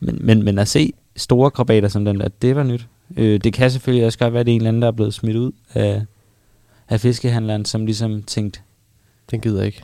men, 0.00 0.18
men, 0.20 0.42
men 0.42 0.58
at 0.58 0.68
se 0.68 0.92
store 1.16 1.50
krabater 1.50 1.88
som 1.88 2.04
den 2.04 2.20
der, 2.20 2.28
det 2.42 2.56
var 2.56 2.62
nyt. 2.62 2.86
Øh, 3.16 3.40
det 3.40 3.52
kan 3.52 3.70
selvfølgelig 3.70 4.06
også 4.06 4.18
godt 4.18 4.32
være, 4.32 4.40
at 4.40 4.46
det 4.46 4.52
er 4.52 4.54
en 4.54 4.60
eller 4.60 4.68
anden, 4.68 4.82
der 4.82 4.88
er 4.88 4.92
blevet 4.92 5.14
smidt 5.14 5.36
ud 5.36 5.52
af, 5.74 6.02
af 6.88 7.00
fiskehandleren, 7.00 7.64
som 7.64 7.86
ligesom 7.86 8.22
tænkte, 8.22 8.60
Den 9.30 9.40
gider 9.40 9.62
ikke. 9.62 9.82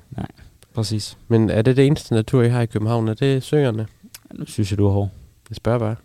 præcis, 0.75 1.19
Men 1.29 1.51
er 1.51 1.63
det 1.63 1.77
det 1.77 1.87
eneste 1.87 2.15
natur, 2.15 2.43
I 2.43 2.49
har 2.49 2.61
i 2.61 2.67
København? 2.67 3.09
Er 3.09 3.15
det 3.15 3.43
søerne? 3.43 3.87
nu 4.35 4.47
synes 4.47 4.71
jeg, 4.71 4.79
du 4.79 4.87
er 4.87 4.93
hård. 4.93 5.09
Jeg 5.51 5.57
spørger 5.57 5.79
bare. 5.79 5.97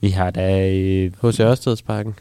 Vi 0.00 0.08
har 0.08 0.30
da... 0.30 0.70
Øh, 0.70 1.12
H.C. 1.22 1.40
Ørstedsparken. 1.40 2.14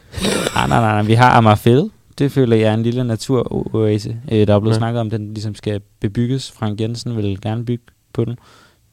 nej, 0.56 0.68
nej, 0.68 0.80
nej, 0.80 0.80
nej, 0.80 1.02
vi 1.02 1.14
har 1.14 1.30
Amagerfælled. 1.30 1.90
Det 2.18 2.32
føler 2.32 2.56
jeg 2.56 2.70
er 2.70 2.74
en 2.74 2.84
lille 2.84 3.04
naturoase. 3.04 4.18
Øh, 4.32 4.48
der 4.48 4.56
er 4.56 4.60
blevet 4.60 4.72
Ja. 4.74 4.76
ja. 4.76 4.80
snakket 4.80 5.00
om, 5.02 5.10
den 5.10 5.34
ligesom 5.34 5.56
skal 5.56 5.82
bebygges. 6.00 6.52
Frank 6.52 6.82
Jensen 6.82 7.18
vil 7.18 7.42
gerne 7.42 7.66
bygge 7.66 7.84
på 8.14 8.26
den. 8.26 8.38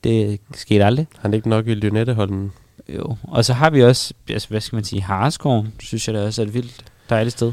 Det 0.04 0.40
skete 0.54 0.85
aldrig. 0.85 1.06
Han 1.18 1.35
ikke 1.35 1.48
nok 1.48 1.66
i 1.66 1.74
Lynetteholden? 1.74 2.52
Jo, 2.88 3.16
og 3.22 3.44
så 3.44 3.52
har 3.52 3.70
vi 3.70 3.83
også, 3.83 4.14
altså, 4.30 4.48
hvad 4.48 4.61
skal 4.61 4.76
man 4.76 4.85
sige, 4.85 5.02
Hareskoven, 5.02 5.72
synes 5.80 6.09
jeg 6.09 6.14
da 6.14 6.24
også 6.26 6.42
er 6.42 6.46
et 6.46 6.54
vildt 6.54 6.85
dejligt 7.11 7.33
sted. 7.37 7.52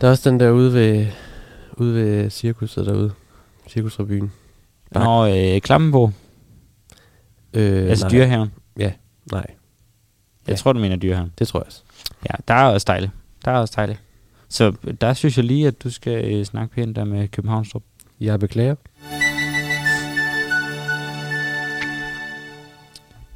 Der 0.00 0.06
er 0.06 0.10
også 0.10 0.30
den 0.30 0.40
der 0.40 0.50
ude 0.50 0.72
ved, 0.74 1.06
ude 1.76 1.94
ved 1.94 2.30
cirkuset 2.30 2.86
derude. 2.86 3.12
Cirkusrevyen. 3.68 4.32
Bak. 4.94 5.04
Nå, 5.04 5.26
øh, 5.26 5.60
Klammenborg, 5.60 6.12
Øh, 7.52 7.90
altså 7.90 8.04
nej. 8.04 8.10
dyrehaven. 8.10 8.48
Nej, 8.76 8.86
Jeg 9.32 9.44
Ja. 10.48 10.54
tror, 10.54 10.72
du 10.72 10.80
mener 10.80 10.96
dyrehaven. 10.96 11.32
det 11.38 11.48
tror 11.48 11.60
jeg 11.60 11.66
også. 11.66 11.82
Ja, 12.24 12.34
der 12.48 12.54
er 12.54 12.64
også 12.68 12.84
dejligt. 12.88 13.12
Der 13.44 13.50
er 13.50 13.58
også 13.58 13.74
dejligt. 13.76 14.00
Så 14.48 14.72
der 15.00 15.14
synes 15.14 15.36
jeg 15.36 15.44
lige, 15.44 15.66
at 15.66 15.82
du 15.82 15.90
skal 15.90 16.34
øh, 16.34 16.44
snakke 16.44 16.74
pænt 16.74 16.96
der 16.96 17.04
med 17.04 17.28
Københavnstrup. 17.28 17.82
Jeg 18.20 18.40
beklager. 18.40 18.74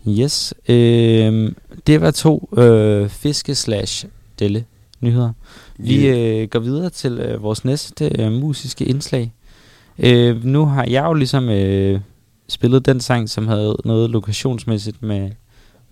Yes. 0.09 0.55
Øh, 0.69 1.53
det 1.87 2.01
var 2.01 2.11
to 2.11 2.49
øh, 2.57 3.09
fiske 3.09 3.55
slash 3.55 4.07
delle 4.39 4.65
nyheder. 5.01 5.33
Vi 5.79 6.09
øh, 6.09 6.49
går 6.49 6.59
videre 6.59 6.91
til 6.91 7.19
øh, 7.19 7.43
vores 7.43 7.65
næste 7.65 8.11
øh, 8.19 8.33
musiske 8.33 8.85
indslag. 8.85 9.33
Øh, 9.99 10.45
nu 10.45 10.65
har 10.65 10.85
jeg 10.85 11.05
jo 11.05 11.13
ligesom 11.13 11.49
øh, 11.49 12.01
spillet 12.49 12.87
den 12.87 13.01
sang, 13.01 13.29
som 13.29 13.49
havde 13.49 13.77
noget 13.85 14.11
lokationsmæssigt 14.11 15.03
med, 15.03 15.31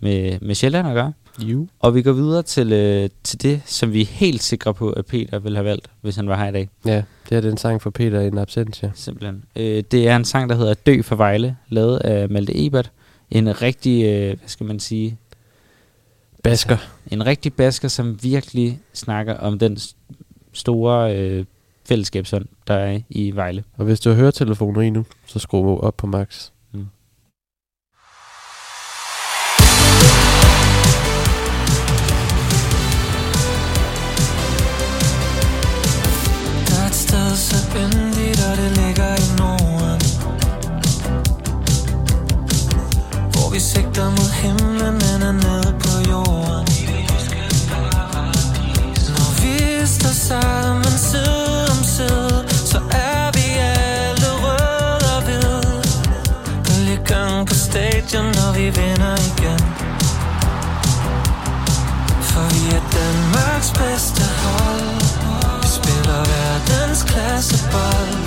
med, 0.01 0.39
med 0.41 0.55
Sjælland 0.55 0.89
at 0.89 0.95
gøre. 0.95 1.13
Jo. 1.43 1.67
Og 1.79 1.95
vi 1.95 2.03
går 2.03 2.13
videre 2.13 2.43
til, 2.43 2.73
øh, 2.73 3.09
til 3.25 3.43
det, 3.43 3.63
som 3.67 3.93
vi 3.93 4.01
er 4.01 4.07
helt 4.07 4.43
sikre 4.43 4.75
på, 4.75 4.91
at 4.91 5.07
Peter 5.07 5.39
ville 5.39 5.57
have 5.57 5.65
valgt, 5.65 5.91
hvis 6.01 6.17
han 6.17 6.29
var 6.29 6.37
her 6.37 6.49
i 6.49 6.53
dag. 6.53 6.69
Ja, 6.87 7.03
det 7.29 7.37
er 7.37 7.41
den 7.41 7.57
sang 7.57 7.83
for 7.83 7.91
Peter 7.91 8.21
i 8.21 8.27
en 8.27 8.39
absentia. 8.39 8.91
Simpelthen. 8.95 9.45
Øh, 9.57 9.83
det 9.91 10.09
er 10.09 10.17
en 10.17 10.25
sang, 10.25 10.49
der 10.49 10.57
hedder 10.57 10.75
Dø 10.75 11.03
for 11.03 11.17
Vejle, 11.17 11.57
lavet 11.69 11.99
af 11.99 12.29
Malte 12.29 12.67
Ebert. 12.67 12.91
En 13.31 13.63
rigtig, 13.63 14.05
øh, 14.05 14.39
hvad 14.39 14.49
skal 14.49 14.67
man 14.67 14.81
sige, 14.81 15.19
Basker. 16.43 16.77
en 17.11 17.27
rigtig 17.27 17.55
basker, 17.55 17.89
som 17.89 18.23
virkelig 18.23 18.81
snakker 18.93 19.35
om 19.35 19.59
den 19.59 19.79
store 20.53 21.17
øh, 21.17 21.45
fællesskabsånd, 21.85 22.47
der 22.67 22.75
er 22.75 23.01
i 23.09 23.31
Vejle. 23.35 23.65
Og 23.77 23.85
hvis 23.85 24.01
du 24.01 24.11
har 24.11 24.17
høretelefoner 24.17 24.81
i 24.81 24.91
nu, 24.91 25.05
så 25.27 25.39
skru 25.39 25.79
op 25.79 25.97
på 25.97 26.07
max. 26.07 26.51
Stadion, 58.09 58.25
når 58.25 58.53
vi 58.53 58.65
vinder 58.65 59.17
igen. 59.31 59.61
For 62.31 62.45
vi 62.55 62.63
er 62.77 62.83
Danmarks 62.99 63.71
bedste 63.71 64.23
hold. 64.45 65.01
Vi 65.63 65.69
spiller 65.79 66.21
verdens 66.35 67.03
klasse 67.03 67.59
bold 67.73 68.25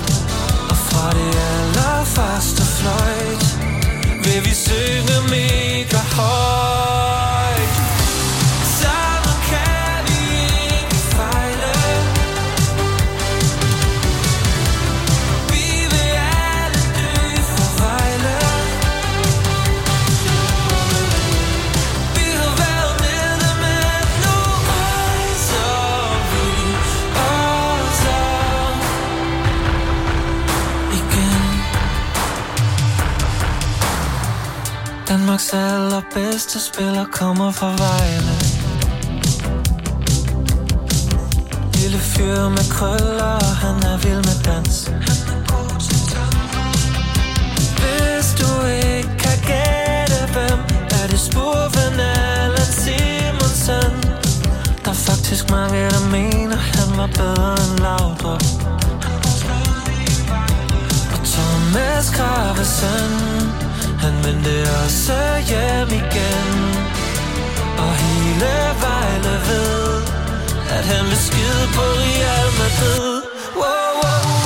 Og 0.70 0.76
fra 0.76 1.10
det 1.10 1.32
allerførste 1.52 2.62
fløjt 2.62 3.44
Vil 4.24 4.44
vi 4.44 4.54
synge 4.54 5.16
mega 5.30 5.98
højt 6.16 6.51
Danmarks 35.32 35.54
allerbedste 35.54 36.60
spiller 36.60 37.04
kommer 37.12 37.50
fra 37.52 37.66
Vejle. 37.66 38.34
Lille 41.74 41.98
fyr 41.98 42.48
med 42.48 42.70
krøller, 42.70 43.44
han 43.64 43.76
er 43.92 43.96
vild 43.98 44.24
med 44.28 44.38
dans. 44.44 44.90
Hvis 47.80 48.26
du 48.40 48.66
ikke 48.66 49.12
kan 49.18 49.38
gætte, 49.50 50.18
hvem 50.32 50.58
er 51.00 51.06
det 51.10 51.20
spurven 51.20 51.94
eller 52.44 52.66
Simonsen? 52.82 53.92
Der 54.84 54.90
er 54.90 55.00
faktisk 55.10 55.50
mange, 55.50 55.90
der 55.90 56.10
mener, 56.10 56.56
han 56.56 56.98
var 56.98 57.06
bedre 57.06 57.52
end 57.64 57.78
Laudrup. 57.78 58.42
Og 61.12 61.20
Thomas 61.24 62.10
Gravesen, 62.16 63.71
han 64.02 64.14
vendte 64.24 64.54
også 64.84 65.18
hjem 65.50 65.88
igen. 66.02 66.50
Og 67.84 67.92
hele 68.04 68.52
Vejle 68.82 69.34
ved, 69.48 70.02
at 70.76 70.84
han 70.92 71.04
vil 71.10 71.20
skide 71.28 71.64
på 71.76 71.84
Real 72.02 72.48
Madrid. 72.60 73.22
Wow, 73.60 73.90
wow, 74.02 74.41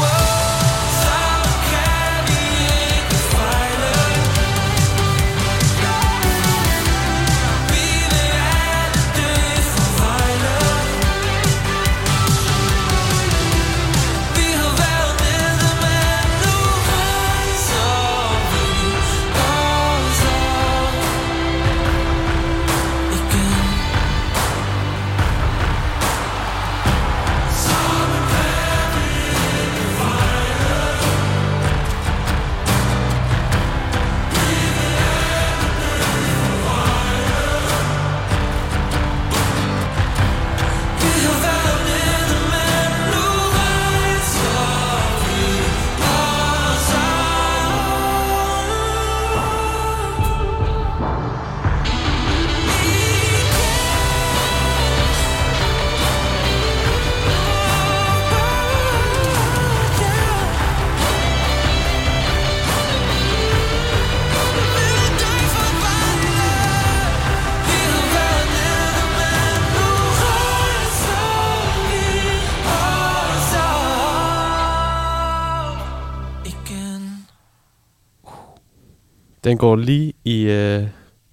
Den 79.46 79.58
går 79.58 79.76
lige 79.76 80.12
i 80.24 80.42
øh, 80.42 80.82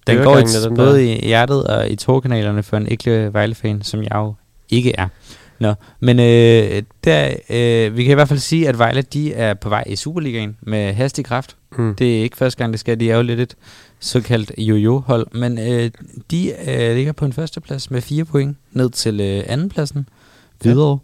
Den 0.06 0.22
går 0.24 0.38
i, 0.38 0.42
den 0.64 0.76
både 0.76 0.98
der. 0.98 0.98
i 0.98 1.26
hjertet 1.26 1.66
og 1.66 1.90
i 1.90 1.96
togkanalerne 1.96 2.62
for 2.62 2.76
en 2.76 2.86
ægte 2.90 3.32
Vejle-fan, 3.32 3.82
som 3.82 4.02
jeg 4.02 4.14
jo 4.14 4.34
ikke 4.68 4.92
er. 4.98 5.08
Nå, 5.60 5.74
men 6.00 6.18
øh, 6.18 6.82
der, 7.04 7.34
øh, 7.50 7.96
vi 7.96 8.04
kan 8.04 8.10
i 8.10 8.14
hvert 8.14 8.28
fald 8.28 8.38
sige, 8.38 8.68
at 8.68 8.78
Vejle 8.78 9.02
de 9.02 9.32
er 9.34 9.54
på 9.54 9.68
vej 9.68 9.84
i 9.86 9.96
Superligaen 9.96 10.56
med 10.60 10.92
hastig 10.92 11.24
kraft. 11.24 11.56
Mm. 11.78 11.94
Det 11.94 12.18
er 12.18 12.22
ikke 12.22 12.36
første 12.36 12.58
gang, 12.58 12.72
det 12.72 12.80
skal. 12.80 13.00
De 13.00 13.10
er 13.10 13.16
jo 13.16 13.22
lidt 13.22 13.40
et 13.40 13.54
såkaldt 14.00 14.52
jojo-hold. 14.58 15.26
Men 15.32 15.58
øh, 15.58 15.90
de 16.30 16.52
øh, 16.68 16.96
ligger 16.96 17.12
på 17.12 17.24
en 17.24 17.32
førsteplads 17.32 17.90
med 17.90 18.00
fire 18.00 18.24
point 18.24 18.56
ned 18.72 18.90
til 18.90 19.20
øh, 19.20 19.44
andenpladsen. 19.46 20.08
Ja. 20.64 20.68
Videre. 20.68 20.98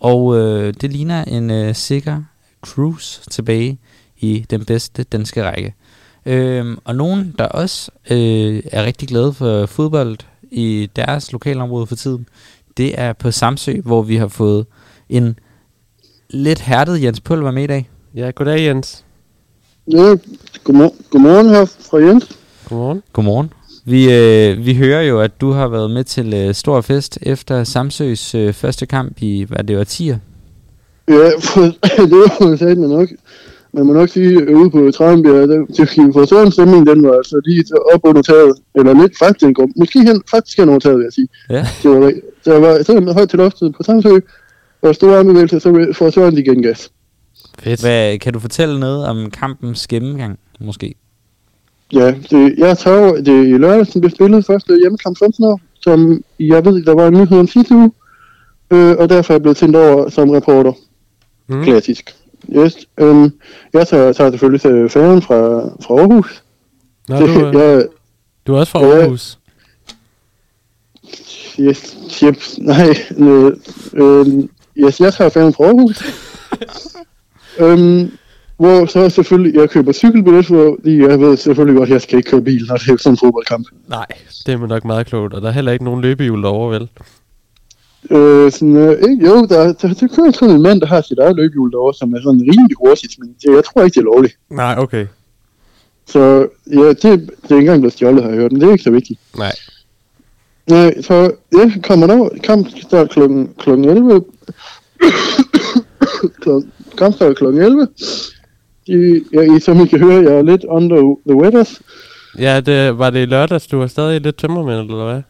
Og 0.00 0.38
øh, 0.38 0.74
det 0.80 0.92
ligner 0.92 1.24
en 1.24 1.50
øh, 1.50 1.74
sikker 1.74 2.22
cruise 2.62 3.22
tilbage 3.30 3.78
i 4.18 4.46
den 4.50 4.64
bedste 4.64 5.02
danske 5.02 5.44
række. 5.44 5.74
Øhm, 6.28 6.78
og 6.84 6.94
nogen, 6.94 7.34
der 7.38 7.44
også 7.44 7.90
øh, 8.10 8.62
er 8.72 8.84
rigtig 8.84 9.08
glade 9.08 9.32
for 9.32 9.66
fodbold 9.66 10.16
i 10.50 10.90
deres 10.96 11.32
lokalområde 11.32 11.86
for 11.86 11.96
tiden, 11.96 12.26
det 12.76 13.00
er 13.00 13.12
på 13.12 13.30
Samsø, 13.30 13.80
hvor 13.80 14.02
vi 14.02 14.16
har 14.16 14.28
fået 14.28 14.66
en 15.08 15.38
lidt 16.30 16.60
hærdet 16.60 17.02
Jens 17.02 17.20
Pulver 17.20 17.50
med 17.50 17.64
i 17.64 17.66
dag. 17.66 17.90
Ja, 18.14 18.30
goddag 18.30 18.66
Jens. 18.66 19.04
Ja, 19.90 20.16
godmorgen, 20.64 21.04
godmorgen 21.10 21.48
her 21.48 21.64
fra 21.64 21.98
Jens. 21.98 22.38
Godmorgen. 22.68 23.02
Godmorgen. 23.12 23.52
Vi, 23.84 24.12
øh, 24.14 24.66
vi 24.66 24.74
hører 24.74 25.02
jo, 25.02 25.20
at 25.20 25.40
du 25.40 25.50
har 25.50 25.68
været 25.68 25.90
med 25.90 26.04
til 26.04 26.34
øh, 26.34 26.54
stor 26.54 26.80
fest 26.80 27.18
efter 27.22 27.64
Samsøs 27.64 28.34
øh, 28.34 28.52
første 28.52 28.86
kamp 28.86 29.22
i, 29.22 29.44
hvad 29.48 29.64
det 29.64 29.78
var, 29.78 29.84
10'er. 29.84 30.16
Ja, 31.08 31.30
for, 31.40 31.60
det 32.10 32.18
var 32.18 32.50
jo 32.50 32.56
sagt 32.56 32.78
nok. 32.78 33.08
Man 33.78 33.86
må 33.86 33.92
nok 33.92 34.08
sige, 34.08 34.40
øh, 34.40 34.58
ude 34.58 34.70
på 34.70 34.90
Tranbjerg, 34.90 35.48
der, 35.48 35.66
til 35.74 36.12
for 36.12 36.24
sådan 36.24 36.52
stemning, 36.52 36.86
den 36.86 37.02
var 37.02 37.16
altså 37.16 37.40
lige 37.44 37.62
til 37.62 37.76
op 37.94 38.00
under 38.04 38.22
taget, 38.22 38.52
eller 38.74 39.02
lidt 39.02 39.18
faktisk, 39.18 39.58
måske 39.76 39.98
hen, 40.02 40.22
faktisk 40.30 40.58
hen 40.58 40.68
over 40.68 40.78
taget, 40.78 40.98
vil 40.98 41.04
jeg 41.04 41.12
sige. 41.12 41.28
Ja. 41.50 41.66
Det 41.82 41.90
var, 41.90 42.12
der 42.44 42.58
var 42.58 42.82
sådan 42.82 43.08
højt 43.08 43.28
til 43.30 43.38
loftet 43.38 43.74
på 43.76 43.82
Samsø, 43.82 44.18
og 44.82 44.94
stor 44.94 45.16
armbevægelse, 45.16 45.60
så 45.60 46.10
sådan 46.14 46.36
de 46.36 46.40
igen 46.40 46.62
gas. 46.62 46.90
Fedt. 47.58 47.80
Hvad, 47.80 48.18
kan 48.18 48.32
du 48.32 48.38
fortælle 48.38 48.80
noget 48.80 49.06
om 49.06 49.30
kampens 49.30 49.86
gennemgang, 49.86 50.38
måske? 50.60 50.94
Ja, 51.92 52.14
det, 52.30 52.54
jeg 52.58 52.78
tager 52.78 53.12
det 53.12 53.28
er 53.28 53.42
i 53.42 53.58
lørdag, 53.58 53.86
som 53.86 54.00
blev 54.00 54.10
spillet 54.10 54.46
første 54.46 54.78
hjemmekamp 54.80 55.18
15 55.18 55.44
år, 55.44 55.60
som 55.80 56.22
jeg 56.40 56.64
ved, 56.64 56.84
der 56.84 56.94
var 56.94 57.06
en 57.06 57.14
nyhed 57.14 57.38
om 57.38 57.46
sidste 57.46 57.74
uge, 57.74 57.90
øh, 58.70 58.96
og 58.98 59.08
derfor 59.08 59.32
er 59.32 59.34
jeg 59.34 59.42
blevet 59.42 59.56
tændt 59.56 59.76
over 59.76 60.08
som 60.08 60.30
reporter. 60.30 60.72
Mm. 61.48 61.64
Klassisk. 61.64 62.14
Yes. 62.56 62.76
Øhm, 63.00 63.32
jeg 63.72 63.86
tager, 63.88 64.12
tager 64.12 64.30
selvfølgelig 64.30 64.60
til 64.60 64.88
færgen 64.88 65.22
fra, 65.22 65.34
fra 65.86 65.94
Aarhus. 66.00 66.42
Nå, 67.08 67.16
det, 67.16 67.26
du, 67.28 67.46
øh, 67.46 67.54
jeg, 67.54 67.84
du 68.46 68.54
er 68.54 68.58
også 68.58 68.72
fra 68.72 68.84
Ja. 68.86 69.00
Aarhus. 69.00 69.38
yes, 71.60 71.96
yes, 72.24 72.58
nej, 72.58 72.94
øh, 73.18 73.52
øh, 73.94 74.26
yes, 74.76 75.00
jeg 75.00 75.14
tager 75.14 75.30
færgen 75.30 75.54
fra 75.54 75.64
Aarhus. 75.64 76.02
øhm, 77.64 78.12
hvor 78.56 78.86
så 78.86 79.08
selvfølgelig, 79.10 79.54
jeg 79.60 79.70
køber 79.70 79.92
cykelbillet, 79.92 80.46
fordi 80.46 80.98
jeg 81.02 81.20
ved 81.20 81.36
selvfølgelig 81.36 81.76
godt, 81.78 81.88
at 81.88 81.92
jeg 81.92 82.02
skal 82.02 82.18
ikke 82.18 82.30
køre 82.30 82.42
bil, 82.42 82.64
når 82.68 82.76
det 82.76 82.88
er 82.88 82.96
sådan 82.96 83.12
en 83.12 83.18
fodboldkamp. 83.18 83.66
Nej, 83.88 84.06
det 84.46 84.54
er 84.54 84.66
nok 84.66 84.84
meget 84.84 85.06
klogt. 85.06 85.34
Og 85.34 85.42
der 85.42 85.48
er 85.48 85.52
heller 85.52 85.72
ikke 85.72 85.84
nogen 85.84 86.00
løbehjul 86.00 86.42
derovre, 86.42 86.74
vel? 86.74 86.88
Øh, 88.10 88.52
sådan, 88.52 88.76
øh, 88.76 88.90
ikke, 89.10 89.26
jo, 89.26 89.46
der, 89.46 89.72
der, 89.72 89.94
der 89.94 90.08
kører 90.16 90.30
sådan 90.32 90.54
en 90.54 90.62
mand, 90.62 90.80
der 90.80 90.86
har 90.86 91.00
sit 91.00 91.18
eget 91.18 91.36
løbehjul 91.36 91.70
derovre, 91.72 91.94
som 91.94 92.14
er 92.14 92.20
sådan 92.22 92.40
rimelig 92.40 92.76
hurtigt, 92.78 93.18
men 93.18 93.28
det, 93.42 93.54
jeg 93.54 93.64
tror 93.64 93.82
ikke, 93.82 93.94
det 93.94 94.00
er 94.00 94.04
lovligt. 94.04 94.34
Nej, 94.50 94.74
okay. 94.78 95.06
Så 96.06 96.48
ja, 96.72 96.88
det, 96.88 97.02
det 97.02 97.10
er 97.10 97.20
ikke 97.42 97.56
engang 97.56 97.80
blevet 97.80 97.92
stjålet, 97.92 98.22
har 98.22 98.30
jeg 98.30 98.38
hørt, 98.38 98.52
men 98.52 98.60
det 98.60 98.68
er 98.68 98.72
ikke 98.72 98.84
så 98.84 98.90
vigtigt. 98.90 99.20
Nej. 99.38 99.52
Nej, 100.66 101.02
så 101.02 101.32
jeg 101.52 101.72
kommer 101.82 102.14
over, 102.18 102.28
kamp 102.44 102.68
start 102.86 103.10
klokken, 103.10 103.50
klokken 103.58 103.84
11. 103.88 104.24
Klokken- 106.42 106.72
kamp 106.98 107.14
start 107.14 107.36
klokken 107.36 107.62
11. 107.62 107.88
I, 108.86 109.22
ja, 109.32 109.56
I, 109.56 109.60
som 109.60 109.80
I 109.80 109.86
kan 109.86 109.98
høre, 109.98 110.22
jeg 110.22 110.32
er 110.38 110.42
lidt 110.42 110.64
under 110.64 111.16
the 111.26 111.36
weathers. 111.36 111.80
Ja, 112.38 112.60
det, 112.60 112.98
var 112.98 113.10
det 113.10 113.22
i 113.22 113.24
lørdags, 113.24 113.66
du 113.66 113.78
var 113.78 113.86
stadig 113.86 114.20
lidt 114.20 114.36
tømmermænd, 114.36 114.90
eller 114.90 115.12
hvad? 115.12 115.22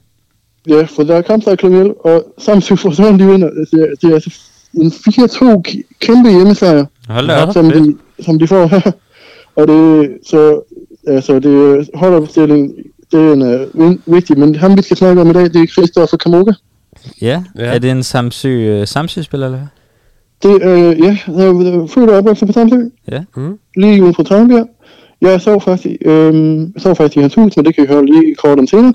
Ja, 0.68 0.82
for 0.82 1.02
der 1.02 1.14
er 1.16 1.22
kampstart 1.22 1.58
kl. 1.58 1.66
11, 1.66 2.06
og 2.06 2.24
samtidig 2.38 2.78
får 2.78 2.90
sådan 2.90 3.18
de 3.20 3.26
vinder. 3.26 3.50
Det, 3.72 3.82
er- 3.82 3.94
det 4.00 4.10
er 4.10 4.14
altså 4.14 4.30
en 4.74 4.92
4-2 4.92 5.62
k- 5.68 5.82
kæmpe 6.00 6.30
hjemmesejr. 6.30 6.84
Hold 7.08 7.26
da 7.26 7.42
op. 7.42 7.52
som, 7.52 7.70
fedt. 7.70 7.84
de, 8.18 8.24
som 8.24 8.38
de 8.38 8.46
får 8.46 8.66
her. 8.66 8.90
Og 9.56 9.68
det, 9.68 10.10
så, 10.26 10.60
altså, 11.06 11.38
det 11.38 11.88
holdopstilling, 11.94 12.72
det 13.12 13.20
er 13.20 13.32
en, 13.32 13.42
uh, 13.74 14.14
vigtig, 14.14 14.38
men 14.38 14.54
ham 14.54 14.76
vi 14.76 14.82
skal 14.82 14.96
snakke 14.96 15.20
om 15.20 15.30
i 15.30 15.32
dag, 15.32 15.44
det 15.44 15.56
er 15.56 15.66
Christoffer 15.66 16.16
Kamoga. 16.16 16.52
Ja. 17.22 17.42
Ja. 17.58 17.64
Er 17.64 17.78
det 17.78 17.90
en 17.90 18.02
Samsø, 18.02 18.48
øh, 18.48 18.86
Samsø-spiller, 18.86 19.46
eller 19.46 19.58
hvad? 19.58 19.68
Det 20.52 20.62
er, 20.66 20.74
øh, 20.90 20.98
ja, 21.00 21.18
jeg 21.36 21.46
er 21.46 21.86
født 21.94 22.10
og 22.10 22.16
opvokset 22.16 22.46
på 22.48 22.52
Samsø, 22.52 22.76
Ja. 23.12 23.20
Mm. 23.36 23.58
lige 23.76 24.02
uden 24.02 24.14
for 24.14 24.22
Tranbjerg. 24.22 24.68
Jeg 25.20 25.40
så 25.40 25.58
faktisk, 25.58 25.96
øh, 26.04 26.34
jeg 26.58 26.68
så 26.78 26.94
faktisk 26.94 27.16
i 27.16 27.20
hans 27.20 27.34
hus, 27.34 27.56
men 27.56 27.64
det 27.64 27.74
kan 27.74 27.84
I 27.84 27.86
høre 27.86 28.06
lige 28.06 28.34
kort 28.34 28.58
om 28.58 28.66
senere. 28.66 28.94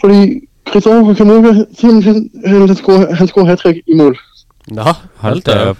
Fordi 0.00 0.40
Christoffer 0.70 1.14
Kamoga, 1.14 1.64
simpelthen, 1.80 2.30
han 2.44 2.76
scorer, 2.76 3.14
han 3.14 3.26
scorer 3.26 3.46
hat 3.46 3.76
i 3.86 3.94
mål. 3.94 4.18
Nå, 4.68 4.82
Hold 5.16 5.40
da 5.42 5.64
op. 5.64 5.78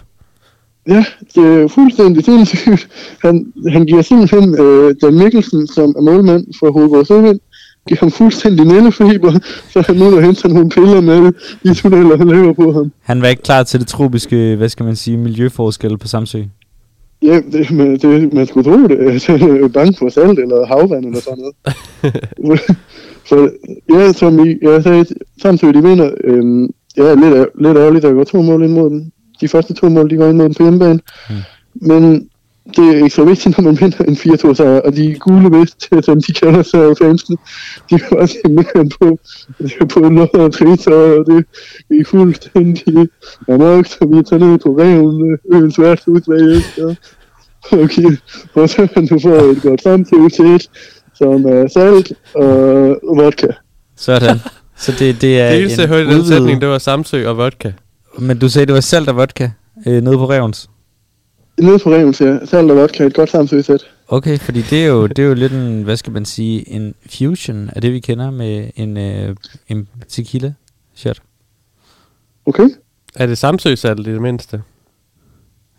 Ja, 0.88 1.04
det 1.34 1.62
er 1.62 1.68
fuldstændig 1.68 2.24
sindssygt. 2.24 2.88
Han, 3.22 3.52
han 3.68 3.86
giver 3.86 4.02
simpelthen 4.02 4.60
øh, 4.60 4.94
Dan 5.02 5.14
Mikkelsen, 5.14 5.66
som 5.66 5.94
er 5.98 6.00
målmand 6.00 6.46
for 6.58 6.72
Hovedgård 6.72 7.04
Søvind, 7.04 7.40
giver 7.88 8.00
ham 8.00 8.10
fuldstændig 8.10 8.66
nældefeber, 8.66 9.32
så 9.72 9.82
han 9.86 9.96
nu 9.96 10.18
henter 10.18 10.48
nogle 10.48 10.70
piller 10.70 11.00
med 11.00 11.32
de 11.62 11.74
tunneller, 11.74 12.16
han 12.16 12.28
lever 12.28 12.52
på 12.52 12.72
ham. 12.72 12.92
Han 13.02 13.22
var 13.22 13.28
ikke 13.28 13.42
klar 13.42 13.62
til 13.62 13.80
det 13.80 13.88
tropiske, 13.88 14.56
hvad 14.56 14.68
skal 14.68 14.86
man 14.86 14.96
sige, 14.96 15.16
miljøforskel 15.16 15.98
på 15.98 16.08
Samsø. 16.08 16.42
Ja, 17.22 17.40
det, 17.52 17.70
man, 17.70 17.96
det, 17.96 18.32
man 18.32 18.46
skulle 18.46 18.70
tro 18.70 18.86
det. 18.86 19.72
Bange 19.72 19.94
for 19.98 20.08
salt 20.08 20.38
eller 20.38 20.66
havvand 20.66 21.04
eller 21.04 21.20
sådan 21.20 21.44
noget. 22.38 22.60
så 23.28 23.50
ja, 23.90 24.12
som 24.12 24.46
I, 24.46 24.58
jeg 24.62 24.82
sagde, 24.82 25.06
samtidig 25.42 25.74
de 25.74 25.82
vinder, 25.82 26.10
øhm, 26.24 26.64
er 26.96 27.14
lidt, 27.14 27.48
lidt 27.58 27.78
ærgerligt, 27.78 28.02
der 28.02 28.12
går 28.12 28.24
to 28.24 28.42
mål 28.42 28.62
ind 28.62 28.72
mod 28.72 28.90
den. 28.90 29.12
De 29.40 29.48
første 29.48 29.74
to 29.74 29.88
mål, 29.88 30.10
de 30.10 30.16
går 30.16 30.26
ind 30.26 30.36
mod 30.36 30.44
den 30.44 30.54
på 30.54 30.62
hjemmebane. 30.62 31.00
Mm. 31.30 31.36
Men 31.74 32.28
det 32.76 32.88
er 32.88 32.96
ikke 32.96 33.10
så 33.10 33.24
vigtigt, 33.24 33.58
når 33.58 33.64
man 33.64 33.80
vinder 33.80 34.04
en 34.04 34.14
4-2 34.14 34.54
sejr, 34.54 34.80
og 34.80 34.96
de 34.96 35.14
gule 35.14 35.58
vest, 35.58 35.88
som 36.04 36.22
de 36.22 36.32
kalder 36.32 36.62
sig 36.62 36.80
af 36.84 36.96
fansene, 37.02 37.36
de 37.90 38.00
var 38.10 38.26
simpelthen 38.26 38.92
på, 39.00 39.18
på 39.88 40.00
noget 40.00 40.30
og 40.30 40.52
trist, 40.52 40.86
og 40.88 41.26
det 41.26 41.44
er 41.90 42.04
fuldstændig 42.06 43.08
amok, 43.48 43.86
så 43.86 43.98
vi 44.00 44.22
tager 44.22 44.38
ned 44.38 44.58
på 44.58 44.68
reven, 44.78 45.38
øens 45.52 45.78
værste 45.78 46.10
udvalg, 46.10 46.64
og 46.82 46.96
Okay, 47.72 48.16
og 48.54 48.68
så 48.68 48.86
kan 48.94 49.06
du 49.06 49.18
få 49.18 49.28
et 49.28 49.62
godt 49.62 49.82
samtidig 49.82 50.32
til, 50.32 50.68
som 51.14 51.44
er 51.44 51.68
salt 51.68 52.12
og 52.34 53.16
vodka. 53.16 53.46
Sådan. 53.96 54.38
Så 54.76 54.92
det, 54.98 55.20
det 55.20 55.40
er 55.40 55.50
Det 55.50 55.60
eneste, 55.60 55.80
jeg 55.80 55.88
hørte 55.88 56.10
i 56.10 56.14
den 56.14 56.26
sætning, 56.26 56.60
det 56.60 56.68
var 56.68 56.78
Samsø 56.78 57.28
og 57.28 57.36
vodka. 57.36 57.72
Men 58.18 58.38
du 58.38 58.48
sagde, 58.48 58.66
det 58.66 58.74
var 58.74 58.80
salt 58.80 59.08
og 59.08 59.16
vodka 59.16 59.50
øh, 59.86 60.02
nede 60.02 60.16
på 60.16 60.30
Revens. 60.30 60.68
Nede 61.62 61.78
på 61.78 61.90
reven, 61.94 62.14
siger 62.14 62.30
jeg. 62.30 62.40
Salt 62.48 62.70
og 62.70 62.76
vodka, 62.76 63.04
et 63.04 63.14
godt 63.14 63.30
samtidig 63.30 63.64
sæt. 63.64 63.80
Okay, 64.08 64.38
fordi 64.38 64.62
det 64.62 64.82
er, 64.84 64.86
jo, 64.88 65.06
det 65.06 65.18
er 65.18 65.22
jo 65.28 65.34
lidt 65.34 65.52
en, 65.52 65.82
hvad 65.82 65.96
skal 65.96 66.12
man 66.12 66.24
sige, 66.24 66.68
en 66.70 66.94
fusion 67.10 67.70
af 67.76 67.80
det, 67.82 67.92
vi 67.92 68.00
kender 68.00 68.30
med 68.30 68.70
en, 68.76 68.96
øh, 68.96 69.36
en 69.68 69.88
tequila 70.08 70.52
shot. 70.94 71.18
Okay? 72.46 72.68
Er 73.14 73.26
det 73.26 73.38
Samsø 73.38 73.74
salt 73.74 74.06
i 74.06 74.12
det 74.12 74.22
mindste? 74.22 74.62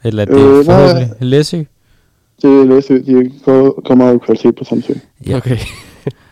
Eller 0.03 0.21
er 0.21 0.25
det 0.25 0.36
Øh, 0.36 0.53
nej. 0.55 0.63
forhåbentlig 0.63 1.09
Læsø? 1.19 1.57
Det 2.41 2.59
er 2.59 2.63
Læsø, 2.65 2.93
de 3.05 3.31
går- 3.45 3.81
kommer 3.86 4.09
af 4.09 4.21
kvalitet 4.21 4.55
på 4.55 4.63
samtidig. 4.63 5.01
Ja. 5.27 5.38
Okay. 5.38 5.57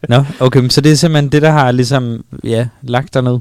Nå, 0.10 0.24
okay, 0.40 0.60
men 0.60 0.70
så 0.70 0.82
det 0.82 0.92
er 0.92 0.96
simpelthen 0.96 1.32
det, 1.32 1.42
der 1.42 1.50
har 1.50 1.72
ligesom, 1.72 2.26
ja, 2.44 2.68
lagt 2.82 3.14
dig 3.14 3.22
ned. 3.24 3.40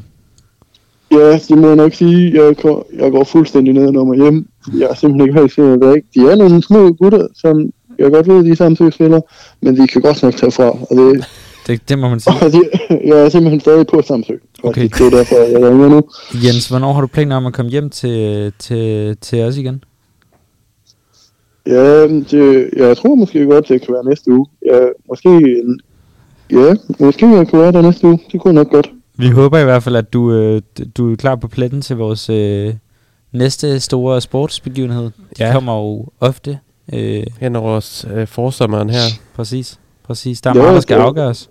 Ja, 1.12 1.38
det 1.48 1.58
må 1.58 1.66
jeg 1.66 1.76
nok 1.76 1.94
sige. 1.94 2.44
Jeg 2.44 2.56
går, 2.56 2.86
jeg 2.98 3.10
går 3.10 3.24
fuldstændig 3.24 3.74
ned 3.74 3.96
og 3.96 4.06
mig 4.06 4.18
hjem. 4.18 4.46
Jeg 4.78 4.88
er 4.90 4.94
simpelthen 4.94 5.28
ikke 5.28 5.40
helt 5.40 5.52
sikker, 5.52 5.94
ikke. 5.94 6.08
De 6.14 6.20
er 6.20 6.36
nogle 6.36 6.62
små 6.62 6.92
gutter, 6.92 7.26
som 7.34 7.72
jeg 7.98 8.10
godt 8.10 8.28
ved, 8.28 8.44
de 8.44 8.50
er 8.50 8.54
samtidig 8.54 9.22
men 9.60 9.76
de 9.76 9.86
kan 9.86 10.02
godt 10.02 10.22
nok 10.22 10.36
tage 10.36 10.52
fra. 10.52 10.64
Og 10.64 10.96
det, 10.96 11.24
Det, 11.66 11.88
det 11.88 11.98
må 11.98 12.08
man 12.08 12.20
sige. 12.20 12.34
og 12.42 12.52
de, 12.54 12.62
jeg 13.04 13.18
er 13.18 13.28
simpelthen 13.28 13.60
stadig 13.60 13.86
på 13.86 14.02
Samsø. 14.02 14.34
Okay. 14.62 14.82
Det 14.82 15.00
er 15.00 15.10
derfor, 15.10 15.36
jeg 15.36 15.70
ringer 15.70 15.88
nu. 15.88 16.02
Jens, 16.44 16.68
hvornår 16.68 16.92
har 16.92 17.00
du 17.00 17.06
planer 17.06 17.36
om 17.36 17.46
at 17.46 17.52
komme 17.52 17.70
hjem 17.70 17.90
til, 17.90 18.52
til, 18.58 19.16
til 19.20 19.42
os 19.42 19.56
igen? 19.56 19.84
Ja, 21.66 22.08
det, 22.08 22.70
jeg 22.76 22.96
tror 22.96 23.14
måske 23.14 23.46
godt, 23.46 23.68
det 23.68 23.82
kan 23.82 23.94
være 23.94 24.04
næste 24.04 24.30
uge. 24.30 24.46
Ja, 24.66 24.80
måske, 25.08 25.62
ja, 26.50 26.74
måske 26.98 27.26
jeg 27.26 27.48
kunne 27.48 27.62
være 27.62 27.72
der 27.72 27.82
næste 27.82 28.06
uge. 28.06 28.18
Det 28.32 28.40
kunne 28.40 28.54
nok 28.54 28.70
godt. 28.70 28.90
Vi 29.20 29.28
håber 29.28 29.58
i 29.58 29.64
hvert 29.64 29.82
fald, 29.82 29.96
at 29.96 30.12
du, 30.12 30.32
øh, 30.32 30.62
du 30.96 31.12
er 31.12 31.16
klar 31.16 31.34
på 31.36 31.48
pletten 31.48 31.82
til 31.82 31.96
vores 31.96 32.30
øh, 32.30 32.74
næste 33.32 33.80
store 33.80 34.20
sportsbegivenhed. 34.20 35.02
De 35.04 35.10
Ja. 35.38 35.52
kommer 35.52 35.76
jo 35.78 36.06
ofte. 36.20 36.58
Øh, 36.92 37.22
Hen 37.40 37.56
over 37.56 37.70
os, 37.70 38.06
øh, 38.14 38.26
forsommeren 38.26 38.90
her. 38.90 39.00
præcis. 39.36 39.78
Præcis. 40.06 40.40
Der 40.40 40.50
er 40.50 40.54
meget, 40.54 40.74
der 40.74 40.80
skal 40.80 40.96
det- 40.96 41.02
afgøres. 41.04 41.50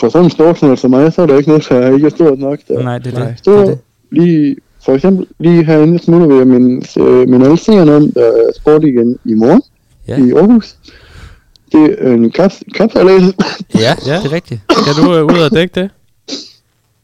For 0.00 0.08
sådan 0.08 0.24
en 0.24 0.30
storknald 0.30 0.76
som 0.76 0.90
mig, 0.90 1.12
så 1.12 1.22
er 1.22 1.26
der 1.26 1.36
ikke 1.36 1.48
noget, 1.48 1.66
der 1.68 1.94
ikke 1.94 2.06
er 2.06 2.10
stort 2.10 2.38
nok. 2.38 2.58
Der. 2.68 2.82
Nej, 2.82 2.98
det 2.98 3.14
er 3.14 3.18
det. 3.18 3.28
det, 3.28 3.44
Så 3.44 3.50
er 3.50 3.64
det. 3.64 3.78
lige, 4.12 4.56
for 4.84 4.92
eksempel, 4.94 5.26
lige 5.38 5.64
herinde 5.64 5.98
smutter 5.98 6.26
vi 6.26 6.44
min, 6.44 6.82
øh, 6.98 7.28
min 7.28 7.42
alle 7.42 7.58
seerne 7.58 7.96
om, 7.96 8.12
der 8.12 8.20
er 8.26 8.50
sport 8.60 8.84
igen 8.84 9.18
i 9.24 9.34
morgen 9.34 9.62
Ja. 10.08 10.16
i 10.18 10.30
Aarhus. 10.32 10.74
Det 11.72 11.96
er 11.98 12.12
en 12.12 12.30
kaps, 12.30 12.62
kapsalat. 12.74 13.22
Ja, 13.74 13.94
Ja. 14.06 14.16
det 14.22 14.26
er 14.26 14.32
rigtigt. 14.32 14.60
Skal 14.70 15.04
du 15.04 15.14
øh, 15.14 15.24
ud 15.24 15.38
og 15.50 15.50
dække 15.56 15.80
det? 15.80 15.90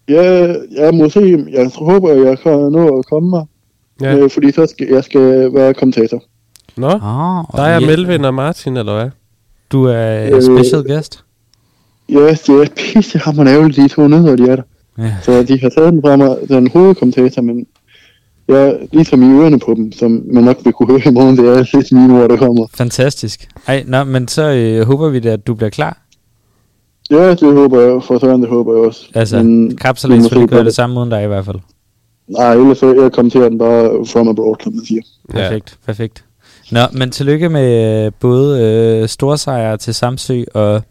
Ja, 0.09 0.55
jeg 0.77 0.95
må 0.95 1.09
se, 1.09 1.45
jeg 1.53 1.71
håber, 1.75 2.13
jeg 2.13 2.39
kan 2.39 2.53
nå 2.73 2.99
at 2.99 3.07
komme 3.07 3.31
mig. 3.31 3.45
Ja. 4.01 4.17
Øh, 4.17 4.31
fordi 4.31 4.53
så 4.53 4.67
skal 4.67 4.89
jeg 4.89 5.05
skal 5.05 5.55
være 5.55 5.75
kommentator. 5.75 6.23
Nå, 6.77 6.87
Ah, 6.89 7.45
der 7.57 7.63
er 7.63 7.81
Melvin 7.81 8.25
og 8.25 8.35
Martin, 8.35 8.77
eller 8.77 8.95
hvad? 8.95 9.11
Du 9.73 9.85
er 9.85 10.37
Øh, 10.37 10.43
special 10.43 10.83
guest. 10.89 11.25
Ja, 12.09 12.31
det 12.31 12.49
er 12.49 12.67
pisse 12.77 13.19
hammerende 13.19 13.53
ærgerligt, 13.53 13.77
de 13.77 13.89
to 13.89 14.09
nødder, 14.09 14.37
de 14.37 14.43
er 14.51 14.57
der. 14.57 14.63
Ja. 14.99 15.13
Så 15.23 15.43
de 15.43 15.61
har 15.61 15.69
taget 15.69 15.93
den 15.93 16.03
fra 16.03 16.17
mig, 16.17 16.37
den 16.49 16.71
hovedkommentator, 16.71 17.43
men 17.43 17.67
jeg 18.49 18.69
er 18.69 18.77
ligesom 18.93 19.23
i 19.23 19.41
ørerne 19.41 19.59
på 19.59 19.75
dem, 19.75 19.93
som 19.93 20.23
man 20.33 20.45
nok 20.45 20.57
vil 20.65 20.73
kunne 20.73 20.89
høre 20.89 21.11
i 21.11 21.15
morgen, 21.15 21.37
det 21.37 21.49
er 21.59 21.77
lidt 21.77 21.93
mine 21.93 22.23
ord, 22.23 22.31
der 22.31 22.37
kommer. 22.37 22.67
Fantastisk. 22.75 23.49
Ej, 23.67 23.85
nå, 23.87 24.05
men 24.05 24.29
så 24.29 24.43
øh, 24.51 24.87
håber 24.87 25.09
vi 25.09 25.21
da, 25.21 25.29
at 25.29 25.47
du 25.47 25.55
bliver 25.55 25.71
klar. 25.71 25.99
Ja, 27.11 27.31
det 27.31 27.53
håber 27.55 27.81
jeg, 27.81 28.03
for 28.03 28.19
sådan 28.19 28.41
det 28.41 28.49
håber 28.49 28.77
jeg 28.77 28.85
også. 28.87 29.07
Altså, 29.15 29.37
men, 29.43 29.77
kapsalæs 29.77 30.31
vil 30.33 30.41
ikke 30.41 30.55
gøre 30.55 30.65
det 30.65 30.75
samme 30.75 31.01
uden 31.01 31.11
dig 31.11 31.25
i 31.25 31.27
hvert 31.27 31.45
fald. 31.45 31.57
Nej, 32.29 32.55
ellers 32.55 32.79
så 32.79 32.95
jeg 33.03 33.13
kommenterer 33.13 33.49
den 33.49 33.59
bare 33.59 34.07
from 34.07 34.29
abroad, 34.29 34.57
som 34.63 34.73
man 34.75 34.85
siger. 34.87 35.01
Ja. 35.35 35.39
Perfekt, 35.39 35.79
perfekt. 35.87 36.25
Nå, 36.73 36.81
men 36.93 37.11
tillykke 37.11 37.49
med 37.49 38.05
øh, 38.07 38.13
både 38.21 38.63
øh, 39.03 39.09
storsejre 39.09 39.77
til 39.77 39.95
Samsø 39.95 40.43
og, 40.55 40.83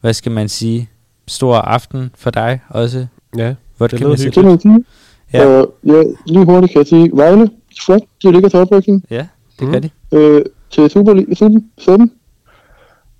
hvad 0.00 0.12
skal 0.12 0.32
man 0.32 0.48
sige, 0.48 0.88
stor 1.28 1.54
aften 1.56 2.10
for 2.16 2.30
dig 2.30 2.60
også. 2.68 3.06
Ja, 3.38 3.54
Hvor 3.76 3.86
det 3.86 3.98
kan 3.98 4.16
sige 4.18 4.42
må 4.42 4.48
man 4.48 4.60
sige. 4.60 4.84
Ja. 5.32 5.46
Og 5.46 5.74
ja, 5.86 6.02
lige 6.26 6.44
hurtigt 6.44 6.72
kan 6.72 6.78
jeg 6.78 6.86
sige, 6.86 7.10
Vejle, 7.14 7.50
flot, 7.84 8.00
de 8.22 8.32
ligger 8.32 8.48
til 8.48 8.58
oprykning 8.58 9.04
Ja, 9.10 9.26
det 9.60 9.66
Mm. 9.66 9.72
gør 9.72 9.78
de. 9.80 9.90
øh, 10.12 10.42
til 10.70 10.90
Superliga 10.90 11.34
17. 11.78 12.12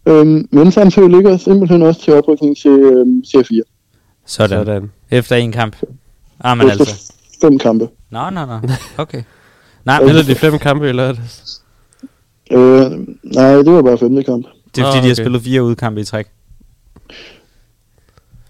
Øhm, 0.06 0.48
men 0.50 0.72
Samsø 0.72 1.06
ligger 1.06 1.36
simpelthen 1.36 1.82
også 1.82 2.00
til 2.00 2.12
oprykning 2.14 2.56
til 2.56 2.70
øhm, 2.70 3.22
C4. 3.26 3.60
Sådan. 4.26 4.66
sådan. 4.66 4.90
Efter 5.10 5.36
en 5.36 5.52
kamp. 5.52 5.76
Ah, 6.40 6.58
men 6.58 6.66
Efter 6.66 6.80
altså. 6.80 7.12
fem 7.40 7.58
kampe. 7.58 7.88
Nå, 8.10 8.30
nå, 8.30 8.46
nå. 8.46 8.58
Okay. 8.98 9.22
Nej, 9.84 10.00
men 10.00 10.08
Eller 10.08 10.22
de 10.22 10.34
fem 10.34 10.58
kampe 10.58 10.88
i 10.88 10.92
lørdags. 10.92 11.62
Øh, 12.50 12.58
nej, 13.22 13.54
det 13.54 13.72
var 13.72 13.82
bare 13.82 13.98
femte 13.98 14.22
kamp. 14.22 14.46
det 14.74 14.82
er 14.82 14.86
fordi, 14.86 14.98
de 14.98 15.02
har 15.02 15.12
okay. 15.12 15.22
spillet 15.22 15.42
fire 15.42 15.64
udkampe 15.64 16.00
i 16.00 16.04
træk. 16.04 16.26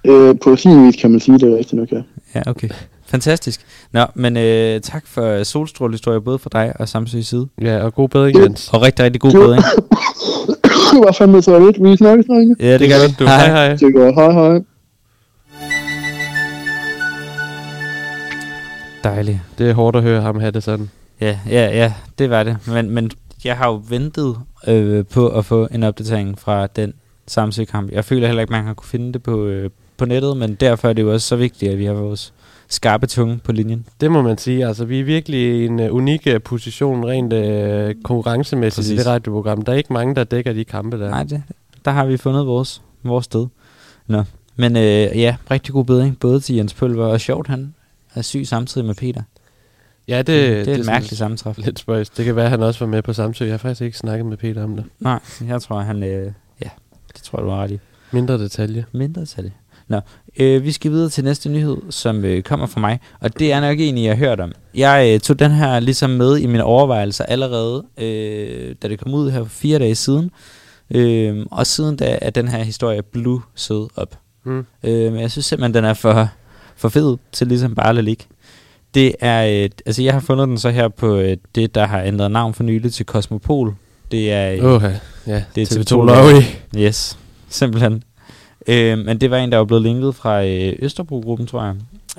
Øh, 0.05 0.39
på 0.39 0.57
sin 0.57 0.87
vis 0.87 0.97
kan 0.97 1.11
man 1.11 1.21
sige, 1.21 1.39
det 1.39 1.53
er 1.53 1.57
rigtigt 1.57 1.73
nok, 1.75 1.93
ja. 1.93 2.03
Ja, 2.35 2.43
okay. 2.47 2.69
Fantastisk. 3.13 3.61
Nå, 3.93 4.05
men 4.15 4.37
øh, 4.37 4.81
tak 4.81 5.07
for 5.07 5.43
solstrålehistorie, 5.43 6.21
både 6.21 6.39
fra 6.39 6.51
dig 6.53 6.73
og 6.79 6.89
Samsøs 6.89 7.27
side. 7.27 7.49
Ja, 7.63 7.85
og 7.85 7.95
god 7.95 8.09
bedring, 8.09 8.39
Jens. 8.39 8.71
Og 8.73 8.83
rigtig, 8.83 9.05
rigtig 9.05 9.21
god 9.21 9.33
bedring. 9.33 9.63
det 10.93 11.01
var 11.05 11.13
fandme 11.19 11.43
så 11.43 11.59
lidt. 11.59 11.83
Vi 11.83 11.97
snakkes, 11.97 12.27
drenge. 12.27 12.57
Ja, 12.61 12.79
det 12.79 12.89
gør 12.89 13.09
vi. 13.09 13.15
du. 13.19 13.25
Hej, 13.25 13.47
hej. 13.47 13.77
Det 13.77 13.95
går. 13.95 14.13
Hej, 14.13 14.33
hej. 14.33 14.63
Dejligt. 19.05 19.39
Det 19.59 19.71
er 19.71 19.75
hårdt 19.75 19.97
at 19.97 20.03
høre 20.03 20.21
ham 20.21 20.41
have 20.41 20.51
det 20.51 20.63
sådan. 20.63 20.91
Ja, 21.21 21.39
ja, 21.51 21.67
ja, 21.67 21.93
det 22.19 22.31
var 22.31 22.43
det. 22.43 22.57
Men, 22.67 22.91
men 22.91 23.11
jeg 23.45 23.57
har 23.57 23.69
jo 23.69 23.83
ventet 23.89 24.37
øh, 24.67 25.05
på 25.07 25.29
at 25.29 25.45
få 25.45 25.69
en 25.71 25.83
opdatering 25.83 26.39
fra 26.39 26.67
den 26.67 26.93
Samsø-kamp. 27.27 27.93
Jeg 27.93 28.05
føler 28.05 28.27
heller 28.27 28.41
ikke, 28.41 28.53
man 28.53 28.65
har 28.65 28.75
kunne 28.75 28.89
finde 28.89 29.13
det 29.13 29.23
på, 29.23 29.45
øh, 29.45 29.71
på 29.97 30.05
nettet, 30.05 30.37
men 30.37 30.55
derfor 30.55 30.89
er 30.89 30.93
det 30.93 31.03
jo 31.03 31.13
også 31.13 31.29
så 31.29 31.37
vigtigt, 31.37 31.73
at 31.73 31.79
vi 31.79 31.85
har 31.85 31.93
vores 31.93 32.33
skarpe 32.73 33.07
tunge 33.07 33.39
på 33.45 33.53
linjen. 33.53 33.87
Det 34.01 34.11
må 34.11 34.23
man 34.23 34.39
sige. 34.39 34.67
Altså, 34.67 34.85
vi 34.85 35.01
er 35.01 35.05
virkelig 35.05 35.41
i 35.41 35.67
en 35.67 35.81
uh, 35.81 35.97
unik 35.97 36.27
uh, 36.35 36.43
position 36.45 37.05
rent 37.07 37.33
uh, 37.33 38.03
konkurrencemæssigt 38.03 38.87
i 38.87 38.89
Præcis. 38.89 38.99
det 38.99 39.07
radioprogram. 39.07 39.63
Der 39.63 39.73
er 39.73 39.77
ikke 39.77 39.93
mange, 39.93 40.15
der 40.15 40.25
dækker 40.25 40.53
de 40.53 40.65
kampe 40.65 41.01
der. 41.01 41.11
Nej, 41.11 41.23
det, 41.23 41.43
der 41.85 41.91
har 41.91 42.07
vi 42.07 42.17
fundet 42.17 42.47
vores, 42.47 42.83
vores 43.03 43.25
sted. 43.25 43.47
Nå. 44.07 44.25
Men 44.57 44.77
øh, 44.77 44.83
ja, 44.83 45.37
rigtig 45.51 45.73
god 45.73 45.85
bedring, 45.85 46.19
både 46.19 46.41
til 46.41 46.57
Jens 46.57 46.75
Pølver 46.75 47.07
og 47.07 47.21
sjovt, 47.21 47.49
han 47.49 47.75
er 48.15 48.23
syg 48.23 48.47
samtidig 48.47 48.87
med 48.87 48.95
Peter. 48.95 49.23
Ja, 50.09 50.19
det, 50.19 50.27
det, 50.27 50.67
det 50.67 50.75
er 50.75 50.79
et 50.79 50.87
mærkeligt 50.87 51.19
sammentræf. 51.19 51.59
Lidt 51.59 51.79
spøjs. 51.79 52.11
Det 52.11 52.25
kan 52.25 52.37
være, 52.37 52.45
at 52.45 52.51
han 52.51 52.63
også 52.63 52.81
var 52.81 52.91
med 52.91 53.03
på 53.03 53.13
Samsø. 53.13 53.45
Jeg 53.45 53.53
har 53.53 53.59
faktisk 53.59 53.83
ikke 53.83 53.99
snakket 53.99 54.27
med 54.27 54.37
Peter 54.37 54.65
om 54.65 54.77
det. 54.77 54.85
Nej, 55.01 55.21
jeg 55.47 55.63
tror, 55.63 55.81
han... 55.81 56.03
Øh, 56.03 56.33
ja, 56.63 56.69
det 57.15 57.23
tror 57.23 57.39
jeg, 57.39 57.47
du 57.47 57.51
har 57.51 57.63
ret 57.63 57.71
i. 57.71 57.79
Mindre 58.11 58.39
detalje. 58.39 58.85
Mindre 58.93 59.27
tal. 59.27 59.53
Nå, 59.89 60.01
øh, 60.41 60.65
vi 60.65 60.73
skal 60.73 60.91
videre 60.91 61.09
til 61.09 61.25
næste 61.25 61.49
nyhed, 61.49 61.77
som 61.91 62.25
øh, 62.25 62.43
kommer 62.43 62.67
fra 62.67 62.81
mig, 62.81 63.01
og 63.21 63.39
det 63.39 63.53
er 63.53 63.61
nok 63.61 63.77
en, 63.81 63.99
I 63.99 64.07
har 64.07 64.15
hørt 64.15 64.41
om. 64.41 64.53
Jeg 64.75 65.11
øh, 65.15 65.21
tog 65.21 65.39
den 65.39 65.51
her 65.51 65.81
ligesom 65.81 66.11
med 66.11 66.39
i 66.39 66.47
mine 66.47 66.65
overvejelser 66.65 67.25
allerede, 67.25 67.85
øh, 67.99 68.75
da 68.83 68.89
det 68.89 68.99
kom 69.01 69.15
ud 69.15 69.31
her 69.31 69.39
for 69.39 69.51
fire 69.51 69.79
dage 69.79 69.95
siden, 69.95 70.31
øh, 70.91 71.47
og 71.51 71.67
siden 71.67 71.97
da 71.97 72.19
er 72.23 72.31
den 72.31 72.49
her 72.49 72.63
historie 72.63 73.03
blusset 73.03 73.89
op. 73.97 74.19
Mm. 74.45 74.67
Øh, 74.83 75.13
men 75.13 75.21
jeg 75.21 75.31
synes 75.31 75.47
simpelthen, 75.47 75.75
den 75.75 75.85
er 75.85 75.95
for, 75.95 76.29
for 76.77 76.89
fed 76.89 77.17
til 77.33 77.47
ligesom 77.47 77.75
bare 77.75 77.99
at 77.99 78.05
ligge. 78.05 78.25
Det 78.95 79.15
er, 79.21 79.65
øh, 79.65 79.71
altså 79.87 80.03
jeg 80.03 80.13
har 80.13 80.21
fundet 80.21 80.49
den 80.49 80.59
så 80.59 80.71
her 80.71 80.89
på 80.89 81.17
øh, 81.17 81.37
det, 81.55 81.75
der 81.75 81.87
har 81.87 82.03
ændret 82.03 82.31
navn 82.31 82.55
for 82.55 82.63
nylig 82.63 82.93
til 82.93 83.07
Cosmopol. 83.07 83.75
Det 84.11 84.33
er, 84.33 84.53
øh, 84.53 84.65
Åh, 84.65 84.83
ja. 85.27 85.43
det 85.55 85.63
er 85.63 85.77
TV2 85.77 85.93
TV2 85.93 85.95
Lorry. 85.95 86.43
Yes, 86.77 87.19
simpelthen. 87.49 88.03
Øh, 88.67 88.99
men 88.99 89.19
det 89.21 89.31
var 89.31 89.37
en, 89.37 89.53
der 89.53 89.59
var 89.59 89.65
blevet 89.65 89.83
linket 89.83 90.15
fra 90.15 90.45
øh, 90.45 90.73
Østerbro-gruppen, 90.79 91.47
tror 91.47 91.65
jeg. 91.65 91.75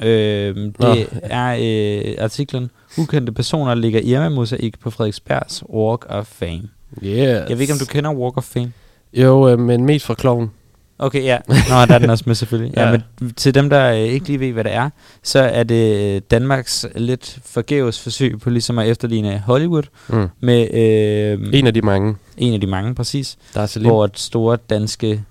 Øh, 0.07 0.55
det 0.55 0.73
Nå. 0.79 0.95
er 1.23 1.57
øh, 1.61 2.15
artiklen 2.23 2.69
Ukendte 2.97 3.31
personer 3.31 3.75
ligger 3.75 3.99
Irma-mosaik 4.01 4.79
på 4.79 4.89
Frederiksbergs 4.89 5.63
Walk 5.69 6.05
of 6.09 6.25
Fame. 6.25 6.61
Yes. 7.03 7.17
Jeg 7.49 7.49
ved 7.49 7.59
ikke, 7.59 7.73
om 7.73 7.79
du 7.79 7.85
kender 7.85 8.11
Walk 8.13 8.37
of 8.37 8.43
Fame? 8.43 8.71
Jo, 9.13 9.49
øh, 9.49 9.59
men 9.59 9.85
mest 9.85 10.05
fra 10.05 10.13
kloven. 10.13 10.51
Okay, 10.99 11.23
ja. 11.23 11.37
Nå, 11.47 11.55
der 11.87 11.93
er 11.93 11.97
den 11.99 12.09
også 12.09 12.23
med 12.27 12.35
selvfølgelig. 12.35 12.73
ja. 12.77 12.85
Ja. 12.85 12.91
men 13.19 13.33
til 13.33 13.55
dem, 13.55 13.69
der 13.69 13.91
øh, 13.91 13.97
ikke 13.99 14.27
lige 14.27 14.39
ved, 14.39 14.51
hvad 14.51 14.63
det 14.63 14.73
er, 14.73 14.89
så 15.23 15.39
er 15.39 15.63
det 15.63 16.15
øh, 16.15 16.21
Danmarks 16.31 16.85
lidt 16.95 17.39
forgæves 17.45 17.99
forsøg 17.99 18.39
på 18.39 18.49
ligesom 18.49 18.79
at 18.79 18.87
efterligne 18.89 19.39
Hollywood 19.45 19.83
Mm. 20.09 20.27
med 20.39 20.73
øh, 20.73 21.49
En 21.53 21.67
af 21.67 21.73
de 21.73 21.81
mange. 21.81 22.15
en 22.37 22.53
af 22.53 22.61
de 22.61 22.67
mange 22.67 22.95
præcis, 22.95 23.37
Der 23.53 23.61
er 23.61 23.65
Selim. 23.65 23.89
hvor 23.91 24.03
at 24.03 24.19
store 24.19 24.57
danske 24.69 25.23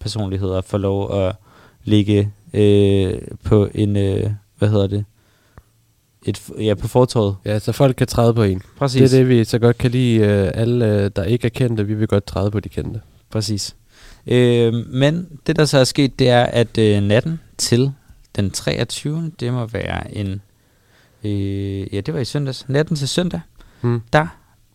kulturpersonligheder 0.00 0.60
får 0.60 0.78
lov 0.78 1.20
at 1.26 1.36
ligge 1.84 2.32
øh, 2.54 3.18
på 3.44 3.68
en, 3.74 3.96
øh, 3.96 4.30
hvad 4.58 4.68
hedder 4.68 4.86
det, 4.86 5.04
et, 6.22 6.50
ja, 6.58 6.74
på 6.74 6.88
fortorvet. 6.88 7.36
Ja, 7.44 7.58
så 7.58 7.72
folk 7.72 7.96
kan 7.96 8.06
træde 8.06 8.34
på 8.34 8.42
en. 8.42 8.62
Præcis. 8.78 9.10
Det 9.10 9.18
er 9.18 9.22
det, 9.22 9.28
vi 9.28 9.44
så 9.44 9.58
godt 9.58 9.78
kan 9.78 9.90
lide. 9.90 10.18
Øh, 10.18 10.50
alle, 10.54 10.86
øh, 11.04 11.10
der 11.16 11.24
ikke 11.24 11.46
er 11.46 11.50
kendte, 11.50 11.86
vi 11.86 11.94
vil 11.94 12.08
godt 12.08 12.24
træde 12.24 12.50
på 12.50 12.60
de 12.60 12.68
kendte. 12.68 13.00
Præcis. 13.30 13.76
Øh, 14.26 14.74
men 14.74 15.28
det, 15.46 15.56
der 15.56 15.64
så 15.64 15.78
er 15.78 15.84
sket, 15.84 16.18
det 16.18 16.28
er, 16.28 16.44
at 16.44 16.78
øh, 16.78 17.02
natten 17.02 17.40
til 17.58 17.92
den 18.36 18.50
23. 18.50 19.32
Det 19.40 19.52
må 19.52 19.66
være 19.66 20.14
en... 20.14 20.40
Øh, 21.24 21.94
ja, 21.94 22.00
det 22.00 22.14
var 22.14 22.20
i 22.20 22.24
søndags. 22.24 22.68
Natten 22.68 22.96
til 22.96 23.08
søndag, 23.08 23.40
Mm. 23.82 24.00
der 24.12 24.26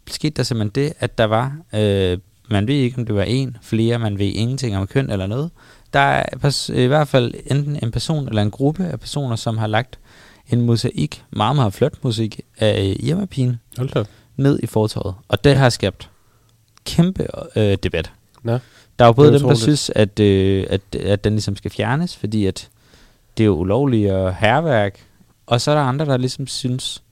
skete 0.07 0.33
der 0.37 0.43
simpelthen 0.43 0.71
det, 0.85 0.93
at 0.99 1.17
der 1.17 1.25
var... 1.25 1.57
Øh, 1.75 2.17
man 2.49 2.67
ved 2.67 2.75
ikke, 2.75 2.97
om 2.97 3.05
det 3.05 3.15
var 3.15 3.23
en, 3.23 3.57
flere, 3.61 3.99
man 3.99 4.19
ved 4.19 4.25
ingenting 4.25 4.77
om 4.77 4.87
køn 4.87 5.09
eller 5.09 5.27
noget. 5.27 5.51
Der 5.93 5.99
er 5.99 6.71
i 6.73 6.85
hvert 6.85 7.07
fald 7.07 7.33
enten 7.45 7.79
en 7.83 7.91
person 7.91 8.27
eller 8.27 8.41
en 8.41 8.51
gruppe 8.51 8.85
af 8.85 8.99
personer, 8.99 9.35
som 9.35 9.57
har 9.57 9.67
lagt 9.67 9.99
en 10.49 10.61
mosaik, 10.61 11.23
meget, 11.31 11.55
meget 11.55 11.73
flot 11.73 12.03
musik 12.03 12.41
af 12.57 12.97
Irma-pigen, 12.99 13.59
ned 14.35 14.59
i 14.63 14.65
fortorvet. 14.65 15.15
Og 15.27 15.43
det 15.43 15.55
har 15.55 15.69
skabt 15.69 16.09
kæmpe 16.85 17.27
øh, 17.55 17.77
debat. 17.83 18.11
Nå. 18.43 18.59
Der 18.99 19.05
er 19.05 19.09
jo 19.09 19.13
både 19.13 19.39
dem, 19.39 19.47
der 19.47 19.55
synes, 19.55 19.91
at, 19.95 20.19
øh, 20.19 20.65
at, 20.69 20.95
at 20.95 21.23
den 21.23 21.33
ligesom 21.33 21.55
skal 21.55 21.71
fjernes, 21.71 22.17
fordi 22.17 22.45
at 22.45 22.69
det 23.37 23.43
er 23.43 23.45
jo 23.45 23.55
ulovligt 23.55 24.11
og 24.11 24.35
herværk. 24.35 24.99
Og 25.45 25.61
så 25.61 25.71
er 25.71 25.75
der 25.75 25.81
andre, 25.81 26.05
der 26.05 26.17
ligesom 26.17 26.47
synes, 26.47 27.03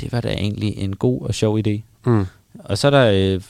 det 0.00 0.12
var 0.12 0.20
da 0.20 0.28
egentlig 0.28 0.78
en 0.78 0.96
god 0.96 1.22
og 1.22 1.34
sjov 1.34 1.58
idé. 1.58 1.80
Mm. 2.06 2.26
Og 2.58 2.78
så 2.78 2.86
er 2.86 2.90
der, 2.90 3.34
øh, 3.34 3.40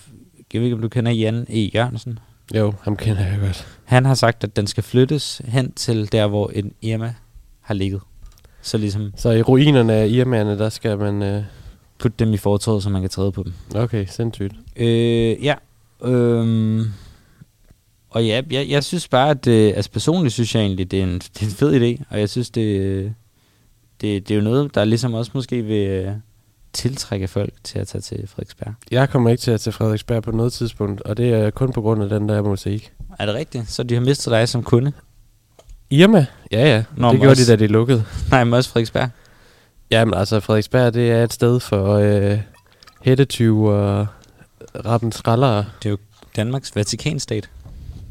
jeg 0.52 0.60
ved 0.60 0.66
ikke, 0.66 0.76
om 0.76 0.82
du 0.82 0.88
kender 0.88 1.12
Jan 1.12 1.46
E. 1.50 1.70
Jørgensen. 1.74 2.18
Jo, 2.54 2.74
ham 2.82 2.96
kender 2.96 3.26
jeg 3.26 3.38
godt. 3.40 3.68
Han 3.84 4.04
har 4.04 4.14
sagt, 4.14 4.44
at 4.44 4.56
den 4.56 4.66
skal 4.66 4.82
flyttes 4.82 5.42
hen 5.44 5.72
til 5.72 6.12
der, 6.12 6.26
hvor 6.26 6.50
en 6.54 6.72
Irma 6.82 7.14
har 7.60 7.74
ligget. 7.74 8.00
Så 8.62 8.78
ligesom 8.78 9.12
Så 9.16 9.30
i 9.30 9.42
ruinerne 9.42 9.92
af 9.92 10.08
Irmerne, 10.08 10.58
der 10.58 10.68
skal 10.68 10.98
man... 10.98 11.22
Øh... 11.22 11.42
putte 11.98 12.16
dem 12.18 12.34
i 12.34 12.36
fortorvet, 12.36 12.82
så 12.82 12.90
man 12.90 13.00
kan 13.00 13.10
træde 13.10 13.32
på 13.32 13.42
dem. 13.42 13.52
Okay, 13.74 14.06
sindssygt. 14.08 14.54
Øh, 14.76 15.44
ja. 15.44 15.54
Øhm, 16.04 16.84
og 18.10 18.26
ja, 18.26 18.42
jeg, 18.50 18.68
jeg 18.68 18.84
synes 18.84 19.08
bare, 19.08 19.30
at 19.30 19.46
øh, 19.46 19.72
altså 19.76 19.90
personligt 19.90 20.32
synes 20.32 20.54
jeg 20.54 20.62
egentlig, 20.62 20.90
det 20.90 20.98
er 20.98 21.02
en, 21.04 21.18
det 21.34 21.42
er 21.42 21.46
en 21.46 21.52
fed 21.52 21.80
idé, 21.80 22.02
og 22.10 22.20
jeg 22.20 22.28
synes, 22.28 22.50
det, 22.50 22.80
øh, 22.80 23.10
det, 24.00 24.28
det 24.28 24.30
er 24.30 24.38
jo 24.38 24.44
noget, 24.44 24.74
der 24.74 24.84
ligesom 24.84 25.14
også 25.14 25.30
måske 25.34 25.62
vil 25.62 25.88
øh, 25.88 26.12
tiltrække 26.76 27.28
folk 27.28 27.52
til 27.64 27.78
at 27.78 27.88
tage 27.88 28.02
til 28.02 28.28
Frederiksberg. 28.28 28.74
Jeg 28.90 29.08
kommer 29.10 29.30
ikke 29.30 29.40
til 29.40 29.50
at 29.50 29.60
til 29.60 29.72
Frederiksberg 29.72 30.22
på 30.22 30.30
noget 30.30 30.52
tidspunkt, 30.52 31.00
og 31.02 31.16
det 31.16 31.32
er 31.34 31.50
kun 31.50 31.72
på 31.72 31.80
grund 31.80 32.02
af 32.02 32.08
den 32.08 32.28
der 32.28 32.42
mosaik. 32.42 32.92
Er 33.18 33.26
det 33.26 33.34
rigtigt? 33.34 33.70
Så 33.70 33.82
de 33.82 33.94
har 33.94 34.00
mistet 34.00 34.30
dig 34.30 34.48
som 34.48 34.62
kunde? 34.62 34.92
Irma? 35.90 36.26
Ja, 36.52 36.64
ja. 36.76 36.84
Nå, 36.96 37.10
det 37.12 37.20
gjorde 37.20 37.30
også- 37.32 37.44
de, 37.44 37.50
da 37.50 37.56
de 37.56 37.66
lukkede. 37.66 38.04
Nej, 38.30 38.44
men 38.44 38.54
også 38.54 38.70
Frederiksberg. 38.70 39.08
Jamen 39.90 40.14
altså, 40.14 40.40
Frederiksberg, 40.40 40.94
det 40.94 41.10
er 41.10 41.24
et 41.24 41.32
sted 41.32 41.60
for 41.60 41.94
øh, 41.94 42.38
hættetyve 43.02 43.72
og 43.74 44.06
rappen 44.86 45.12
skraldere. 45.12 45.64
Det 45.82 45.86
er 45.86 45.90
jo 45.90 45.98
Danmarks 46.36 46.76
Vatikanstat. 46.76 47.50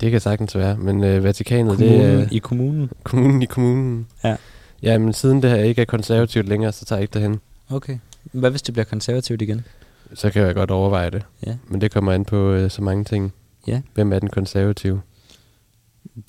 Det 0.01 0.11
kan 0.11 0.21
sagtens 0.21 0.55
være, 0.55 0.77
men 0.77 1.03
øh, 1.03 1.23
Vatikanet, 1.23 1.77
Kommunen, 1.77 1.99
det 1.99 2.21
er 2.23 2.27
I 2.31 2.37
kommunen. 2.37 2.89
kommunen 3.03 3.41
i 3.41 3.45
kommunen. 3.45 4.07
Ja. 4.23 4.35
Ja, 4.83 4.97
men 4.97 5.13
siden 5.13 5.41
det 5.41 5.49
her 5.49 5.57
ikke 5.57 5.81
er 5.81 5.85
konservativt 5.85 6.47
længere, 6.49 6.71
så 6.71 6.85
tager 6.85 6.97
jeg 6.97 7.01
ikke 7.03 7.13
derhen. 7.13 7.39
Okay. 7.71 7.97
Hvad 8.39 8.49
hvis 8.49 8.61
det 8.61 8.73
bliver 8.73 8.85
konservativt 8.85 9.41
igen? 9.41 9.65
Så 10.13 10.29
kan 10.29 10.41
jeg 10.41 10.55
godt 10.55 10.71
overveje 10.71 11.09
det. 11.09 11.23
Ja. 11.45 11.55
Men 11.67 11.81
det 11.81 11.91
kommer 11.91 12.11
an 12.11 12.25
på 12.25 12.51
øh, 12.51 12.71
så 12.71 12.81
mange 12.81 13.03
ting. 13.03 13.33
Ja. 13.67 13.81
Hvem 13.93 14.13
er 14.13 14.19
den 14.19 14.29
konservative? 14.29 15.01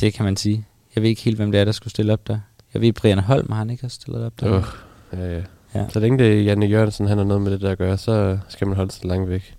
Det 0.01 0.15
kan 0.15 0.25
man 0.25 0.37
sige. 0.37 0.67
Jeg 0.95 1.03
ved 1.03 1.11
ikke 1.11 1.23
helt, 1.23 1.37
hvem 1.37 1.53
det 1.53 1.61
er, 1.61 1.65
der 1.65 1.73
skulle 1.73 1.91
stille 1.91 2.13
op 2.13 2.27
der. 2.27 2.39
Jeg 2.75 2.83
ved, 2.83 2.93
Brian 2.93 3.19
Holm 3.19 3.53
har 3.53 3.59
han 3.59 3.71
ikke 3.71 3.85
også 3.85 3.95
stillet 3.95 4.25
op 4.25 4.41
der. 4.41 4.57
Åh, 4.57 4.65
ja, 5.13 5.37
ja. 5.37 5.43
Ja. 5.75 5.89
Så 5.89 6.01
længe 6.01 6.19
det 6.19 6.39
er 6.39 6.43
Janne 6.43 6.67
Jørgensen, 6.67 7.07
han 7.07 7.19
har 7.19 7.25
noget 7.25 7.43
med 7.43 7.53
det 7.53 7.61
der 7.61 7.71
at 7.71 7.79
gøre, 7.79 7.99
så 7.99 8.39
skal 8.49 8.67
man 8.67 8.77
holde 8.77 8.93
sig 8.93 9.05
langt 9.05 9.31
væk. 9.31 9.55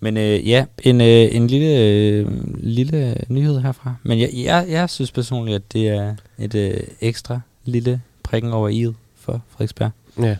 Men 0.00 0.16
øh, 0.16 0.48
ja, 0.48 0.64
en, 0.82 1.00
øh, 1.00 1.06
en 1.36 1.46
lille, 1.46 1.78
øh, 1.78 2.26
lille 2.56 3.16
nyhed 3.28 3.60
herfra. 3.60 3.94
Men 4.02 4.20
jeg, 4.20 4.30
jeg, 4.34 4.66
jeg 4.68 4.90
synes 4.90 5.12
personligt, 5.12 5.54
at 5.54 5.72
det 5.72 5.88
er 5.88 6.14
et 6.38 6.54
øh, 6.54 6.80
ekstra 7.00 7.40
lille 7.64 8.00
prikken 8.22 8.52
over 8.52 8.70
i'et 8.70 8.94
for 9.16 9.42
Frederiksberg. 9.48 9.90
Ja. 10.18 10.36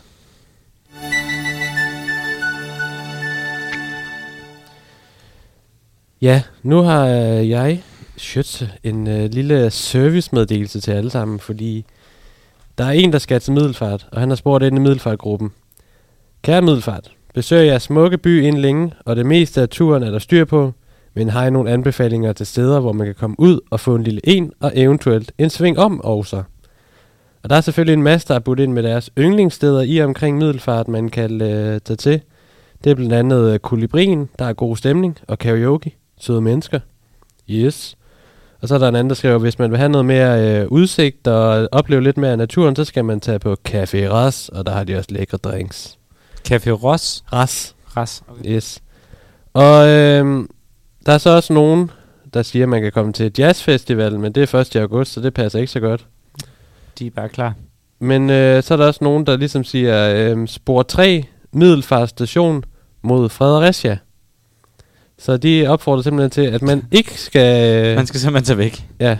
Ja, 6.21 6.41
nu 6.63 6.81
har 6.81 7.07
øh, 7.07 7.49
jeg 7.49 7.81
Schütze 8.17 8.65
en 8.83 9.07
øh, 9.07 9.29
lille 9.31 9.71
servicemeddelelse 9.71 10.79
til 10.79 10.91
alle 10.91 11.09
sammen, 11.09 11.39
fordi 11.39 11.85
der 12.77 12.83
er 12.85 12.91
en, 12.91 13.13
der 13.13 13.19
skal 13.19 13.41
til 13.41 13.53
Middelfart, 13.53 14.07
og 14.11 14.19
han 14.19 14.29
har 14.29 14.35
spurgt 14.35 14.63
ind 14.63 14.77
i 14.77 14.81
Middelfartgruppen. 14.81 15.51
Kære 16.41 16.61
Middelfart, 16.61 17.11
besøg 17.33 17.67
jeres 17.67 17.83
smukke 17.83 18.17
by 18.17 18.43
inden 18.43 18.61
længe, 18.61 18.93
og 19.05 19.15
det 19.15 19.25
meste 19.25 19.61
af 19.61 19.69
turen 19.69 20.03
er 20.03 20.11
der 20.11 20.19
styr 20.19 20.45
på, 20.45 20.73
men 21.13 21.29
har 21.29 21.47
I 21.47 21.49
nogle 21.49 21.71
anbefalinger 21.71 22.33
til 22.33 22.45
steder, 22.45 22.79
hvor 22.79 22.91
man 22.91 23.07
kan 23.07 23.15
komme 23.15 23.35
ud 23.39 23.59
og 23.69 23.79
få 23.79 23.95
en 23.95 24.03
lille 24.03 24.21
en, 24.23 24.51
og 24.59 24.71
eventuelt 24.75 25.31
en 25.37 25.49
sving 25.49 25.79
om 25.79 26.01
også? 26.01 26.43
Og 27.43 27.49
der 27.49 27.55
er 27.55 27.61
selvfølgelig 27.61 27.93
en 27.93 28.03
masse, 28.03 28.27
der 28.27 28.35
er 28.35 28.39
budt 28.39 28.59
ind 28.59 28.73
med 28.73 28.83
deres 28.83 29.09
yndlingssteder 29.17 29.81
i 29.81 30.01
omkring 30.01 30.37
Middelfart, 30.37 30.87
man 30.87 31.09
kan 31.09 31.41
øh, 31.41 31.79
tage 31.81 31.97
til. 31.97 32.21
Det 32.83 32.91
er 32.91 32.95
blandt 32.95 33.13
andet 33.13 33.53
øh, 33.53 33.59
Kolibrien, 33.59 34.29
der 34.39 34.45
er 34.45 34.53
god 34.53 34.77
stemning, 34.77 35.17
og 35.27 35.39
karaoke, 35.39 35.95
søde 36.19 36.41
mennesker. 36.41 36.79
Yes. 37.49 37.97
Og 38.61 38.67
så 38.67 38.75
er 38.75 38.79
der 38.79 38.87
en 38.87 38.95
anden, 38.95 39.09
der 39.09 39.15
skriver, 39.15 39.37
hvis 39.37 39.59
man 39.59 39.71
vil 39.71 39.77
have 39.77 39.89
noget 39.89 40.05
mere 40.05 40.61
øh, 40.61 40.67
udsigt 40.67 41.27
og 41.27 41.69
opleve 41.71 42.03
lidt 42.03 42.17
mere 42.17 42.31
af 42.31 42.37
naturen, 42.37 42.75
så 42.75 42.83
skal 42.83 43.05
man 43.05 43.19
tage 43.19 43.39
på 43.39 43.57
Café 43.69 44.09
Ras, 44.09 44.49
og 44.49 44.65
der 44.65 44.71
har 44.71 44.83
de 44.83 44.97
også 44.97 45.09
lækre 45.11 45.37
drinks. 45.37 45.97
Café 46.47 46.69
Ros. 46.69 47.23
Ras. 47.33 47.75
Ras. 47.97 48.23
Okay. 48.27 48.49
Yes. 48.49 48.81
Og 49.53 49.87
øh, 49.87 50.45
der 51.05 51.13
er 51.13 51.17
så 51.17 51.29
også 51.29 51.53
nogen, 51.53 51.91
der 52.33 52.43
siger, 52.43 52.65
at 52.65 52.69
man 52.69 52.81
kan 52.81 52.91
komme 52.91 53.13
til 53.13 53.31
jazzfestival, 53.37 54.19
men 54.19 54.31
det 54.31 54.43
er 54.43 54.47
først 54.47 54.75
i 54.75 54.77
august, 54.77 55.13
så 55.13 55.21
det 55.21 55.33
passer 55.33 55.59
ikke 55.59 55.71
så 55.71 55.79
godt. 55.79 56.05
De 56.99 57.07
er 57.07 57.11
bare 57.11 57.29
klar. 57.29 57.53
Men 57.99 58.29
øh, 58.29 58.63
så 58.63 58.73
er 58.73 58.77
der 58.77 58.85
også 58.85 59.03
nogen, 59.03 59.25
der 59.25 59.37
ligesom 59.37 59.63
siger, 59.63 60.13
øh, 60.15 60.47
spor 60.47 60.83
3, 60.83 61.23
Middelfart 61.53 62.09
station 62.09 62.63
mod 63.01 63.29
Fredericia. 63.29 63.97
Så 65.17 65.37
de 65.37 65.67
opfordrer 65.67 66.01
simpelthen 66.01 66.31
til, 66.31 66.55
at 66.55 66.61
man 66.61 66.83
ikke 66.91 67.21
skal... 67.21 67.95
Man 67.95 68.07
skal 68.07 68.19
simpelthen 68.19 68.45
tage 68.45 68.57
væk. 68.57 68.85
Ja. 68.99 69.17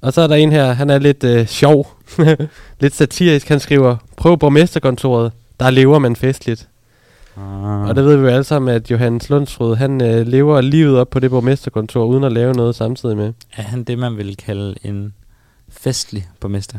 Og 0.00 0.12
så 0.12 0.20
er 0.20 0.26
der 0.26 0.34
en 0.34 0.52
her, 0.52 0.72
han 0.72 0.90
er 0.90 0.98
lidt 0.98 1.24
øh, 1.24 1.46
sjov. 1.46 1.96
lidt 2.80 2.94
satirisk. 2.94 3.48
Han 3.48 3.60
skriver, 3.60 3.96
prøv 4.16 4.38
borgmesterkontoret. 4.38 5.32
Der 5.60 5.70
lever 5.70 5.98
man 5.98 6.16
festligt. 6.16 6.68
Ah. 7.36 7.88
Og 7.88 7.96
det 7.96 8.04
ved 8.04 8.16
vi 8.16 8.22
jo 8.22 8.28
alle 8.28 8.44
sammen, 8.44 8.74
at 8.74 8.90
Johannes 8.90 9.30
Lundsfrød, 9.30 9.76
han 9.76 10.02
øh, 10.02 10.26
lever 10.26 10.60
livet 10.60 10.98
op 10.98 11.10
på 11.10 11.20
det 11.20 11.30
borgmesterkontor, 11.30 12.04
uden 12.04 12.24
at 12.24 12.32
lave 12.32 12.52
noget 12.52 12.74
samtidig 12.74 13.16
med. 13.16 13.32
Er 13.56 13.62
han 13.62 13.84
det, 13.84 13.98
man 13.98 14.16
vil 14.16 14.36
kalde 14.36 14.74
en 14.82 15.14
festlig 15.68 16.28
borgmester? 16.40 16.78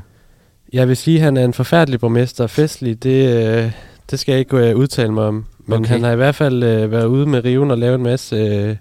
Jeg 0.74 0.88
vil 0.88 0.98
sige, 0.98 1.18
at 1.18 1.24
han 1.24 1.38
er 1.38 1.46
en 1.46 1.54
forfærdelig 1.54 2.00
borgmester. 2.00 2.48
Festlig, 2.48 3.04
det, 3.04 3.46
øh, 3.46 3.72
det 4.12 4.20
skal 4.20 4.32
jeg 4.32 4.40
ikke 4.40 4.58
øh, 4.58 4.76
udtale 4.76 5.14
mig 5.14 5.24
om. 5.24 5.46
Men 5.66 5.80
Okay. 5.80 5.90
han 5.90 6.04
har 6.04 6.12
i 6.12 6.16
hvert 6.16 6.36
fald 6.36 6.64
øh, 6.64 6.92
været 6.92 7.06
ude 7.06 7.26
med 7.26 7.46
riven 7.46 7.72
og 7.72 7.78
lavet 7.78 7.96
en 7.96 8.04
masse 8.04 8.36
øh, 8.36 8.76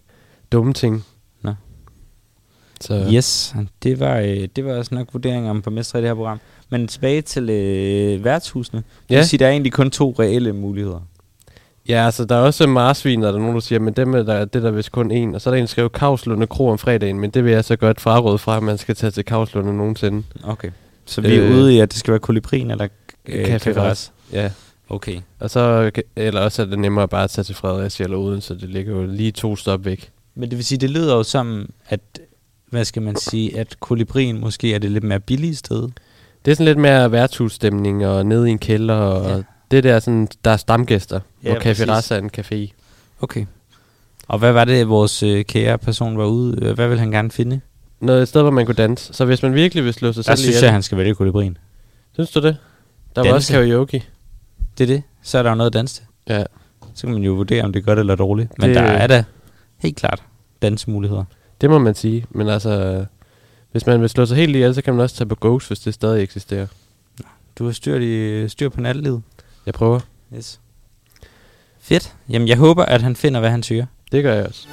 dumme 0.53 0.73
ting. 0.73 1.05
Nå. 1.43 1.55
Så 2.81 3.07
Yes, 3.15 3.55
det 3.83 4.01
var, 4.01 4.19
øh, 4.19 4.49
det 4.57 4.65
var 4.65 4.73
også 4.75 4.95
nok 4.95 5.09
vurderinger 5.13 5.51
om 5.51 5.63
borgmester 5.63 5.99
i 5.99 6.03
det 6.03 6.09
her 6.09 6.15
program. 6.15 6.41
Men 6.71 6.89
tilbage 6.89 7.23
til 7.23 7.51
øh, 7.51 8.25
værtshusene. 8.25 8.79
Det 9.09 9.15
Ja. 9.15 9.17
vil 9.19 9.27
sige, 9.29 9.39
der 9.39 9.47
er 9.47 9.51
egentlig 9.51 9.73
kun 9.73 9.91
to 9.91 10.15
reelle 10.19 10.53
muligheder. 10.53 11.07
Ja, 11.89 12.05
altså 12.07 12.25
der 12.25 12.35
er 12.37 12.41
også 12.41 12.67
marsvin, 12.67 13.23
og 13.23 13.33
der 13.33 13.39
er 13.39 13.43
nogen, 13.43 13.55
der 13.55 13.61
siger, 13.61 13.79
men 13.79 13.95
dem 13.95 14.15
er 14.15 14.23
der, 14.23 14.45
det 14.45 14.57
er 14.57 14.61
der 14.61 14.71
vist 14.71 14.93
kun 14.93 15.11
en. 15.11 15.35
Og 15.35 15.41
så 15.41 15.51
er 15.51 15.55
der 15.55 15.59
en, 15.59 15.63
der 15.63 15.67
skriver 15.69 15.89
Kavslunde 15.89 16.47
Kro 16.47 16.69
om 16.69 16.79
fredagen, 16.79 17.21
men 17.21 17.31
det 17.31 17.45
vil 17.45 17.53
jeg 17.53 17.65
så 17.65 17.77
godt 17.77 18.01
fraråde 18.01 18.39
fra, 18.39 18.57
at 18.57 18.63
man 18.63 18.79
skal 18.79 18.95
tage 18.97 19.11
til 19.11 19.25
Kavslunde 19.25 19.77
nogensinde. 19.77 20.23
Okay. 20.45 20.71
Så 21.05 21.21
vi 21.21 21.35
er 21.37 21.45
Øh, 21.45 21.51
ude 21.57 21.75
i, 21.75 21.79
at 21.81 21.91
det 21.93 21.99
skal 21.99 22.13
være 22.13 22.19
kolibrin 22.21 22.71
eller 22.71 22.89
øh. 23.29 23.47
Ras. 23.77 24.13
Ja, 24.33 24.51
Okay. 24.91 25.21
og 25.39 25.51
så, 25.51 25.91
eller 26.17 26.41
også 26.41 26.63
er 26.63 26.67
det 26.67 26.79
nemmere 26.79 27.09
bare 27.09 27.25
at 27.25 27.31
tage 27.31 27.45
til 27.45 27.55
Fredericia 27.55 28.05
eller 28.05 28.17
Odense, 28.19 28.49
så 28.49 28.55
det 28.55 28.69
ligger 28.69 28.93
jo 28.93 29.07
lige 29.07 29.33
to 29.33 29.57
stop 29.57 29.85
væk. 29.85 30.11
Men 30.35 30.51
det 30.51 30.57
vil 30.59 30.65
sige, 30.65 30.79
det 30.79 30.91
lyder 30.91 31.17
jo 31.17 31.23
som, 31.23 31.71
at 31.89 32.01
hvad 32.71 32.85
skal 32.85 33.03
man 33.03 33.17
sige, 33.17 33.59
at 33.59 33.81
kolibrien 33.81 34.41
måske 34.41 34.75
er 34.75 34.79
det 34.79 34.91
lidt 34.91 35.05
mere 35.05 35.21
billige 35.21 35.57
sted. 35.57 35.89
Det 36.45 36.51
er 36.51 36.55
sådan 36.55 36.65
lidt 36.67 36.79
mere 36.79 37.13
værtshusstemning 37.13 38.07
og 38.07 38.27
nede 38.27 38.49
i 38.49 38.51
en 38.53 38.59
kælder, 38.59 38.95
og 38.95 39.31
Ja. 39.37 39.43
det 39.71 39.85
der 39.85 39.95
er 39.95 40.01
sådan, 40.01 40.29
der 40.45 40.51
er 40.51 40.57
stamgæster, 40.57 41.21
Ja, 41.45 41.51
hvor. 41.53 41.61
Café 41.61 41.91
Ras 41.91 42.11
er 42.11 42.17
en 42.19 42.31
café. 42.39 42.73
Okay. 43.21 43.47
Og 44.29 44.39
hvad 44.39 44.53
var 44.53 44.65
det, 44.65 44.89
vores 44.89 45.23
øh, 45.23 45.45
kære 45.45 45.79
person 45.79 46.19
var 46.19 46.25
ude? 46.27 46.59
øh, 46.65 46.75
Hvad 46.75 46.89
vil 46.89 46.99
han 46.99 47.11
gerne 47.11 47.31
finde? 47.31 47.61
Noget 48.01 48.23
et 48.23 48.29
sted, 48.29 48.43
hvor 48.43 48.51
man 48.51 48.67
kunne 48.67 48.75
danse. 48.75 49.13
Så 49.13 49.25
hvis 49.25 49.43
man 49.43 49.55
virkelig 49.55 49.85
vil 49.85 49.95
slå 49.95 50.13
sig 50.13 50.17
Der 50.27 50.31
selv 50.31 50.37
synes 50.39 50.49
ihjel- 50.57 50.65
jeg, 50.65 50.73
han 50.73 50.83
skal 50.83 50.99
vælge 50.99 51.15
kolibrien. 51.15 51.59
Synes 52.13 52.31
du 52.31 52.41
det? 52.41 52.57
Der 53.17 53.21
var 53.23 53.31
Danse. 53.31 53.37
også 53.37 53.53
karaoke. 53.53 54.05
Det 54.81 54.91
er 54.91 54.95
det. 54.95 55.03
Så 55.23 55.39
er 55.39 55.43
der 55.43 55.51
jo 55.51 55.57
noget 55.57 55.71
at 55.71 55.75
danse 55.75 55.95
til. 55.95 56.05
Ja. 56.29 56.45
Så 56.95 57.07
kan 57.07 57.15
man 57.15 57.23
jo 57.23 57.33
vurdere, 57.33 57.63
om 57.65 57.73
det 57.73 57.81
er 57.81 57.85
godt 57.85 57.99
eller 57.99 58.15
dårligt. 58.15 58.59
Men 58.59 58.69
Det- 58.69 58.77
der 58.77 58.83
er 58.83 59.07
da 59.07 59.25
helt 59.79 59.97
klart 59.97 60.23
dansemuligheder. 60.63 61.25
Det 61.61 61.71
må 61.71 61.79
man 61.79 61.95
sige. 61.95 62.27
Men 62.31 62.49
altså, 62.49 63.05
hvis 63.73 63.87
man 63.87 64.01
vil 64.01 64.09
slå 64.09 64.27
sig 64.27 64.37
helt 64.37 64.55
ihjel, 64.57 64.75
så 64.75 64.83
kan 64.83 64.95
man 64.95 65.03
også 65.03 65.17
tage 65.17 65.29
på 65.29 65.37
Ghost, 65.41 65.69
hvis 65.69 65.79
det 65.81 65.95
stadig 65.95 66.23
eksisterer. 66.23 66.67
Du 67.59 67.65
har 67.65 67.73
styr, 67.73 67.97
i, 68.01 68.49
styr 68.49 68.69
på 68.69 68.81
nattelivet. 68.81 69.23
Jeg 69.67 69.75
prøver. 69.75 70.01
Yes. 70.37 70.61
Fedt. 71.81 72.15
Jamen, 72.29 72.49
jeg 72.49 72.57
håber, 72.57 72.85
at 72.85 73.03
han 73.03 73.17
finder, 73.17 73.41
hvad 73.41 73.51
han 73.51 73.63
søger. 73.63 73.87
Det 74.13 74.23
gør 74.23 74.35
jeg 74.35 74.47
også. 74.47 74.67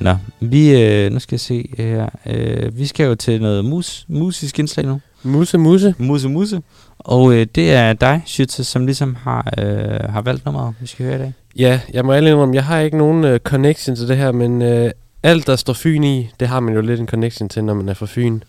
Nå, 0.00 0.16
vi, 0.40 0.82
øh, 0.82 1.12
nu 1.12 1.18
skal 1.18 1.34
jeg 1.34 1.40
se 1.40 1.74
her. 1.78 2.08
Øh, 2.26 2.78
vi 2.78 2.86
skal 2.86 3.06
jo 3.06 3.14
til 3.14 3.40
noget 3.42 3.64
mus, 3.64 4.04
musisk 4.08 4.58
indslag 4.58 4.86
nu. 4.86 5.00
Musse, 5.22 5.58
musse. 5.58 5.94
Musse, 5.98 6.28
musse. 6.28 6.62
Og 6.98 7.34
øh, 7.34 7.46
det 7.54 7.72
er 7.72 7.92
dig, 7.92 8.22
Schütze, 8.26 8.62
som 8.62 8.86
ligesom 8.86 9.14
har, 9.14 9.52
øh, 9.58 10.12
har 10.12 10.20
valgt 10.20 10.44
nummeret, 10.44 10.74
vi 10.80 10.86
skal 10.86 11.06
høre 11.06 11.14
i 11.14 11.18
dag. 11.18 11.32
Ja, 11.56 11.80
jeg 11.92 12.04
må 12.04 12.12
ærlig 12.12 12.30
indrømme, 12.30 12.54
jeg 12.54 12.64
har 12.64 12.78
ikke 12.78 12.98
nogen 12.98 13.24
uh, 13.24 13.36
connection 13.36 13.96
til 13.96 14.08
det 14.08 14.16
her, 14.16 14.32
men 14.32 14.62
uh, 14.62 14.90
alt, 15.22 15.46
der 15.46 15.56
står 15.56 15.72
Fyn 15.72 16.04
i, 16.04 16.30
det 16.40 16.48
har 16.48 16.60
man 16.60 16.74
jo 16.74 16.80
lidt 16.80 17.00
en 17.00 17.08
connection 17.08 17.48
til, 17.48 17.64
når 17.64 17.74
man 17.74 17.88
er 17.88 17.94
fra 17.94 18.06
Fyn. 18.08 18.40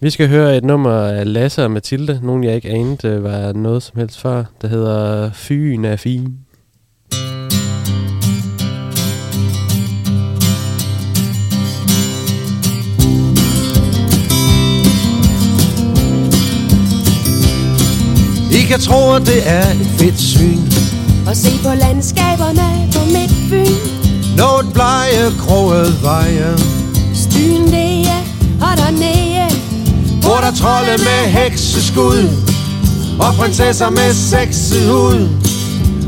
Vi 0.00 0.10
skal 0.10 0.28
høre 0.28 0.56
et 0.56 0.64
nummer 0.64 0.92
af 0.92 1.32
Lasse 1.32 1.64
og 1.64 1.70
Mathilde, 1.70 2.20
nogen 2.22 2.44
jeg 2.44 2.54
ikke 2.54 2.70
anede 2.70 3.18
uh, 3.18 3.24
var 3.24 3.52
noget 3.52 3.82
som 3.82 3.98
helst 3.98 4.20
før, 4.20 4.44
der 4.62 4.68
hedder 4.68 5.30
Fyn 5.34 5.84
er 5.84 5.96
fin. 5.96 6.38
I 18.52 18.62
kan 18.68 18.80
tro, 18.80 19.12
at 19.12 19.26
det 19.26 19.48
er 19.48 19.70
et 19.70 19.90
fedt 19.98 20.20
syn. 20.20 20.58
Og 21.26 21.36
se 21.36 21.50
på 21.62 21.74
landskaberne 21.74 22.92
på 22.94 23.04
Midtfyn 23.04 24.02
Noget 24.36 24.72
blege, 24.72 25.30
kroget 25.38 26.02
veje. 26.02 26.56
Styen 27.14 27.66
det 27.66 28.06
er, 28.06 28.22
og 28.60 28.76
dernede 28.76 29.56
Hvor 30.20 30.38
der 30.44 30.52
trolde 30.60 30.96
med 30.98 31.30
hekseskud. 31.30 32.28
Og 33.20 33.34
prinsesser 33.34 33.90
med 33.90 34.14
sexet 34.14 34.88
hud. 34.92 35.28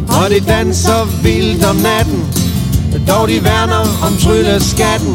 Og 0.08 0.30
de 0.30 0.40
danser 0.40 1.22
vildt 1.22 1.64
om 1.64 1.76
natten. 1.76 2.24
Dog 3.08 3.28
de 3.28 3.44
værner 3.44 3.84
om 4.06 4.16
trylleskatten. 4.16 5.14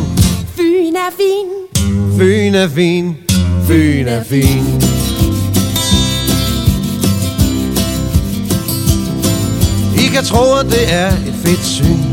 Fyn 0.57 0.95
er 0.95 1.11
fin. 1.19 1.47
Fyn 2.17 2.55
er 2.55 2.67
fin, 2.67 3.17
Fyn 3.67 4.07
er 4.07 4.23
fin. 4.23 4.88
I 4.88 4.88
kan 10.13 10.23
tro, 10.23 10.53
at 10.53 10.65
det 10.65 10.93
er 10.93 11.07
et 11.07 11.35
fedt 11.45 11.65
syn. 11.65 12.03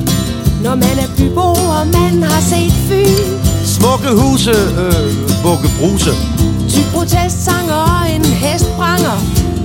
Når 0.64 0.74
man 0.74 0.96
er 1.04 1.08
bybo, 1.16 1.48
og 1.76 1.86
man 1.98 2.22
har 2.22 2.40
set 2.40 2.72
Fyn. 2.88 3.28
Smukke 3.64 4.10
huse, 4.20 4.50
øh, 4.50 5.08
bukke 5.42 5.68
bruse. 5.78 6.12
Ty 6.70 6.80
protestsanger 6.92 7.74
og 7.74 8.14
en 8.14 8.24
hestbranger. 8.24 9.18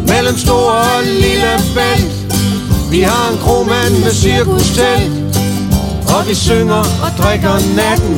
Mellem 0.07 0.37
stor 0.37 0.71
og 0.71 1.03
lille 1.03 1.53
bælt. 1.75 2.13
Vi 2.91 2.99
har 2.99 3.31
en 3.31 3.37
kromand 3.37 3.93
med 4.03 4.11
cirkustelt. 4.11 5.11
Og 6.15 6.27
vi 6.29 6.35
synger 6.35 6.83
og 7.05 7.11
drikker 7.19 7.55
natten. 7.75 8.17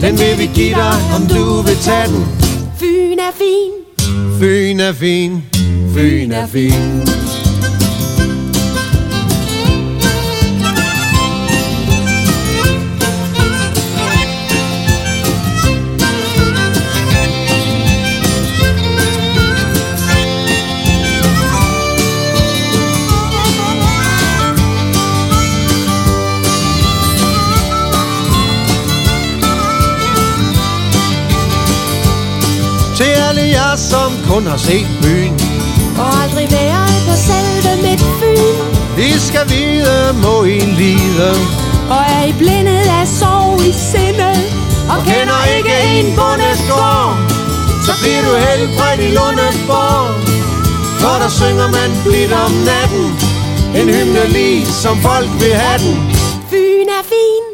Den 0.00 0.18
vil 0.18 0.38
vi 0.38 0.50
give 0.54 0.74
dig, 0.74 0.96
om 1.16 1.26
du 1.26 1.60
vil 1.66 1.76
tage 1.76 2.06
den. 2.06 2.26
Fyn 2.80 3.18
er 3.28 3.32
fin. 3.42 3.70
Fyn 4.40 4.80
er 4.80 4.92
fin, 4.92 5.42
Fyn 5.94 6.32
er 6.32 6.46
fin. 6.46 7.06
Til 7.06 7.21
kun 34.32 34.46
har 34.46 34.56
set 34.56 34.88
byen. 35.02 35.34
Og 36.02 36.08
aldrig 36.22 36.48
været 36.58 36.96
på 37.08 37.14
selve 37.28 37.72
Midtfyn 37.84 38.56
Vi 38.96 39.10
skal 39.28 39.44
vide, 39.54 39.96
må 40.24 40.34
I 40.44 40.58
lide. 40.80 41.30
Og 41.94 42.02
er 42.16 42.24
I 42.30 42.32
blindet 42.40 42.86
af 43.00 43.06
sorg 43.20 43.60
i 43.70 43.72
sindet 43.90 44.40
Og 44.92 45.00
kender 45.08 45.40
ikke 45.56 45.76
en 45.96 46.06
bondesgård 46.18 47.10
Så 47.86 47.92
bliver 48.00 48.22
du 48.28 48.32
helbredt 48.46 49.00
i 49.08 49.10
Lundesborg 49.18 50.06
For 51.02 51.16
der 51.22 51.30
synger 51.40 51.68
man 51.78 51.90
blidt 52.04 52.32
om 52.44 52.52
natten 52.70 53.06
En 53.78 53.86
hymne 53.94 54.24
lige 54.36 54.66
som 54.66 54.96
folk 55.08 55.30
vil 55.42 55.54
have 55.64 55.78
den. 55.84 55.96
Fyn 56.50 56.88
er 56.98 57.04
fin 57.12 57.44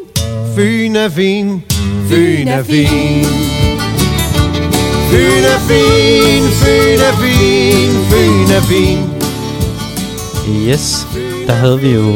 Fyn 0.55 0.95
er 0.95 1.09
fin, 1.09 1.63
Fyn 2.09 2.47
er 2.47 2.63
fin. 2.63 2.87
Fyn 2.87 2.87
er 2.87 3.23
fin, 3.43 3.58
Fyn 5.19 5.43
er 5.43 5.59
fin, 5.69 6.43
Fyn 8.09 8.51
er 8.57 8.61
fin 8.61 8.99
Yes, 10.67 11.07
der 11.47 11.53
havde 11.53 11.79
vi 11.79 11.89
jo 11.93 12.15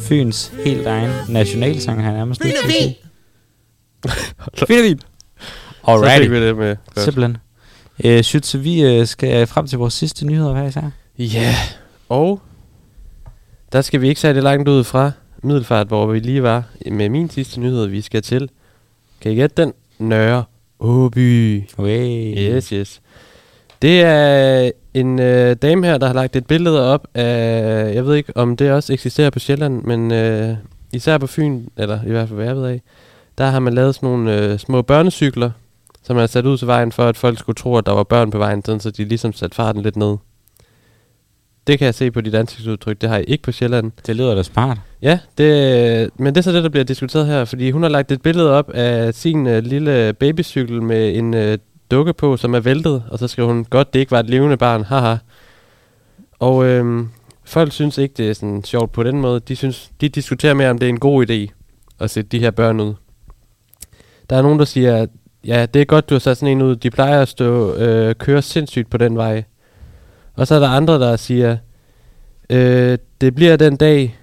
Fyns 0.00 0.52
helt 0.64 0.86
egen 0.86 1.10
nationalsang 1.28 2.04
her 2.04 2.12
nærmest. 2.12 2.42
Fyn 2.42 2.50
er 2.50 2.68
fin 2.70 2.94
Fyn 4.66 4.74
er 4.74 4.82
fin. 4.82 5.00
Så 5.86 6.18
fik 6.18 6.30
vi 6.30 6.46
det 6.46 6.56
med. 6.56 6.76
Godt. 6.94 7.04
Simpelthen. 7.04 7.36
Øh, 8.04 8.24
så 8.24 8.58
vi 8.58 8.82
øh, 8.82 9.06
skal 9.06 9.46
frem 9.46 9.66
til 9.66 9.78
vores 9.78 9.94
sidste 9.94 10.26
nyheder 10.26 10.52
hver 10.52 10.66
især. 10.66 10.90
Ja, 11.18 11.54
og 12.08 12.40
der 13.72 13.80
skal 13.80 14.00
vi 14.00 14.08
ikke 14.08 14.20
særlig 14.20 14.42
langt 14.42 14.68
ud 14.68 14.84
fra 14.84 15.10
Middelfart, 15.42 15.86
hvor 15.86 16.06
vi 16.06 16.18
lige 16.18 16.42
var 16.42 16.64
med 16.92 17.08
min 17.08 17.30
sidste 17.30 17.60
nyhed, 17.60 17.86
vi 17.86 18.00
skal 18.00 18.22
til. 18.22 18.50
Kan 19.20 19.32
I 19.32 19.34
gætte 19.34 19.62
den? 19.62 19.72
Nørre 19.98 20.44
Åby. 20.80 21.62
Hey. 21.78 22.34
Yes, 22.38 22.68
yes. 22.68 23.00
Det 23.82 24.02
er 24.02 24.70
en 24.94 25.18
øh, 25.18 25.56
dame 25.62 25.86
her, 25.86 25.98
der 25.98 26.06
har 26.06 26.14
lagt 26.14 26.36
et 26.36 26.46
billede 26.46 26.92
op 26.92 27.06
af, 27.14 27.94
jeg 27.94 28.06
ved 28.06 28.14
ikke 28.14 28.36
om 28.36 28.56
det 28.56 28.72
også 28.72 28.92
eksisterer 28.92 29.30
på 29.30 29.38
Sjælland, 29.38 29.82
men 29.82 30.12
øh, 30.12 30.56
især 30.92 31.18
på 31.18 31.26
Fyn, 31.26 31.66
eller 31.76 31.98
i 32.06 32.10
hvert 32.10 32.28
fald 32.28 32.36
hvad 32.36 32.46
jeg 32.46 32.56
ved 32.56 32.66
af, 32.66 32.82
der 33.38 33.46
har 33.46 33.60
man 33.60 33.74
lavet 33.74 33.94
sådan 33.94 34.08
nogle 34.08 34.38
øh, 34.38 34.58
små 34.58 34.82
børnecykler, 34.82 35.50
som 36.02 36.16
man 36.16 36.20
har 36.20 36.26
sat 36.26 36.46
ud 36.46 36.58
til 36.58 36.66
vejen 36.66 36.92
for, 36.92 37.04
at 37.04 37.16
folk 37.16 37.38
skulle 37.38 37.56
tro, 37.56 37.76
at 37.76 37.86
der 37.86 37.92
var 37.92 38.04
børn 38.04 38.30
på 38.30 38.38
vejen, 38.38 38.64
sådan, 38.64 38.80
så 38.80 38.90
de 38.90 39.04
ligesom 39.04 39.32
satte 39.32 39.54
farten 39.54 39.82
lidt 39.82 39.96
ned. 39.96 40.16
Det 41.68 41.78
kan 41.78 41.86
jeg 41.86 41.94
se 41.94 42.10
på 42.10 42.20
dit 42.20 42.34
ansigtsudtryk, 42.34 43.00
det 43.00 43.08
har 43.08 43.16
jeg 43.16 43.24
ikke 43.28 43.42
på 43.42 43.52
Sjælland. 43.52 43.92
Det 44.06 44.16
lyder 44.16 44.34
da 44.34 44.42
smart. 44.42 44.78
Ja, 45.02 45.18
det, 45.38 46.10
men 46.18 46.34
det 46.34 46.40
er 46.40 46.42
så 46.42 46.52
det, 46.52 46.62
der 46.62 46.68
bliver 46.68 46.84
diskuteret 46.84 47.26
her, 47.26 47.44
fordi 47.44 47.70
hun 47.70 47.82
har 47.82 47.90
lagt 47.90 48.12
et 48.12 48.22
billede 48.22 48.52
op 48.52 48.70
af 48.70 49.14
sin 49.14 49.46
øh, 49.46 49.62
lille 49.62 50.12
babycykel 50.12 50.82
med 50.82 51.16
en 51.16 51.34
øh, 51.34 51.58
dukke 51.90 52.12
på, 52.12 52.36
som 52.36 52.54
er 52.54 52.60
væltet, 52.60 53.02
og 53.10 53.18
så 53.18 53.28
skriver 53.28 53.48
hun, 53.48 53.64
godt 53.64 53.92
det 53.92 54.00
ikke 54.00 54.12
var 54.12 54.20
et 54.20 54.30
levende 54.30 54.56
barn, 54.56 54.84
haha. 54.84 55.16
Og 56.38 56.64
øhm, 56.64 57.08
folk 57.44 57.72
synes 57.72 57.98
ikke, 57.98 58.14
det 58.16 58.30
er 58.30 58.34
sådan 58.34 58.64
sjovt 58.64 58.92
på 58.92 59.02
den 59.02 59.20
måde. 59.20 59.40
De, 59.40 59.56
synes, 59.56 59.90
de 60.00 60.08
diskuterer 60.08 60.54
mere, 60.54 60.70
om 60.70 60.78
det 60.78 60.86
er 60.86 60.90
en 60.90 61.00
god 61.00 61.30
idé 61.30 61.52
at 62.00 62.10
sætte 62.10 62.28
de 62.28 62.38
her 62.38 62.50
børn 62.50 62.80
ud. 62.80 62.94
Der 64.30 64.36
er 64.36 64.42
nogen, 64.42 64.58
der 64.58 64.64
siger, 64.64 65.06
ja, 65.44 65.66
det 65.66 65.82
er 65.82 65.86
godt, 65.86 66.08
du 66.10 66.14
har 66.14 66.20
sat 66.20 66.36
sådan 66.36 66.56
en 66.56 66.62
ud. 66.62 66.76
De 66.76 66.90
plejer 66.90 67.22
at 67.22 67.28
stå 67.28 67.74
øh, 67.74 68.14
køre 68.14 68.42
sindssygt 68.42 68.90
på 68.90 68.96
den 68.98 69.16
vej. 69.16 69.44
Og 70.38 70.46
så 70.46 70.54
er 70.54 70.58
der 70.58 70.68
andre, 70.68 71.00
der 71.00 71.16
siger, 71.16 71.56
øh, 72.50 72.98
det 73.20 73.34
bliver 73.34 73.56
den 73.56 73.76
dag, 73.76 74.18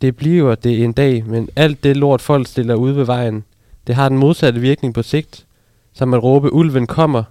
det 0.00 0.16
bliver 0.16 0.54
det 0.54 0.84
en 0.84 0.92
dag, 0.92 1.26
men 1.26 1.48
alt 1.56 1.84
det 1.84 1.96
lort 1.96 2.20
folk 2.20 2.46
stiller 2.46 2.74
ude 2.74 2.96
ved 2.96 3.04
vejen, 3.04 3.44
det 3.86 3.94
har 3.94 4.08
den 4.08 4.18
modsatte 4.18 4.60
virkning 4.60 4.94
på 4.94 5.02
sigt, 5.02 5.46
som 5.92 6.14
at 6.14 6.22
råbe, 6.22 6.52
ulven 6.52 6.86
kommer, 6.86 7.22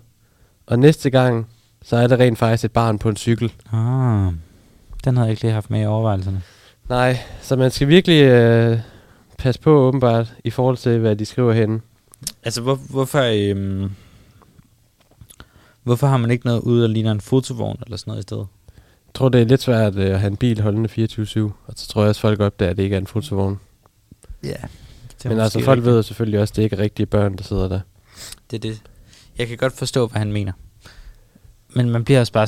og 0.67 0.79
næste 0.79 1.09
gang, 1.09 1.47
så 1.83 1.95
er 1.95 2.07
der 2.07 2.19
rent 2.19 2.37
faktisk 2.37 2.65
et 2.65 2.71
barn 2.71 2.99
på 2.99 3.09
en 3.09 3.15
cykel. 3.17 3.53
Ah, 3.73 4.33
den 5.03 5.17
havde 5.17 5.27
jeg 5.27 5.31
ikke 5.31 5.41
lige 5.41 5.53
haft 5.53 5.69
med 5.69 5.81
i 5.81 5.85
overvejelserne. 5.85 6.41
Nej, 6.89 7.17
så 7.41 7.55
man 7.55 7.71
skal 7.71 7.87
virkelig 7.87 8.23
øh, 8.23 8.79
passe 9.37 9.61
på 9.61 9.71
åbenbart, 9.71 10.33
i 10.43 10.49
forhold 10.49 10.77
til, 10.77 10.99
hvad 10.99 11.15
de 11.15 11.25
skriver 11.25 11.53
henne. 11.53 11.81
Altså, 12.43 12.61
hvor, 12.61 12.75
hvorfor, 12.75 13.21
øhm, 13.21 13.91
hvorfor 15.83 16.07
har 16.07 16.17
man 16.17 16.31
ikke 16.31 16.45
noget 16.45 16.61
ude, 16.61 16.81
der 16.81 16.87
ligner 16.87 17.11
en 17.11 17.21
fotovogn 17.21 17.77
eller 17.85 17.97
sådan 17.97 18.11
noget 18.11 18.19
i 18.19 18.23
stedet? 18.23 18.47
Jeg 19.07 19.13
tror, 19.13 19.29
det 19.29 19.41
er 19.41 19.45
lidt 19.45 19.61
svært 19.61 19.95
øh, 19.95 20.05
at 20.13 20.19
have 20.19 20.31
en 20.31 20.37
bil 20.37 20.61
holdende 20.61 20.89
24-7, 20.89 21.39
og 21.67 21.73
så 21.75 21.87
tror 21.87 22.01
jeg 22.01 22.09
også, 22.09 22.21
folk 22.21 22.39
opdager, 22.39 22.71
at 22.71 22.77
det 22.77 22.83
ikke 22.83 22.93
er 22.93 22.99
en 22.99 23.07
fotovogn. 23.07 23.59
Ja. 24.43 24.55
Men 25.25 25.39
altså, 25.39 25.63
folk 25.63 25.85
ved 25.85 25.95
jo 25.95 26.01
selvfølgelig 26.01 26.39
også, 26.39 26.51
at 26.51 26.55
det 26.55 26.63
ikke 26.63 26.75
er 26.75 26.79
rigtige 26.79 27.05
børn, 27.05 27.37
der 27.37 27.43
sidder 27.43 27.67
der. 27.67 27.79
Det 28.51 28.57
er 28.65 28.69
det. 28.69 28.81
Jeg 29.37 29.47
kan 29.47 29.57
godt 29.57 29.73
forstå, 29.73 30.07
hvad 30.07 30.19
han 30.19 30.31
mener. 30.31 30.51
Men 31.69 31.89
man 31.89 32.03
bliver 32.03 32.19
også 32.19 32.33
bare 32.33 32.47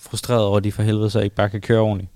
frustreret 0.00 0.42
over, 0.42 0.56
at 0.56 0.64
de 0.64 0.72
for 0.72 0.82
helvede 0.82 1.10
så 1.10 1.20
ikke 1.20 1.36
bare 1.36 1.50
kan 1.50 1.60
køre 1.60 1.80
ordentligt. 1.80 2.10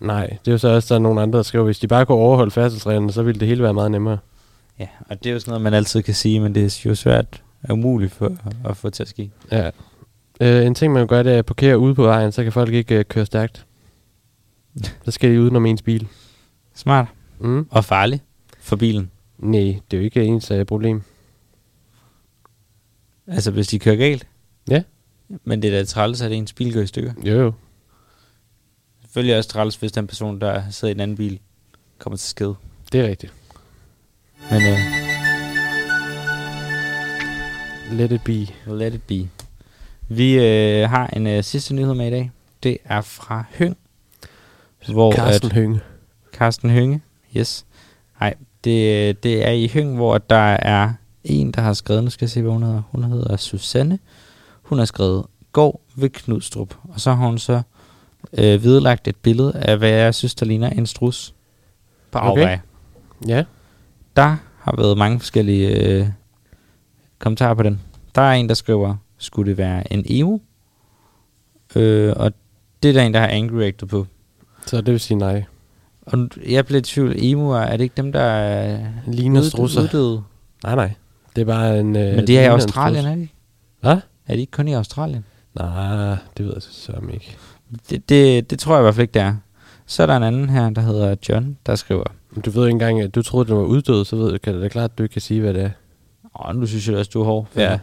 Nej, 0.00 0.26
det 0.26 0.48
er 0.48 0.52
jo 0.52 0.58
så 0.58 0.68
også, 0.68 0.94
der 0.94 0.98
er 0.98 1.02
nogle 1.02 1.22
andre, 1.22 1.36
der 1.36 1.42
skriver, 1.42 1.64
hvis 1.64 1.78
de 1.78 1.88
bare 1.88 2.06
kunne 2.06 2.18
overholde 2.18 2.50
færdselsreglerne, 2.50 3.12
så 3.12 3.22
ville 3.22 3.40
det 3.40 3.48
hele 3.48 3.62
være 3.62 3.74
meget 3.74 3.90
nemmere. 3.90 4.18
Ja, 4.78 4.88
og 5.08 5.24
det 5.24 5.30
er 5.30 5.34
jo 5.34 5.40
sådan 5.40 5.50
noget, 5.50 5.62
man 5.62 5.74
altid 5.74 6.02
kan 6.02 6.14
sige, 6.14 6.40
men 6.40 6.54
det 6.54 6.64
er 6.64 6.88
jo 6.88 6.94
svært 6.94 7.42
er 7.64 7.72
umuligt 7.72 8.12
for 8.12 8.36
at 8.64 8.76
få 8.76 8.90
til 8.90 9.02
at 9.02 9.08
ske. 9.08 9.30
Ja. 9.50 9.70
Øh, 10.40 10.66
en 10.66 10.74
ting, 10.74 10.92
man 10.92 11.00
kan 11.00 11.06
gøre, 11.06 11.24
det 11.24 11.34
er 11.34 11.38
at 11.38 11.46
parkere 11.46 11.78
ude 11.78 11.94
på 11.94 12.02
vejen, 12.02 12.32
så 12.32 12.42
kan 12.42 12.52
folk 12.52 12.72
ikke 12.72 12.98
øh, 12.98 13.04
køre 13.04 13.26
stærkt. 13.26 13.66
Så 15.04 15.10
skal 15.10 15.30
de 15.30 15.40
udenom 15.40 15.66
ens 15.66 15.82
bil. 15.82 16.08
Smart. 16.74 17.06
Mm. 17.38 17.66
Og 17.70 17.84
farligt 17.84 18.22
for 18.58 18.76
bilen. 18.76 19.10
Nej, 19.38 19.80
det 19.90 19.96
er 19.96 19.98
jo 19.98 20.04
ikke 20.04 20.24
ens 20.24 20.50
øh, 20.50 20.66
problem. 20.66 21.02
Altså, 23.26 23.50
hvis 23.50 23.68
de 23.68 23.78
kører 23.78 23.96
galt. 23.96 24.26
Ja. 24.70 24.82
Men 25.44 25.62
det 25.62 25.74
er 25.74 25.78
da 25.78 25.84
træls, 25.84 26.20
at 26.20 26.32
ens 26.32 26.52
bil 26.52 26.74
går 26.74 26.80
i 26.80 26.86
stykker. 26.86 27.12
Jo, 27.24 27.40
jo. 27.40 27.52
Selvfølgelig 29.02 29.38
også 29.38 29.50
træls, 29.50 29.76
hvis 29.76 29.92
den 29.92 30.06
person, 30.06 30.40
der 30.40 30.70
sidder 30.70 30.92
i 30.92 30.94
en 30.94 31.00
anden 31.00 31.16
bil, 31.16 31.40
kommer 31.98 32.16
til 32.16 32.28
skade. 32.28 32.54
Det 32.92 33.00
er 33.00 33.08
rigtigt. 33.08 33.32
Men 34.50 34.62
uh, 34.62 35.13
Let 37.90 38.12
it 38.12 38.24
be. 38.24 38.46
let 38.66 38.94
it 38.94 39.02
be. 39.02 39.28
Vi 40.08 40.36
uh, 40.36 40.90
har 40.90 41.06
en 41.06 41.26
uh, 41.26 41.44
sidste 41.44 41.74
nyhed 41.74 41.94
med 41.94 42.06
i 42.06 42.10
dag. 42.10 42.30
Det 42.62 42.78
er 42.84 43.00
fra 43.00 43.44
Høng. 43.58 43.76
Hvor 44.92 45.12
Carsten 45.12 45.50
at, 45.50 45.54
Hønge. 45.54 45.80
Carsten 46.32 46.70
Hønge, 46.70 47.02
yes. 47.36 47.66
Nej, 48.20 48.34
det, 48.64 49.22
det 49.22 49.46
er 49.46 49.50
i 49.50 49.70
Høng, 49.74 49.96
hvor 49.96 50.18
der 50.18 50.36
er 50.54 50.92
en, 51.24 51.52
der 51.52 51.60
har 51.60 51.72
skrevet, 51.72 52.04
nu 52.04 52.10
skal 52.10 52.24
jeg 52.24 52.30
se, 52.30 52.42
hvad 52.42 52.52
hun 52.52 52.62
hedder. 52.62 52.82
Hun 52.90 53.04
hedder 53.04 53.36
Susanne. 53.36 53.98
Hun 54.62 54.78
har 54.78 54.84
skrevet, 54.84 55.26
gå 55.52 55.80
ved 55.96 56.10
Knudstrup. 56.10 56.74
Og 56.88 57.00
så 57.00 57.12
har 57.12 57.26
hun 57.26 57.38
så 57.38 57.62
øh, 58.32 58.64
vedlagt 58.64 59.08
et 59.08 59.16
billede 59.16 59.52
af, 59.54 59.78
hvad 59.78 59.90
jeg 59.90 60.14
synes, 60.14 60.34
der 60.34 60.46
ligner 60.46 60.70
en 60.70 60.86
strus 60.86 61.34
på 62.10 62.18
Okay. 62.18 62.40
afvej. 62.40 62.58
Ja. 63.28 63.44
Der 64.16 64.36
har 64.58 64.76
været 64.76 64.98
mange 64.98 65.20
forskellige 65.20 65.68
øh, 65.68 66.06
kommentarer 67.24 67.54
på 67.54 67.62
den. 67.62 67.80
Der 68.14 68.22
er 68.22 68.32
en, 68.32 68.48
der 68.48 68.54
skriver, 68.54 68.96
skulle 69.18 69.50
det 69.50 69.58
være 69.58 69.92
en 69.92 70.02
emo? 70.06 70.38
Øh, 71.76 72.12
og 72.16 72.32
det 72.82 72.88
er 72.88 72.92
der 72.92 73.02
en, 73.02 73.14
der 73.14 73.20
har 73.20 73.26
angry 73.28 73.54
reacted 73.54 73.88
på. 73.88 74.06
Så 74.66 74.76
det 74.76 74.92
vil 74.92 75.00
sige 75.00 75.18
nej. 75.18 75.44
Og 76.06 76.28
jeg 76.48 76.66
blev 76.66 76.78
i 76.78 76.82
tvivl, 76.82 77.14
emo 77.18 77.50
er, 77.50 77.70
det 77.76 77.80
ikke 77.80 77.96
dem, 77.96 78.12
der 78.12 78.20
er 78.20 78.86
Ligner 79.06 79.40
uddøde- 79.40 79.50
strusser. 79.50 79.82
uddøde? 79.82 80.22
Nej, 80.64 80.74
nej. 80.74 80.92
Det 81.36 81.42
er 81.42 81.46
bare 81.46 81.80
en... 81.80 81.96
Øh, 81.96 82.16
Men 82.16 82.26
det 82.26 82.38
er 82.38 82.42
i 82.42 82.46
Australien, 82.46 83.04
er 83.06 83.14
det 83.14 83.20
ikke? 83.20 83.32
Hvad? 83.80 83.96
Er 84.26 84.34
de 84.34 84.40
ikke 84.40 84.50
kun 84.50 84.68
i 84.68 84.72
Australien? 84.72 85.24
Nej, 85.54 86.16
det 86.36 86.44
ved 86.46 86.52
jeg 86.54 86.62
så 86.62 86.92
ikke. 87.12 87.36
Det, 87.90 88.08
det, 88.08 88.50
det 88.50 88.58
tror 88.58 88.74
jeg 88.74 88.80
i 88.80 88.84
hvert 88.84 88.94
fald 88.94 89.02
ikke, 89.02 89.14
det 89.14 89.22
er. 89.22 89.36
Så 89.86 90.02
er 90.02 90.06
der 90.06 90.16
en 90.16 90.22
anden 90.22 90.50
her, 90.50 90.70
der 90.70 90.82
hedder 90.82 91.16
John, 91.28 91.56
der 91.66 91.74
skriver, 91.74 92.04
Du 92.44 92.50
ved 92.50 92.62
ikke 92.66 92.70
engang, 92.72 93.00
at 93.00 93.14
du 93.14 93.22
troede, 93.22 93.48
det 93.48 93.56
var 93.56 93.62
uddød, 93.62 94.04
så 94.04 94.16
ved 94.16 94.32
du, 94.32 94.38
kan 94.38 94.54
det 94.54 94.62
da 94.62 94.68
klart, 94.68 94.90
at 94.90 94.98
du 94.98 95.02
ikke 95.02 95.12
kan 95.12 95.22
sige, 95.22 95.40
hvad 95.40 95.54
det 95.54 95.62
er. 95.62 95.70
Åh, 96.40 96.56
nu 96.56 96.66
synes 96.66 96.88
jeg 96.88 96.96
også, 96.96 97.10
du 97.14 97.20
er 97.20 97.24
hård. 97.24 97.48
Ja. 97.56 97.78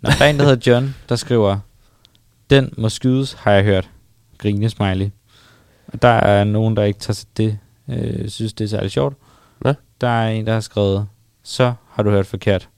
Nå, 0.00 0.10
der 0.18 0.24
er 0.24 0.30
en, 0.30 0.38
der 0.38 0.44
hedder 0.44 0.72
John, 0.72 0.94
der 1.08 1.16
skriver, 1.16 1.58
den 2.50 2.74
må 2.76 2.88
skydes, 2.88 3.32
har 3.32 3.52
jeg 3.52 3.64
hørt. 3.64 3.90
Grine 4.38 4.70
smiley. 4.70 5.10
Og 5.86 6.02
der 6.02 6.08
er 6.08 6.44
nogen, 6.44 6.76
der 6.76 6.82
ikke 6.82 6.98
tager 7.00 7.24
det, 7.36 7.58
øh, 7.88 8.28
synes, 8.28 8.52
det 8.52 8.64
er 8.64 8.68
særlig 8.68 8.90
sjovt. 8.90 9.16
Nå. 9.60 9.74
Der 10.00 10.08
er 10.08 10.28
en, 10.28 10.46
der 10.46 10.52
har 10.52 10.60
skrevet, 10.60 11.06
så 11.42 11.72
har 11.90 12.02
du 12.02 12.10
hørt 12.10 12.26
forkert. 12.26 12.68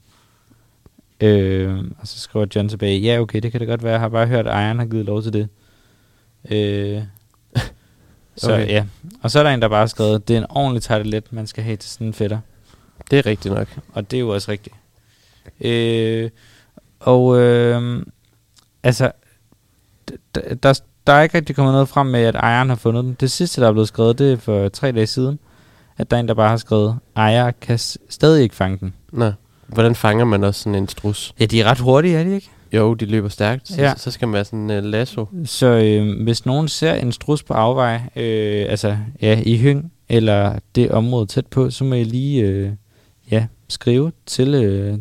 Øh, 1.20 1.78
og 2.00 2.06
så 2.06 2.20
skriver 2.20 2.46
John 2.56 2.68
tilbage, 2.68 2.98
ja 3.00 3.20
okay, 3.20 3.40
det 3.40 3.52
kan 3.52 3.60
det 3.60 3.68
godt 3.68 3.82
være, 3.82 3.92
jeg 3.92 4.00
har 4.00 4.08
bare 4.08 4.26
hørt, 4.26 4.46
at 4.46 4.52
ejeren 4.52 4.78
har 4.78 4.86
givet 4.86 5.06
lov 5.06 5.22
til 5.22 5.32
det. 5.32 5.48
Øh, 6.50 7.02
så 8.36 8.52
Okay. 8.52 8.68
ja. 8.68 8.84
Og 9.22 9.30
så 9.30 9.38
er 9.38 9.42
der 9.42 9.50
en, 9.50 9.62
der 9.62 9.68
bare 9.68 9.78
har 9.78 9.86
skrevet, 9.86 10.28
det 10.28 10.34
er 10.36 10.40
en 10.40 10.46
ordentlig 10.50 10.82
tartelet, 10.82 11.32
man 11.32 11.46
skal 11.46 11.64
have 11.64 11.76
til 11.76 11.90
sådan 11.90 12.06
en 12.06 12.12
fætter. 12.14 12.38
Det 13.10 13.18
er 13.18 13.26
rigtigt 13.26 13.54
nok. 13.54 13.68
Og 13.92 14.10
det 14.10 14.16
er 14.16 14.20
jo 14.20 14.28
også 14.28 14.50
rigtigt. 14.50 14.76
Øh, 15.60 16.30
og 17.00 17.38
øh, 17.40 18.02
altså, 18.82 19.10
d- 20.10 20.14
d- 20.38 20.54
der, 20.54 20.80
der 21.06 21.12
er 21.12 21.22
ikke 21.22 21.36
rigtig 21.36 21.56
kommet 21.56 21.72
noget 21.72 21.88
frem 21.88 22.06
med, 22.06 22.20
at 22.20 22.34
ejeren 22.34 22.68
har 22.68 22.76
fundet 22.76 23.04
den. 23.04 23.16
Det 23.20 23.30
sidste, 23.30 23.60
der 23.60 23.68
er 23.68 23.72
blevet 23.72 23.88
skrevet, 23.88 24.18
det 24.18 24.32
er 24.32 24.36
for 24.36 24.68
tre 24.68 24.92
dage 24.92 25.06
siden, 25.06 25.38
at 25.98 26.10
der 26.10 26.16
er 26.16 26.20
en, 26.20 26.28
der 26.28 26.34
bare 26.34 26.48
har 26.48 26.56
skrevet, 26.56 26.98
ejer 27.16 27.50
kan 27.50 27.78
stadig 28.08 28.42
ikke 28.42 28.54
fange 28.54 28.78
den. 28.80 28.94
Nå. 29.12 29.32
Hvordan 29.66 29.94
fanger 29.94 30.24
man 30.24 30.44
også 30.44 30.60
sådan 30.62 30.74
en 30.74 30.88
strus? 30.88 31.34
Ja, 31.40 31.44
de 31.46 31.60
er 31.60 31.64
ret 31.64 31.78
hurtige, 31.78 32.16
er 32.16 32.24
de 32.24 32.34
ikke? 32.34 32.50
Jo, 32.72 32.94
de 32.94 33.04
løber 33.06 33.28
stærkt. 33.28 33.68
Så, 33.68 33.82
Ja. 33.82 33.92
så 33.96 34.10
skal 34.10 34.28
man 34.28 34.32
være 34.34 34.44
sådan 34.44 34.70
en 34.70 34.78
uh, 34.78 34.84
lasso. 34.84 35.26
Så 35.44 35.66
øh, 35.66 36.22
hvis 36.22 36.46
nogen 36.46 36.68
ser 36.68 36.94
en 36.94 37.12
strus 37.12 37.42
på 37.42 37.54
afvej, 37.54 38.00
øh, 38.16 38.66
altså 38.68 38.96
ja, 39.22 39.42
i 39.46 39.58
Høng, 39.58 39.92
eller 40.08 40.58
det 40.74 40.90
område 40.90 41.26
tæt 41.26 41.46
på, 41.46 41.70
så 41.70 41.84
må 41.84 41.94
I 41.94 42.04
lige 42.04 42.42
øh, 42.42 42.70
ja, 43.30 43.46
skrive 43.68 44.12
til 44.26 44.54
øh, 44.54 44.98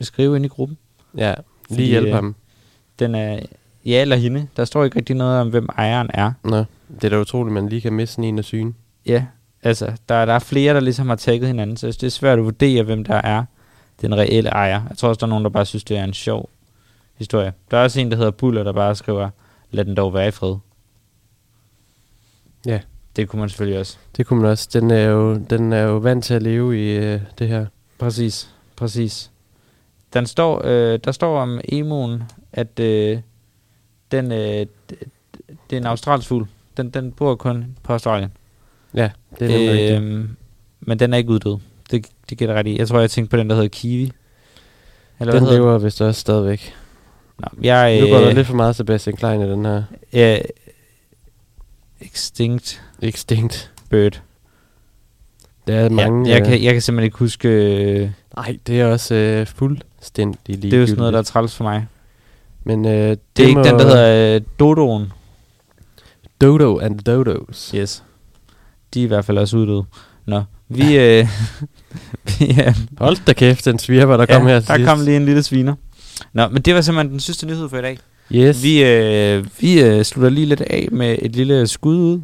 skrive 0.00 0.36
ind 0.36 0.44
i 0.44 0.48
gruppen. 0.48 0.78
Ja, 1.16 1.34
Fordi, 1.62 1.80
lige 1.80 1.88
hjælpe 1.88 2.08
øh, 2.08 2.14
ham. 2.14 2.34
Den 2.98 3.14
er 3.14 3.40
ja 3.84 4.02
eller 4.02 4.16
hende. 4.16 4.48
Der 4.56 4.64
står 4.64 4.84
ikke 4.84 4.96
rigtig 4.96 5.16
noget 5.16 5.40
om, 5.40 5.48
hvem 5.48 5.68
ejeren 5.78 6.10
er. 6.14 6.32
Nå, 6.44 6.64
det 6.94 7.04
er 7.04 7.08
da 7.08 7.20
utroligt, 7.20 7.54
man 7.54 7.68
lige 7.68 7.80
kan 7.80 7.92
miste 7.92 8.14
sådan 8.14 8.24
en 8.24 8.38
af 8.38 8.44
syne. 8.44 8.74
Ja, 9.06 9.24
altså 9.62 9.86
der, 10.08 10.24
der 10.24 10.32
er 10.32 10.38
flere, 10.38 10.74
der 10.74 10.80
ligesom 10.80 11.08
har 11.08 11.16
tagget 11.16 11.46
hinanden, 11.46 11.76
så 11.76 11.86
det 11.86 12.02
er 12.02 12.08
svært 12.08 12.38
at 12.38 12.44
vurdere, 12.44 12.82
hvem 12.82 13.04
der 13.04 13.14
er 13.14 13.44
den 14.00 14.14
reelle 14.14 14.50
ejer. 14.50 14.82
Jeg 14.88 14.96
tror 14.96 15.08
også, 15.08 15.18
der 15.18 15.26
er 15.26 15.28
nogen, 15.28 15.44
der 15.44 15.50
bare 15.50 15.66
synes, 15.66 15.84
det 15.84 15.96
er 15.96 16.04
en 16.04 16.14
sjov 16.14 16.50
historie. 17.14 17.52
Der 17.70 17.78
er 17.78 17.82
også 17.82 18.00
en, 18.00 18.10
der 18.10 18.16
hedder 18.16 18.30
Buller, 18.30 18.62
der 18.62 18.72
bare 18.72 18.94
skriver, 18.94 19.30
lad 19.70 19.84
den 19.84 19.96
dog 19.96 20.14
være 20.14 20.28
i 20.28 20.30
fred. 20.30 20.56
Ja. 22.66 22.80
Det 23.18 23.28
kunne 23.28 23.40
man 23.40 23.48
selvfølgelig 23.48 23.80
også. 23.80 23.96
Det 24.16 24.26
kunne 24.26 24.40
man 24.42 24.50
også. 24.50 24.68
Den 24.72 24.90
er 24.90 25.04
jo, 25.04 25.34
den 25.50 25.72
er 25.72 25.82
jo 25.82 25.96
vant 25.96 26.24
til 26.24 26.34
at 26.34 26.42
leve 26.42 26.78
i 26.84 26.96
øh, 26.96 27.20
det 27.38 27.48
her. 27.48 27.66
Præcis, 27.98 28.48
præcis. 28.76 29.30
Den 30.14 30.26
står, 30.26 30.62
øh, 30.64 30.98
der 31.04 31.12
står 31.12 31.38
om 31.38 31.60
emoen, 31.68 32.22
at 32.52 32.80
øh, 32.80 33.18
den, 34.10 34.32
øh, 34.32 34.66
det 35.70 35.72
er 35.72 35.76
en 35.76 35.86
australsk 35.86 36.28
fugl. 36.28 36.46
Den, 36.76 36.90
den 36.90 37.12
bor 37.12 37.34
kun 37.34 37.76
på 37.82 37.92
Australien. 37.92 38.32
Ja, 38.94 39.10
det 39.38 39.42
er 39.42 39.58
nemlig 39.58 39.70
rigtigt. 39.70 40.02
Øhm, 40.02 40.36
men 40.80 40.98
den 40.98 41.12
er 41.12 41.18
ikke 41.18 41.30
uddød. 41.30 41.58
Det, 41.90 42.06
det 42.30 42.38
gælder 42.38 42.54
ret 42.54 42.66
i. 42.66 42.78
Jeg 42.78 42.88
tror, 42.88 43.00
jeg 43.00 43.10
tænkte 43.10 43.30
på 43.30 43.36
den, 43.36 43.50
der 43.50 43.56
hedder 43.56 43.68
Kiwi. 43.68 44.12
Eller 45.20 45.34
Den 45.34 45.42
hvad 45.42 45.52
lever 45.52 45.78
vist 45.78 46.00
også 46.00 46.20
stadigvæk. 46.20 46.74
Nå, 47.38 47.48
jeg, 47.62 48.00
Nu 48.00 48.06
går 48.08 48.18
der 48.18 48.28
øh, 48.28 48.36
lidt 48.36 48.46
for 48.46 48.56
meget 48.56 48.76
Sebastian 48.76 49.16
Klein 49.16 49.40
i 49.40 49.44
den 49.50 49.64
her. 49.64 49.82
Ja, 50.12 50.38
extinct 52.00 52.82
Extinct. 53.02 53.70
bird. 53.90 54.22
Der 55.66 55.74
er 55.74 55.88
mange... 55.88 56.28
ja, 56.28 56.34
jeg, 56.34 56.40
øh, 56.42 56.48
kan, 56.52 56.62
jeg 56.62 56.72
kan 56.72 56.82
simpelthen 56.82 57.04
ikke 57.04 57.18
huske... 57.18 57.48
Øh, 57.48 58.10
Nej, 58.36 58.58
det 58.66 58.80
er 58.80 58.86
også 58.86 59.14
øh, 59.14 59.46
fuldstændig 59.46 60.40
ligegyldigt. 60.46 60.70
det 60.72 60.76
er 60.76 60.80
jo 60.80 60.86
sådan 60.86 60.98
noget, 60.98 61.12
der 61.12 61.18
er 61.18 61.22
træls 61.22 61.54
for 61.56 61.64
mig. 61.64 61.86
Men 62.64 62.84
øh, 62.84 62.92
det, 63.10 63.18
Det 63.36 63.44
er 63.44 63.48
ikke 63.48 63.62
den, 63.64 63.78
der 63.78 63.86
hedder 63.86 64.34
øh, 64.36 64.40
Dodoen. 64.60 65.12
Dodo 66.40 66.78
and 66.78 66.98
the 66.98 67.14
Dodos. 67.14 67.72
Yes. 67.76 68.02
De 68.94 69.00
er 69.00 69.04
i 69.04 69.06
hvert 69.06 69.24
fald 69.24 69.38
også 69.38 69.56
uddøde. 69.56 69.84
Nå, 70.26 70.42
vi... 70.68 70.98
øh, 70.98 71.28
vi 72.38 72.50
er, 72.60 72.72
Hold 72.98 73.16
da 73.26 73.32
kæft, 73.32 73.64
den 73.64 73.78
svirper, 73.78 74.16
der 74.16 74.26
kom 74.26 74.46
her 74.46 74.60
til 74.60 74.68
der 74.68 74.76
sidst. 74.76 74.88
kom 74.88 75.00
lige 75.04 75.16
en 75.16 75.24
lille 75.24 75.42
sviner. 75.42 75.74
Nå, 76.32 76.48
men 76.48 76.62
det 76.62 76.74
var 76.74 76.80
simpelthen 76.80 77.12
den 77.12 77.20
sidste 77.20 77.46
nyhed 77.46 77.68
for 77.68 77.76
i 77.78 77.82
dag. 77.82 77.98
Yes. 78.32 78.62
Vi, 78.62 78.84
øh, 78.84 79.46
vi 79.60 79.80
øh, 79.82 80.04
slutter 80.04 80.30
lige 80.30 80.46
lidt 80.46 80.60
af 80.60 80.88
med 80.92 81.16
et 81.22 81.36
lille 81.36 81.66
skud 81.66 81.96
ud. 81.96 82.20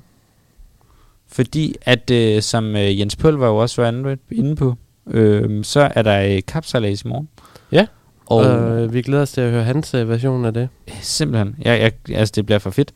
Fordi 1.35 1.74
at, 1.82 2.11
øh, 2.11 2.43
som 2.43 2.76
øh, 2.76 3.01
Jens 3.01 3.16
Pølver 3.16 3.47
jo 3.47 3.57
også 3.57 3.82
var 3.82 4.16
inde- 4.32 4.57
på, 4.57 4.74
øh, 5.07 5.64
så 5.64 5.91
er 5.95 6.03
der 6.03 6.20
øh, 6.37 6.43
kapsalas 6.49 7.03
i 7.03 7.09
morgen. 7.09 7.28
Ja, 7.72 7.87
Og 8.26 8.37
Og 8.37 8.47
øh, 8.82 8.93
vi 8.95 9.03
glæder 9.03 9.22
os 9.22 9.32
til 9.32 9.41
at 9.41 9.51
høre 9.51 9.62
hans 9.64 9.95
øh, 9.95 10.09
version 10.09 10.45
af 10.45 10.55
det. 10.55 10.68
simpelthen, 11.01 11.57
ja, 11.64 11.72
jeg, 11.72 11.93
altså 12.14 12.32
det 12.37 12.47
bliver 12.47 12.59
for 12.59 12.70
fedt. 12.70 12.93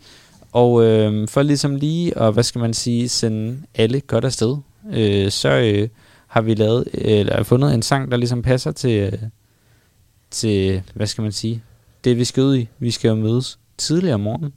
Og 0.53 0.85
øh, 0.85 1.29
for 1.29 1.43
ligesom 1.43 1.75
lige, 1.77 2.17
og 2.17 2.33
hvad 2.33 2.43
skal 2.43 2.59
man 2.59 2.75
sige, 2.75 3.09
sende 3.09 3.57
alle 3.75 4.01
godt 4.01 4.25
afsted, 4.25 4.57
øh, 4.93 5.31
så 5.31 5.49
øh, 5.49 5.89
har 6.27 6.41
vi 6.41 6.55
lavet, 6.55 6.85
eller 6.95 7.43
fundet 7.43 7.75
en 7.75 7.83
sang, 7.83 8.11
der 8.11 8.17
ligesom 8.17 8.43
passer 8.43 8.73
til, 8.73 9.01
øh, 9.01 9.13
til, 10.31 10.83
hvad 10.95 11.07
skal 11.07 11.23
man 11.23 11.33
sige, 11.33 11.63
det 12.05 12.17
vi 12.19 12.25
skal 12.25 12.43
ud 12.43 12.57
i. 12.57 12.69
Vi 12.79 12.91
skal 12.91 13.09
jo 13.09 13.15
mødes 13.15 13.59
tidligere 13.79 14.15
om 14.15 14.21
morgenen, 14.21 14.53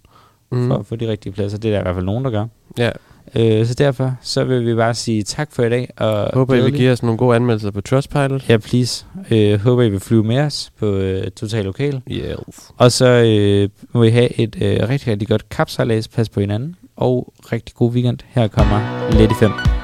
mm. 0.52 0.68
for 0.68 0.76
at 0.76 0.86
få 0.86 0.96
de 0.96 1.08
rigtige 1.08 1.34
pladser. 1.34 1.58
Det 1.58 1.70
er 1.70 1.74
der 1.74 1.80
i 1.80 1.84
hvert 1.84 1.96
fald 1.96 2.06
nogen, 2.06 2.26
der 2.26 2.32
gør. 2.32 2.46
Ja. 2.78 2.92
Øh, 3.36 3.66
så 3.66 3.74
derfor, 3.74 4.16
så 4.22 4.44
vil 4.44 4.66
vi 4.66 4.76
bare 4.76 4.94
sige 4.94 5.24
tak 5.24 5.50
for 5.52 5.64
i 5.64 5.70
dag. 5.70 5.90
Og 5.98 6.30
Håber, 6.34 6.54
I 6.54 6.58
vil 6.58 6.64
glædelig- 6.64 6.80
give 6.80 6.92
os 6.92 7.04
nogle 7.04 7.18
gode 7.18 7.36
anmeldelser 7.36 7.72
på 7.72 7.82
Trustpilot. 7.82 8.50
Ja, 8.50 8.58
please. 8.58 9.06
Øh, 9.32 9.60
håber, 9.60 9.84
I 9.84 9.90
vil 9.90 10.00
flyve 10.00 10.24
med 10.24 10.40
os 10.40 10.72
på 10.80 10.86
øh, 10.96 11.32
Total 11.32 11.66
Lokal. 11.66 12.02
Yes. 12.12 12.36
Og 12.78 12.92
så 12.92 13.06
øh, 13.08 13.70
må 13.94 14.04
I 14.04 14.10
have 14.10 14.40
et 14.40 14.56
øh, 14.62 14.90
rigtig, 14.90 15.08
rigtig 15.12 15.28
godt 15.28 15.50
kapsalas. 15.50 16.08
Pas 16.08 16.30
på 16.30 16.40
hinanden. 16.40 16.76
Og 16.96 17.34
rigtig 17.52 17.76
god 17.76 17.92
weekend. 17.92 18.18
Her 18.28 18.48
kommer 18.48 19.10
Lady 19.12 19.34
5. 19.40 19.81